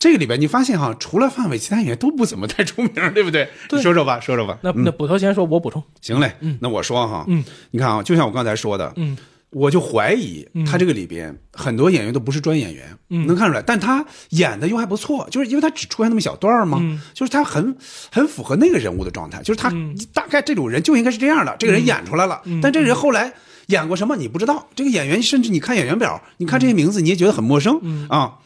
[0.00, 3.46] 这个里边你发现哈，除了范伟，其他演员都不怎么太出名，对不对？
[3.70, 4.58] 你说说吧，说说吧。
[4.62, 5.80] 那那捕头先说，我补充。
[6.00, 9.14] 行嘞，那我说哈，嗯，你看啊，就像我刚才说的，嗯，
[9.50, 17.76] 我就怀疑他这个里边很多演员都不是专业演员，嗯能看出来，但他演的又还不错，就是因为他只出现那么小段儿嘛，嗯就是他很
[18.10, 19.70] 很符合那个人物的状态，就是他
[20.14, 23.30] 大概这种人就应该是这样的，这个人演出来了，嗯但这个人后来
[23.66, 27.78] 演过什么你不知道，这个演员甚至你看演员表，你看这些名字你也觉得很陌生、
[28.08, 28.38] 啊。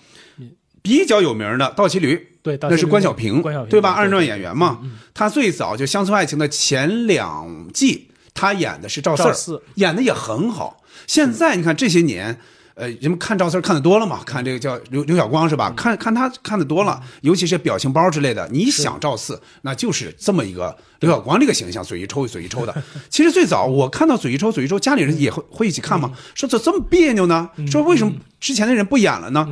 [0.85, 2.29] 比较有名的盗骑驴，
[2.69, 3.93] 那是关晓平，关晓平对吧？
[3.93, 4.81] 二人转演员嘛，
[5.15, 10.83] 他最早就《乡村爱情》的前两季，他演的是赵四儿赵四，演的也很好。
[11.07, 12.39] 现在你看这些年，
[12.75, 15.73] 呃，人们看赵四看的多了嘛，看这个叫刘刘晓光是吧？
[15.75, 18.47] 看看他看的多了，尤其是表情包之类的。
[18.53, 22.85] 你想赵四，那就是这么一个刘晓光这个形象，嘴一抽嘴一抽的。
[23.09, 27.49] 其实最早我看到嘴一抽嘴一抽，家里人也会会一起看嘛，说怎么这么别扭呢？
[27.73, 29.49] 说为什么之前的人不演了呢？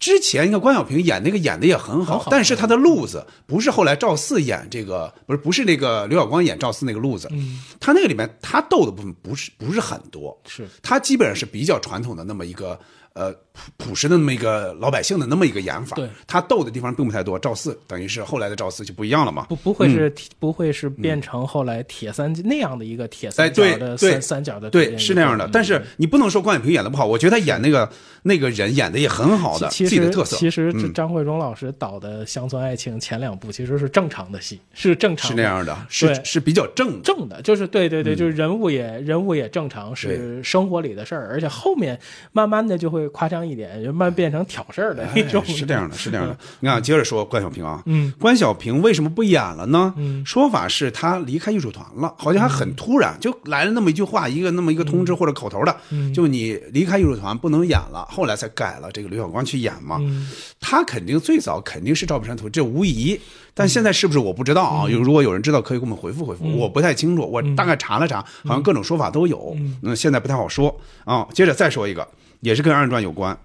[0.00, 7.60] 之前你看关晓萍演那个演的也很好，但是他的路子不是后来赵四演这个，不是不是那个刘晓光演赵四那个路子，嗯。
[7.78, 10.66] 他那个里面他逗的部分不是不是很多，是。
[10.82, 12.80] 他基本上是比较传统的那么一个
[13.20, 17.38] 呃朴朴实的那么一个老百姓的那么一个演法，对他逗的地方并不太多。
[17.38, 25.48] 赵四等于是后来的赵四就不一样了嘛，不不会是、嗯不会是变成后来铁三那样的一个铁哎，三角的三三角的对是那样的。
[25.52, 27.88] 但是你不能说关晓萍演的不好，我觉得他演那个
[28.22, 29.68] 那个人演的也很好的。
[29.68, 30.36] 自己的特色。
[30.36, 41.98] 其实这嗯张慧忠老师导的《乡村爱情》前两部其实是正常的戏，是正常是那样的，是是比较正正的，就是对对对，嗯就是人物也人物也正常，是生活里的事儿，而且后面
[42.32, 45.42] 慢慢的就会夸张一点，就慢变成挑事儿的那种。
[45.46, 46.36] 哎是这样的，是这样的。
[46.60, 49.92] 你看，接着说关小平啊，嗯，关小平为什么不演了呢？
[49.96, 59.98] 嗯说法是他离开艺术团了，好像还很突然，就来了那么一句话，一个那么一个通知或者口头的，嗯就你离开艺术团不能演了，后来才改了这个刘晓光去演嘛。
[60.00, 60.30] 嗯
[60.60, 63.18] 他肯定最早肯定是赵本山图，这无疑。
[63.52, 64.88] 但现在是不是我不知道啊？
[64.88, 66.44] 有如果有人知道，可以给我们回复回复。
[66.44, 69.56] 嗯我不太清楚，我大概查了查，好像各种说法都有。
[69.82, 70.74] 嗯，现在不太好说
[71.04, 71.26] 啊。
[71.32, 72.06] 接着再说一个，
[72.40, 73.36] 也是跟二人转有关，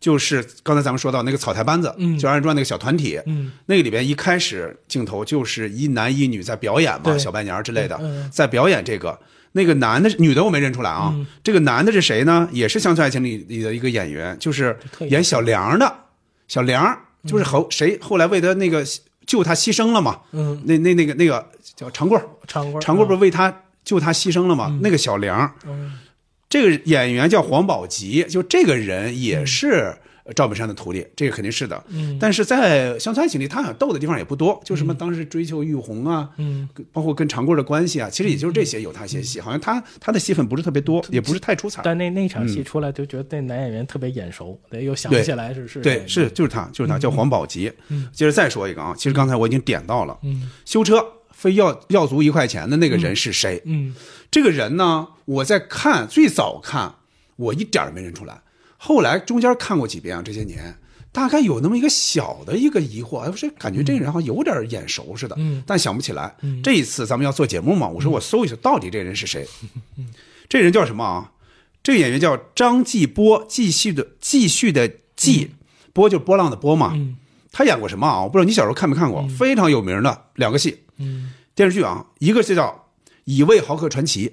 [0.00, 9.18] 就是刚才咱们说到那个草台班子，嗯就二人转那个小团体，嗯那个里边一开始镜头就是一男一女在表演嘛，小白娘之类的，嗯在表演这个。
[9.56, 11.12] 那个男的，女的我没认出来啊。
[11.14, 12.48] 嗯这个男的是谁呢？
[12.50, 14.76] 也是《乡村爱情》里里的一个演员，就是
[15.08, 15.94] 演小梁的。
[16.48, 16.84] 小梁
[17.24, 18.84] 就是后、谁后来为他那个
[19.26, 20.18] 救他牺牲了嘛。
[20.32, 24.76] 嗯，那那那个那个叫长贵长贵长贵不是为他救他牺牲了吗？
[24.82, 26.00] 那个小梁，嗯
[26.54, 29.92] 这个演员叫黄宝吉，就这个人也是
[30.36, 31.82] 赵本山的徒弟，这个肯定是的。
[31.88, 41.82] 嗯但是在《乡村爱情》里，他好像逗的地方也不多，就什么当时追求玉红啊，嗯，包括跟长贵的关系啊，其实也就是这些有他些戏，好像他他的戏份不是特别多，也不是太出彩。
[41.84, 47.72] 但那那场戏嗯出来就觉得那男演员特别眼熟，对，又想不起来是是对，是就是他，就是他，叫黄宝吉。
[47.88, 53.60] 嗯接着再说一个啊，其实刚才我已经点到了，嗯修车非要要足一块钱的那个人是谁？
[53.64, 53.92] 嗯
[54.34, 56.96] 这个人呢，我在看最早看，
[57.36, 58.42] 我一点儿没认出来，
[58.76, 60.76] 后来中间看过几遍啊，这些年。
[61.12, 66.34] 大概有那么一个小的一个疑惑，哎，不是感觉这个人好像有点眼熟似的，嗯但想不起来。
[66.42, 69.46] 嗯这一次咱们要做节目嘛，我说我搜一搜到底这人是谁。
[70.48, 71.30] 这人叫什么啊？
[71.84, 75.52] 这个演员叫张继波，继续的继续的继，
[75.92, 76.90] 波就是波浪的波嘛。
[76.96, 77.16] 嗯
[77.52, 78.22] 他演过什么啊？
[78.22, 82.66] 我不知道你小时候看没看过，非常有名的两个戏嗯电视剧啊，一个是叫
[83.24, 84.28] 《乙未豪客传奇》，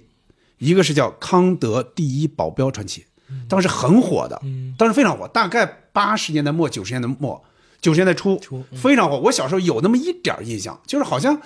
[0.57, 3.01] 一个是叫《康德第一保镖传奇》，
[3.47, 4.41] 当时很火的，
[4.77, 7.43] 当时非常火，大概八十年代末九十年代末
[7.81, 8.39] 九十年代初
[8.75, 9.19] 非常火。
[9.19, 11.41] 我小时候有那么一点儿印象，就是好像。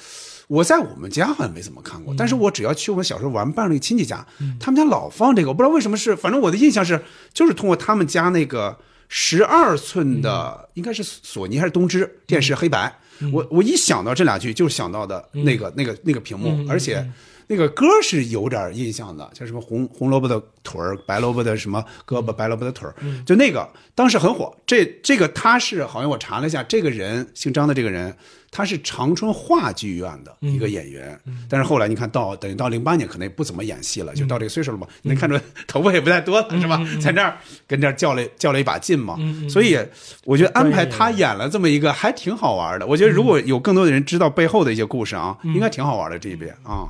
[0.47, 4.23] 我在我们家好像没怎么看过，但是我只要去我小时候玩伴那个亲戚家，
[4.59, 7.03] 他们家老放这个，我不知道为什么是，反正我的印象是，
[7.33, 8.77] 就是通过他们家那个
[9.09, 12.95] 十二寸的，应该是索尼还是东芝电视黑白，
[13.33, 17.03] 我我一想到这俩剧就想到的那个、那个那个屏幕，嗯而且
[17.47, 22.95] 那个歌是有点印象的，像什么红红萝卜的腿儿，白萝卜的什么胳膊，白萝卜的腿儿，
[23.25, 24.55] 就那个当时很火。
[24.65, 28.15] 这这个他是好像我查了一下，这个人姓张的这个人，
[28.49, 36.81] 他是长春话剧院的一个演员，但是后来你看到等于到零八年可能也不怎么演戏了，就到这个岁数了嘛，你能看出头发也不太多了是吧？
[36.99, 39.77] 在那儿跟这儿较了较了一把劲嘛，所以
[40.23, 42.87] 我觉得安排他演了这么一个还挺好玩的。
[42.87, 46.89] 我觉得如果有更多的人知道背后的一些故事啊，应该挺好玩的这一边啊。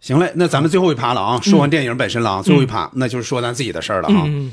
[0.00, 4.22] 那行嘞，那咱们最后一趴了啊，说完电影本身了啊，最后一趴那就是说咱自己的事儿了啊。
[4.24, 4.52] 嗯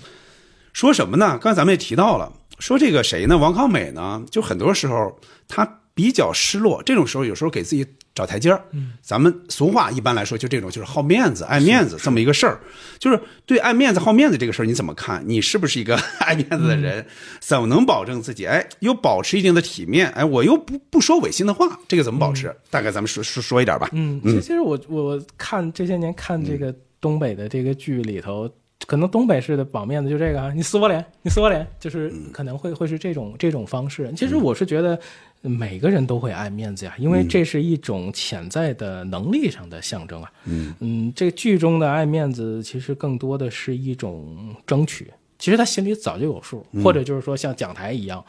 [0.73, 1.39] 说什么呢？
[1.41, 3.35] 刚才咱们也提到了，说这个谁呢？
[3.35, 7.83] 王康美呢，就很多时候他比较失落，这种时候有时候给自己
[8.13, 8.63] 找台阶儿。
[8.69, 12.59] 嗯，咱们俗话一般来说就这种，就是好面子、爱面子这么一个事儿。
[12.99, 15.23] 就是对爱面子、好面子这个事儿，你怎么看？
[15.25, 17.03] 你是不是一个爱面子的人？
[17.39, 20.07] 怎么能保证自己哎又保持一定的体面？
[20.09, 22.55] 哎，我又不不说违心的话，这个怎么保持？
[22.69, 23.89] 大概咱们说说说一点吧。
[23.93, 26.71] 嗯，其其实我我看这些年看这个
[27.01, 28.47] 东北的这个剧里头，
[28.85, 34.11] 可能东北式的保面子就这个啊，你撕我脸，你撕我脸，就是可能会会是这种这种方式。
[34.15, 34.99] 其实我是觉得
[35.47, 40.31] 每个人都会爱面子呀，因为这是一种潜在的能力上的象征啊。
[40.45, 45.11] 嗯嗯，这个剧中的爱面子其实更多的是一种争取。
[45.39, 48.25] 其实他心里早就有数，嗯或者就是说像讲台一样，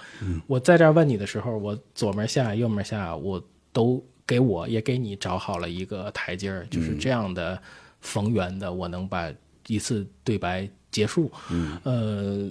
[0.47, 3.43] 我在这儿问你的时候，我左门下右门下，我
[3.73, 7.59] 都给我也给你找好了一个台阶儿，就是这样的
[8.03, 9.33] 逢源的，我能把
[9.69, 11.33] 一次对白结束。
[11.51, 12.51] 嗯呃，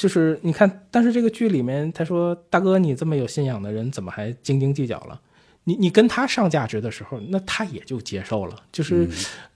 [0.00, 5.20] 就是你看，但是这个剧里面他说：“大哥，你这么有信仰的人，怎么还斤斤计较了？”
[5.64, 8.56] 你你跟他上价值的时候，那他也就接受了。
[8.72, 9.06] 就是，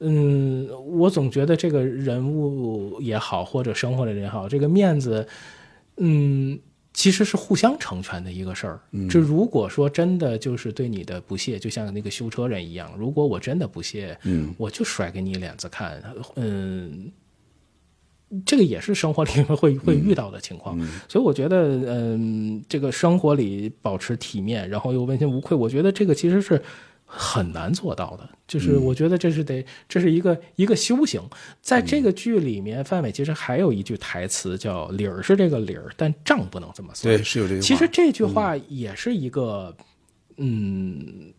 [0.01, 0.69] 嗯，
[0.99, 5.27] 我总觉得这个人物也好，或者生活的人也好，这个面子，
[5.97, 6.59] 嗯，
[6.93, 8.79] 其实是互相成全的一个事儿。
[9.09, 16.03] 这如果说真的就是对你的不屑，就像那个修车人一样，如果我真的不屑，嗯我就甩给你脸子看，
[16.37, 17.11] 嗯。
[18.45, 20.79] 这个也是生活里面会 会遇到的情况，
[21.09, 26.61] 所以我觉得，嗯，这个生活里保持体面，然后又问心无愧，我觉得这个其实是
[27.05, 28.29] 很难做到的。
[28.47, 31.21] 就是我觉得这是得，这是一个一个修行。
[31.63, 37.17] 在这个剧里面，范伟其实还有一句台词叫“理儿是这个理儿，但账不能这么算”。
[37.17, 37.67] 对，是有这个话。
[37.67, 39.75] 其实这句话也是一个，
[40.37, 41.33] 嗯，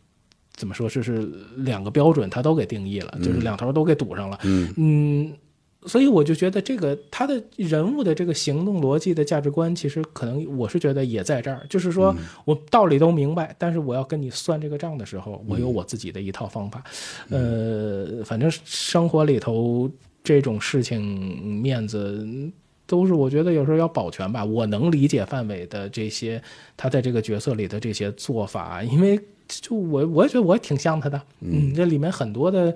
[0.54, 0.90] 怎么说？
[0.90, 4.40] 这是两个标准，他都给定义了，就是两头都给堵上了。
[4.44, 5.34] 嗯嗯，
[5.88, 16.84] 所以我就觉得这个他的人物的这个行动逻辑的价值观，其实可能我是觉得也在这儿，就是说我道理都明白，但是我要跟你算这个账的时候，我有我自己的一套方法。
[17.30, 19.90] 呃，反正生活里头
[20.24, 22.28] 这种事情，面子。
[22.88, 24.46] 都是我觉得有时候要保全吧。
[24.46, 26.40] 我能理解范伟的这些，
[26.78, 31.20] 他在这个角色里的这些做法，因为就我我也觉得我也挺像他的。
[31.40, 32.76] 嗯，这里面很多的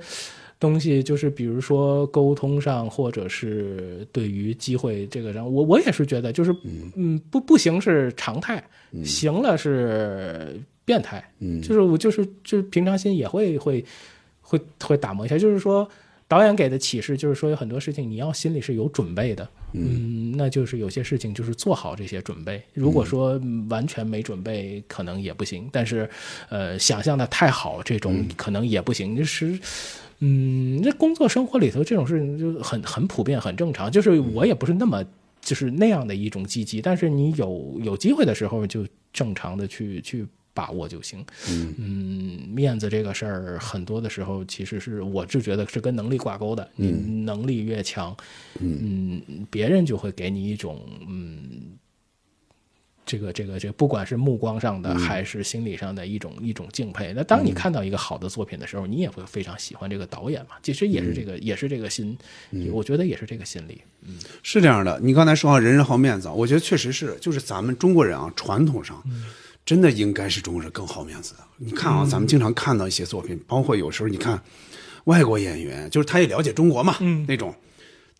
[0.60, 6.54] 东西，就是比如说沟通上，或者是对于机会这个上，我我也是觉得，就是
[6.96, 8.64] 嗯不不行是常态，
[9.04, 11.24] 行了是变态。
[11.40, 13.86] 嗯，就是我就是就平常心也会会
[14.42, 15.90] 会会打磨一下，就是说。
[16.30, 22.62] 导演给的启示就是说，有很多事情你要心里是有准备的，嗯，那就是有些事情就是做好这些准备。
[22.72, 25.68] 如果说完全没准备，可能也不行。
[25.72, 26.08] 但是，
[26.50, 29.18] 呃，想象的太好，这种可能也不行。
[29.18, 29.60] 就是，
[30.20, 33.92] 嗯，这工作生活里头这种事情就很很普遍，很正常。
[33.92, 35.04] 就是我也不是那么
[35.42, 40.26] 就是那样的一种积极，但是你有有机会的时候，就正常的去去。
[40.52, 41.24] 把握就行，
[41.78, 46.68] 嗯面子这个事儿，很多的时候其实是我就觉得是跟能力挂钩的。
[46.76, 46.90] 你
[47.24, 48.14] 能力越强，
[48.60, 51.78] 嗯，别人就会给你一种嗯，
[53.10, 57.12] 这个这个这个，不管是目光上的还是心理上的一种一种敬佩。
[57.16, 60.58] 那当你看到一个好的作品的时候，你也会非常喜欢这个导演嘛。
[60.62, 62.16] 其实也是这个，也是这个心，
[62.72, 63.82] 我觉得也是这个心理。
[64.04, 65.00] 嗯，是这样的。
[65.02, 69.04] 你刚才说啊，人人好面子，我觉得确实是，就是咱们中国人啊，传统上。
[69.66, 71.40] 真的应该是中国人更好面子的。
[71.58, 74.42] 你看啊，咱们经常看到一些作品，包括有时候你看
[75.04, 76.96] 外国演员，就是他也了解中国嘛，
[77.28, 77.54] 那种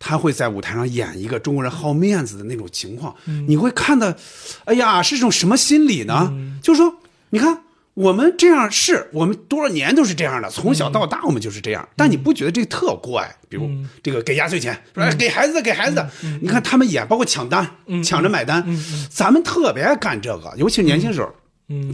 [0.00, 3.14] 他会在舞台上演一个中国人好面子的那种情况，
[3.46, 4.16] 你会看的，
[4.64, 6.32] 哎呀，是一种什么心理呢？
[6.62, 6.92] 就是说，
[7.28, 7.62] 你看
[7.92, 13.30] 我们这样是我们多少年都是这样的，从小到大我们就是这样，但你不觉得这个特怪？
[13.48, 13.68] 比如
[14.02, 16.04] 这个给压岁钱，说给孩子给孩子，
[16.40, 17.70] 你看他们演，包括抢单，
[18.02, 18.64] 抢着买单，
[19.10, 21.30] 咱们特别爱干这个，尤其是年轻时候。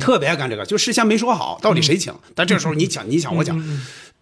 [0.01, 3.63] 特别爱干这个，就事先没说好到底谁请，但这时候你抢你抢我抢，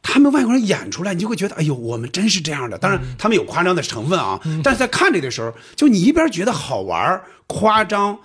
[0.05, 2.79] 他们外国人演出来，你就会觉得，哎呦，我们真是这样的。
[2.79, 8.19] 当然，他们有夸张的成分啊，但是在看这个时候，就你一边觉得好玩夸张。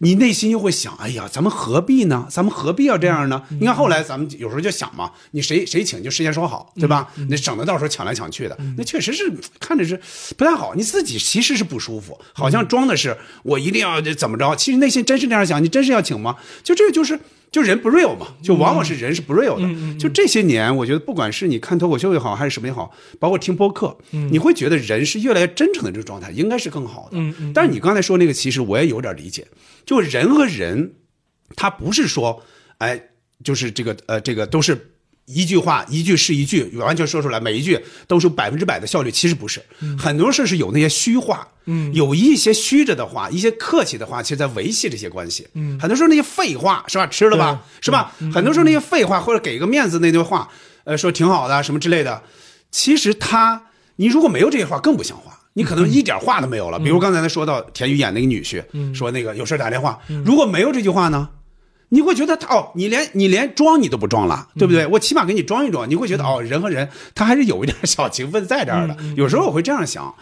[0.00, 2.26] 你内心又会想，哎呀，咱们何必呢？
[2.28, 3.42] 咱们何必要这样呢？
[3.58, 7.08] 你看后来咱们有时候就想嘛，你谁谁请就事先说好，对吧？
[7.30, 9.98] 那省得到时候抢来抢去的，那确实是看着是
[10.36, 10.74] 不太好。
[10.74, 15.64] 你自己其实是不舒服，好像装的是我一定要怎么着，其实内心真是这样想。
[15.64, 16.36] 你真是要请吗？
[16.62, 17.18] 就这个就是
[17.50, 19.98] 就人不 real 嘛，就往往是人是不 real 的。
[19.98, 27.18] 就这些年，我觉得不管是你看脱口秀也好，还是什么也好，包括听播客，你会觉得人是越来越真诚的这个状态，应该是更好的。
[27.54, 29.46] 但是你刚才说那个，其实我也有点理解。
[29.86, 30.92] 就人和人，
[31.54, 32.42] 他不是说，
[32.78, 33.00] 哎，
[33.42, 34.95] 就是这个呃，这个都是
[35.26, 39.10] 一句话一句是一句，完全说出来，每一句都是百分之百的效率。
[39.10, 39.60] 其实不是，
[39.98, 45.46] 很多事是有那些虚话，嗯，有一些虚着的话，一些客气的话，其实在维系这些关系。
[45.54, 47.06] 嗯，很多时候那些废话是吧？
[47.06, 47.62] 吃了吧？
[47.80, 48.12] 是吧？
[48.32, 50.48] 很多时候那些废话或者给个面子那句话，
[50.84, 52.22] 呃，说挺好的什么之类的，
[52.70, 53.60] 其实他
[53.96, 55.32] 你如果没有这些话，更不像话。
[55.58, 58.62] 你可能一点话都没有了，比如刚才他说到田雨演那个女婿，
[58.94, 61.26] 说那个有事打电话，如果没有这句话呢，
[61.88, 64.86] 你会觉得他哦，你连你连装你都不装了，对不对？
[64.86, 68.96] 我起码给你装一装，你会觉得哦，人和人他还是有一点小情分在这儿的。
[69.16, 70.14] 有时候我会这样想，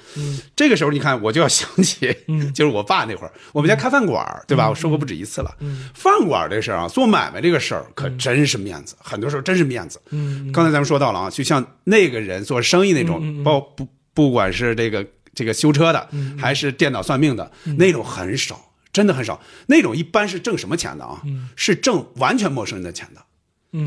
[0.54, 2.14] 这个时候你看我就要想起，
[2.54, 4.68] 就是我爸那会儿，我们家开饭馆，对吧？
[4.68, 5.54] 我说过不止一次了，
[5.94, 10.00] 饭馆这事儿啊，做买卖这个事儿可真是面子，很多时候真是面子。
[10.52, 15.06] 刚才咱们说到了啊，就像那个人做生意那种，包不不管是这个。
[15.36, 16.08] 这个修车的，
[16.38, 18.54] 还是电脑算命的那种很少，
[18.94, 19.38] 真的很少。
[19.66, 21.20] 那种一般是挣什么钱的啊？
[21.54, 23.20] 是挣完全陌生人的钱的。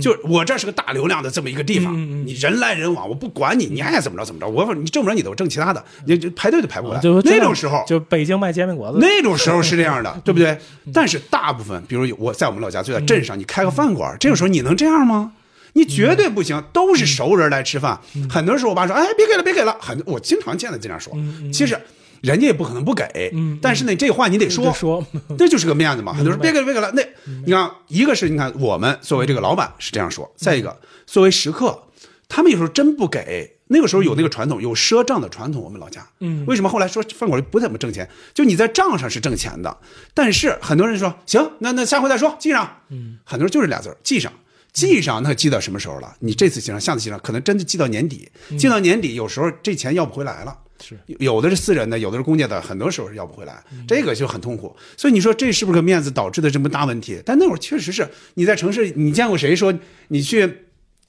[0.02, 1.96] 就我这是个大流量的这么一个地方，
[2.28, 4.46] 你人来人往，我不管你，你爱怎么着怎么着。
[4.46, 7.02] 我你挣不着你的，我挣其他的，你就排队都排不过来。
[7.24, 10.60] 那种时候，就北京卖煎饼果子，那种时候是这样的， 对不对？
[10.94, 15.32] 但是大部分，比如我在我们老家就在镇上，你开个饭馆，这个时候你能这样吗？
[15.72, 17.98] 你绝对不行，都是熟人来吃饭。
[18.30, 21.14] 很多时候，我爸说：“哎，别给了，别给了。”很，我经常见的这样说。
[21.54, 21.80] 其实，
[22.22, 23.34] 人家也不可能不给。
[23.62, 25.06] 但是呢，这话你得说，说，
[25.38, 26.14] 这就是个面子嘛。
[26.14, 26.92] 很多人别给了，别给了。
[26.94, 27.04] 那
[27.46, 31.84] 你看，一个是你看我们作为这个老板是这样说，再一个作为食客，
[32.28, 33.54] 他们有时候真不给。
[33.70, 35.62] 那个时候有那个传统，有赊账的传统。
[35.62, 36.08] 我们老家，
[36.46, 38.10] 为什么后来说饭馆不怎么挣钱？
[38.34, 39.78] 就你在账上是挣钱的，
[40.14, 42.78] 但是很多人说行，那那下回再说，记上。
[43.26, 44.32] 很多人就是俩字记上。
[44.72, 46.16] 记上那记到什么时候了？
[46.20, 50.58] 你这次记上，下次记上，可能真的记到年底，记到年底，有时候这钱要不回来了。
[50.82, 54.76] 是有的是私人的，有的是公家的，很多时候是要不回来，这个就很痛苦。
[54.96, 57.22] 所以你说这是不是个面子导致的这么大问题？
[57.26, 59.74] 但那会儿确实是你在城市，你见过谁说
[60.10, 60.60] 你去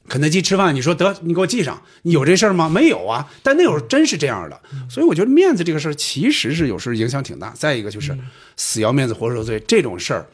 [0.08, 2.68] 肯德基吃饭，你说得你给我记上，你有这事儿吗？
[2.68, 3.30] 没有啊。
[3.42, 7.50] 但那会儿真是这样的，所以我觉得面子这个事儿其实是有时候影响挺大。
[7.50, 8.16] 再一个就是
[8.56, 10.26] 死要面子活受罪这种事儿，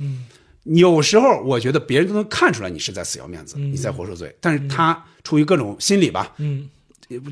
[0.62, 6.68] 有时候我觉得别人都能看出来你是在死要面子，你在活受罪，但是他出于各种心理吧，嗯。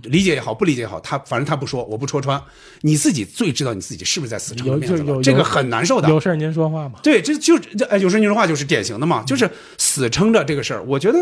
[0.04, 2.42] 理解也好，不理解也好，他反正他不说，我不戳穿，
[2.82, 6.08] 你自己最知道你自己是不是在死撑着面子了，这个很难受的。
[6.08, 6.98] 有事您说话嘛。
[7.02, 10.82] 对，这就这哎，有事您说话就是典型的嘛，就是死撑着这个事儿。
[10.84, 11.18] 我觉得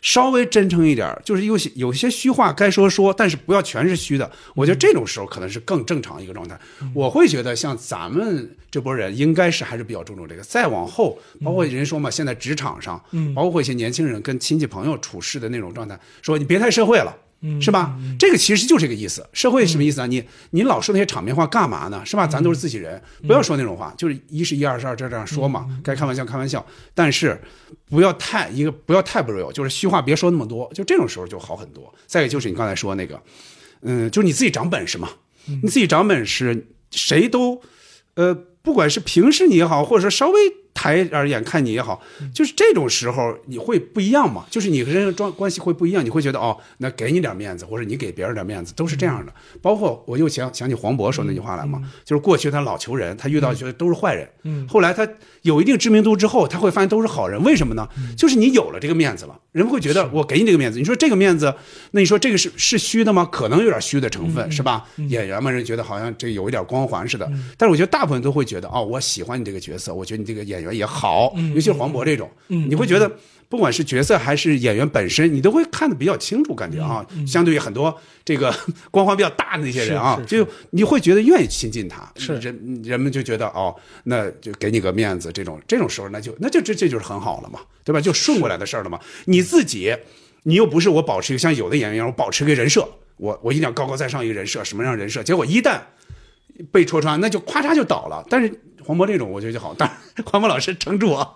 [0.00, 4.30] 稍微真诚一点，就是有些有些虚话该说说，但是不要全是虚的。
[4.54, 6.58] 我觉得这种时候可能是更正常一个状态。
[6.92, 10.42] 我会觉得像咱们这波人，应该是还是比较注重这个。
[10.42, 17.16] 再往后，包括人说嘛，现在职场上，嗯包括一些年轻人跟亲戚朋友处事的那种状态，说你别太社会了。
[17.46, 17.94] 嗯是吧？
[18.18, 19.28] 这个其实就这个意思。
[19.34, 20.06] 社会什么意思啊？
[20.06, 22.02] 你你老说那些场面话干嘛呢？
[22.06, 22.26] 是吧？
[22.26, 25.66] 咱都是自己人，不要说那种话，就是一是一，二是二，这这样说嘛。
[25.84, 26.64] 该开玩笑开玩笑，
[26.94, 27.38] 但是
[27.90, 30.70] 不要太一个不要太不 real，就是虚话别说那么多。
[30.72, 31.94] 就这种时候就好很多。
[32.06, 33.22] 再一个就是你刚才说那个，
[33.82, 35.10] 嗯，就是你自己长本事嘛。
[35.62, 37.60] 你自己长本事，谁都，
[38.14, 40.40] 呃，不管是平视你也好，或者说稍微
[40.74, 42.02] 抬而眼看你也好，
[42.34, 44.44] 就是这种时候你会不一样嘛？
[44.50, 49.32] 就是你和人的关关系会不一样，你会觉得哦，那给你点面子，或者你给别人点面子，都是这样的。
[49.62, 54.66] 包括我又想想起黄渤说那句话来嘛，就是过去他老求人，他遇到觉得都是坏人，嗯。
[54.68, 55.08] 后来他
[55.42, 57.88] 有一定知名度之后，他会发现都是好人，为什么呢？
[58.16, 61.54] 就是你有了这个面子了，人们会觉得我给你这个面子，你说这个面子，
[61.92, 63.28] 那你说这个是是虚的吗？
[63.30, 64.84] 可能有点虚的成分，是吧？
[65.08, 73.10] 演员们人觉得好像这有一点光环似的，但是我觉得大部分都会觉得哦，我喜欢你这个角色，我觉得你这个演员也好，尤其是黄渤这种，你会觉得。
[73.46, 78.52] 不管是角色还是演员本身，你都会看得比较清楚，感觉啊，相对于很多这个
[78.90, 83.72] 光环比较大的那些人啊，就你会觉得愿意亲近他，是人人们就觉得哦，
[84.04, 88.00] 那就给你个面子，这种这种时候，那就那就这这就是很好了嘛，对吧？
[88.00, 88.98] 就顺过来的事儿了嘛。
[89.26, 89.94] 你自己，
[90.44, 92.88] 你又不是我保持一个像有的演员一样，我保持一个人设，
[93.18, 95.22] 我我一定要高高在上一个人设，什么样人设？
[95.22, 95.78] 结果一旦
[96.72, 98.24] 被戳穿，那就咔嚓就倒了。
[98.28, 98.48] 但是
[98.84, 99.72] 黄渤这种，我觉得就好。
[99.74, 101.28] 当然，黄渤老师撑住啊，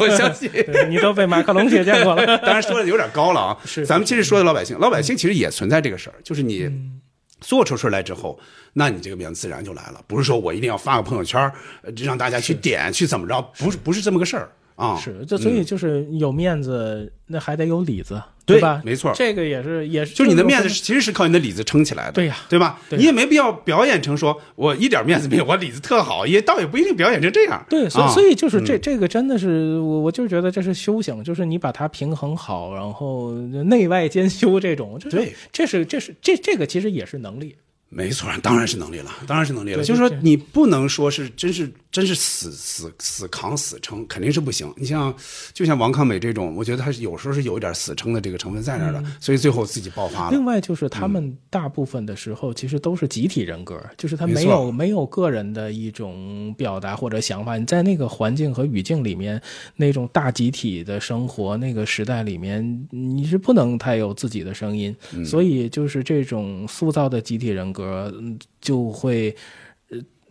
[0.00, 0.50] 我相信
[0.88, 2.38] 你都被马克龙姐见过了。
[2.38, 3.56] 当然说的有点高了啊。
[3.64, 7.00] 是咱们其实说的老百姓，老百姓其实也存在这个事儿，就是你嗯
[7.40, 8.38] 做出事来之后，
[8.74, 10.00] 那你这个面子自然就来了。
[10.06, 11.40] 不是说我一定要发个朋友圈，
[11.82, 14.96] 呃让大家去点去怎么着，不是不是这么个事儿啊。
[14.96, 18.80] 是，这所以就是有面子，那还得有里子，对吧？
[18.84, 22.80] 没错这个也是也是，就是你的面子其实是靠你的里子撑起来的，对呀对吧？
[22.90, 27.64] 你也没必要表演成说我一点面子没有，我里子特好，也倒也不一定表演成这样。
[27.68, 37.56] 对，所所以就是这、嗯这个真的是我我就觉得这是修行，就是你把它平衡好，然后内外兼修这种，对这是这是这这个其实也是能力。
[37.92, 39.82] 没错，当然是能力了，当然是能力了。
[39.82, 44.72] 就是说，你不能说是真是真是死死死扛死撑，肯定是不行。
[44.76, 45.12] 你像
[45.52, 50.30] 就像王康美这种，我觉得他有时候是有一点死撑的这个成分在那儿的，所以最后自己爆发了。
[50.30, 57.56] 另外就是他们大部分的时候其实都是集体人格，就是他没有没有个人的一种表达或者想法。
[57.56, 59.42] 你在那个环境和语境里面，
[59.74, 64.94] 那种大集体的生活那个时代里面，你是不能太有自己的声音。
[65.12, 69.34] 嗯所以就是这种塑造的集体人格，嗯就会。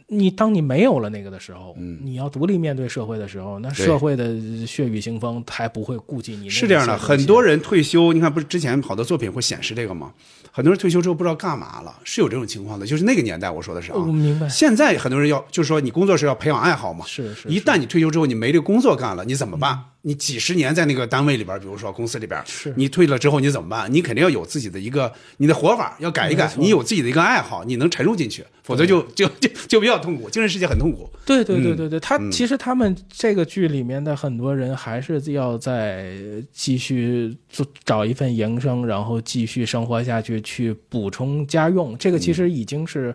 [0.10, 10.12] 呃你当你没有了那个的时候，你要独立面对社会的时候，那社会的血雨腥风还不会顾及你是这样的，很多人退休，你看不是之前好多作品会显示这个吗？
[10.52, 12.88] 很多人退休之后不知道干嘛了，是有这种情况的。
[12.88, 19.80] 就是那个年代我说的是啊，我明白现在很多人要就是说你工作是要培养爱好嘛，是是一旦你退休之后你没这个工作干了，你怎么办？
[20.02, 23.94] 你几十年在那个单位里边，比如说公司里边，是你退了之后你怎么办？
[23.94, 31.10] 你肯定要有自己的一个你的活法，要改一改你有自己的一个爱好，你能沉入进去，否则就 就就就比较痛苦，精神世界很痛苦。
[31.26, 36.14] 对对对嗯对对，他其实他们这个剧里面的很多人还是要在
[36.54, 41.98] 继续做找一份营生，然后继续生活下去，去补充家用。
[41.98, 43.14] 这个其嗯实已经是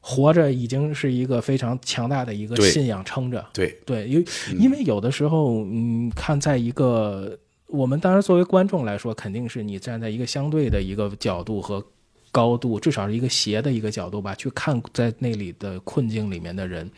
[0.00, 3.44] 活着，已经是一个非常强大的一个信仰撑着。
[3.52, 4.24] 对对，因
[4.58, 11.84] 因为有的时候，嗯，看在一个我们当然作为观众来说，肯定是你站在一个相对的一个角度和
[12.30, 16.90] 高度，至少是一个斜的一个角度吧，去看在那里的困境里面的人。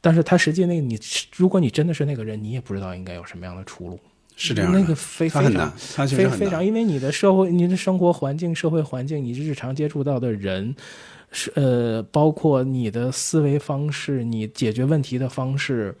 [0.00, 0.98] 但是他实际那个你，
[1.34, 3.98] 如果你真的是那个人，你也不知道应该有什么样的出路。
[4.34, 10.74] 是这样的那个非非常非非常，因为你的社会、你的生活环境、社会环境，你日常接触到的人，
[11.32, 15.96] 是呃，包括你的思维方式、你解决问题的方式，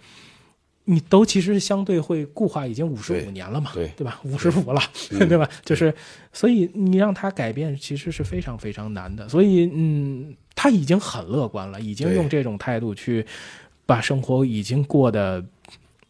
[0.84, 4.20] 你都其实相对会固化，已经五十五年了嘛，对对吧？
[4.24, 4.80] 五十五了，
[5.10, 5.48] 嗯对吧？
[5.64, 5.94] 就是，
[6.34, 9.26] 所以你让他改变，其实是非常非常难的。
[9.28, 13.24] 所以，嗯，他已经很乐观了，已经用这种态度去
[13.86, 15.42] 把生活已经过得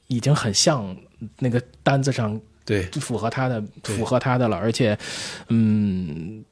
[0.09, 0.97] 已经很像
[1.39, 4.99] 那个单子上对符合他的符合他的了，而且，
[5.49, 6.45] 嗯。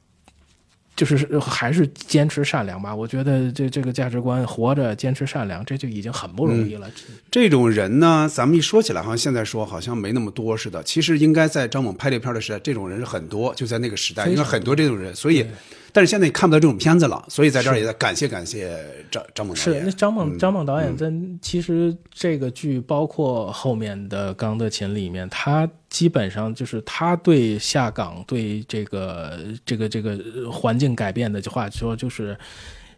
[1.01, 6.87] 就是还是坚持善良吧，我觉得这这个价值观，活着坚持善良，这就已经很不容易了。
[7.31, 10.83] 这种人呢，咱们一说起来，好像现在说好像没那么多似的。
[10.83, 15.15] 其实应该在张猛拍这片的时代，这种人是很多，就在那个时代，非常应该很多这种人。
[15.15, 15.43] 所以，
[15.93, 18.77] 但是现在你看不到这种片子了，所以在这儿也在感谢感谢
[19.09, 19.79] 张张猛导演。
[19.79, 21.11] 是那张猛嗯张猛导演在
[21.41, 32.37] 其实这个剧包括后面的《钢的琴》里面，他基本上就是他对下岗对这个这个这个呃环境改变的话说，就是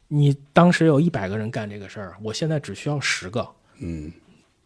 [0.07, 3.47] 你当时有一百个人干这个事儿，我现在只需要十个，
[3.79, 4.11] 嗯，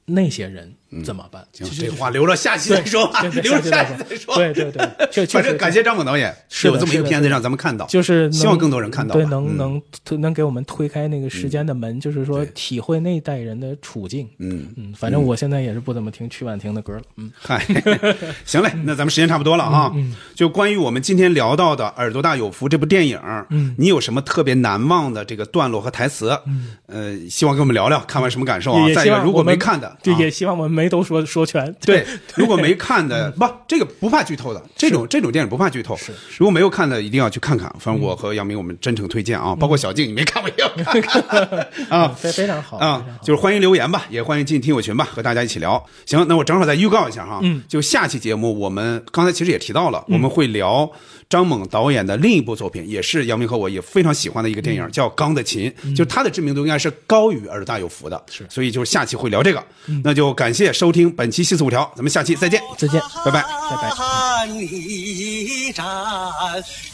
[0.06, 0.74] 那些人
[1.04, 1.46] 怎么办？
[1.54, 9.14] 行其实就这话留着下期再说吧对对留着下下期期再说对对对， 确确实反正感谢张猛导演，是有这么一个片子让咱们看到，就是希望更多人看到。
[9.14, 14.28] 对，能嗯能推能给我们推开那个时间的门，就是说体会那一代人的处境。
[14.40, 17.02] 嗯嗯，反正我现在也是不怎么听曲婉婷的歌了。
[17.18, 17.66] 嗯，嗨，
[18.46, 19.92] 行嘞，那咱们时间差不多了啊。
[19.96, 23.20] 嗯嗯就关于我们今天聊到的《耳朵大有福》这部电影，
[23.50, 26.38] 嗯你有什么特别难忘的这个段落和台词？
[26.46, 28.86] 嗯呃，希望跟我们聊聊，看完什么感受啊？
[28.94, 31.74] 再一个，如果没看的，就啊也希望我们没都说说全。
[31.84, 32.06] 对，
[32.36, 35.98] 如果没看的， 不，这个不怕剧透的，这种这种电影不怕剧透。
[36.38, 37.68] 如果没有看的，一定要去看看。
[37.80, 42.08] 反正我和杨明，我们真诚推荐啊，包括小静，你没看过也要看看 啊。
[42.10, 45.84] 非非常好啊，就是欢迎留言吧，也欢迎进听友群吧，和大家一起聊。
[46.06, 50.90] 行，那我正好再预告一下哈，嗯，就下期节目我们刚才其实也提到了，我们会聊
[51.30, 59.62] 张猛导演的另一部作品，也是杨明和我也非常喜欢的一个电影，叫《钢的琴》，就是他的知名度应该是高于《耳大有福》的，是，所以就是下期会聊这个。
[60.04, 63.90] 那就感谢收听本期《西四五条》，咱们下期再见，再见，拜拜，拜拜。
[63.90, 65.86] 战一战，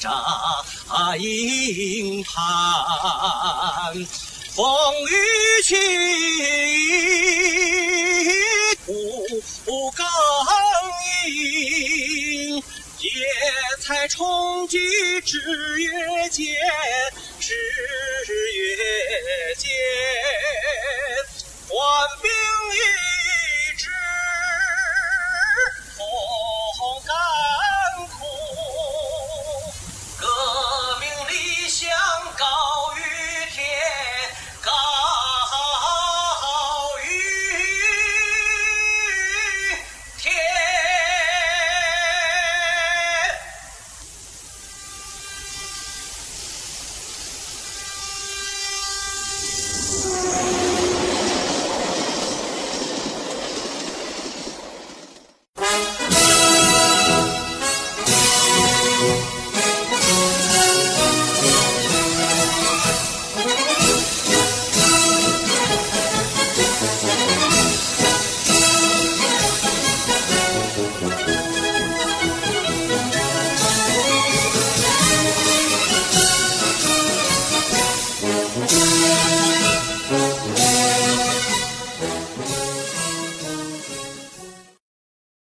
[0.01, 0.11] 战
[1.21, 2.33] 营盘，
[4.55, 4.65] 风
[5.05, 5.15] 雨
[5.63, 5.75] 起，
[9.65, 10.05] 不刚
[11.29, 12.63] 硬，
[13.03, 13.09] 野
[13.81, 16.45] 菜充饥日月间
[17.37, 17.51] 日
[18.55, 19.69] 月间
[21.67, 21.77] 官
[22.21, 22.31] 兵
[22.71, 22.79] 意
[23.77, 23.89] 志
[25.97, 26.01] 同
[27.03, 28.15] 甘干苦
[30.17, 30.25] 革
[31.01, 31.89] 命理想
[32.37, 32.45] 高
[32.95, 32.99] 于
[33.51, 33.59] 天
[34.61, 34.71] 高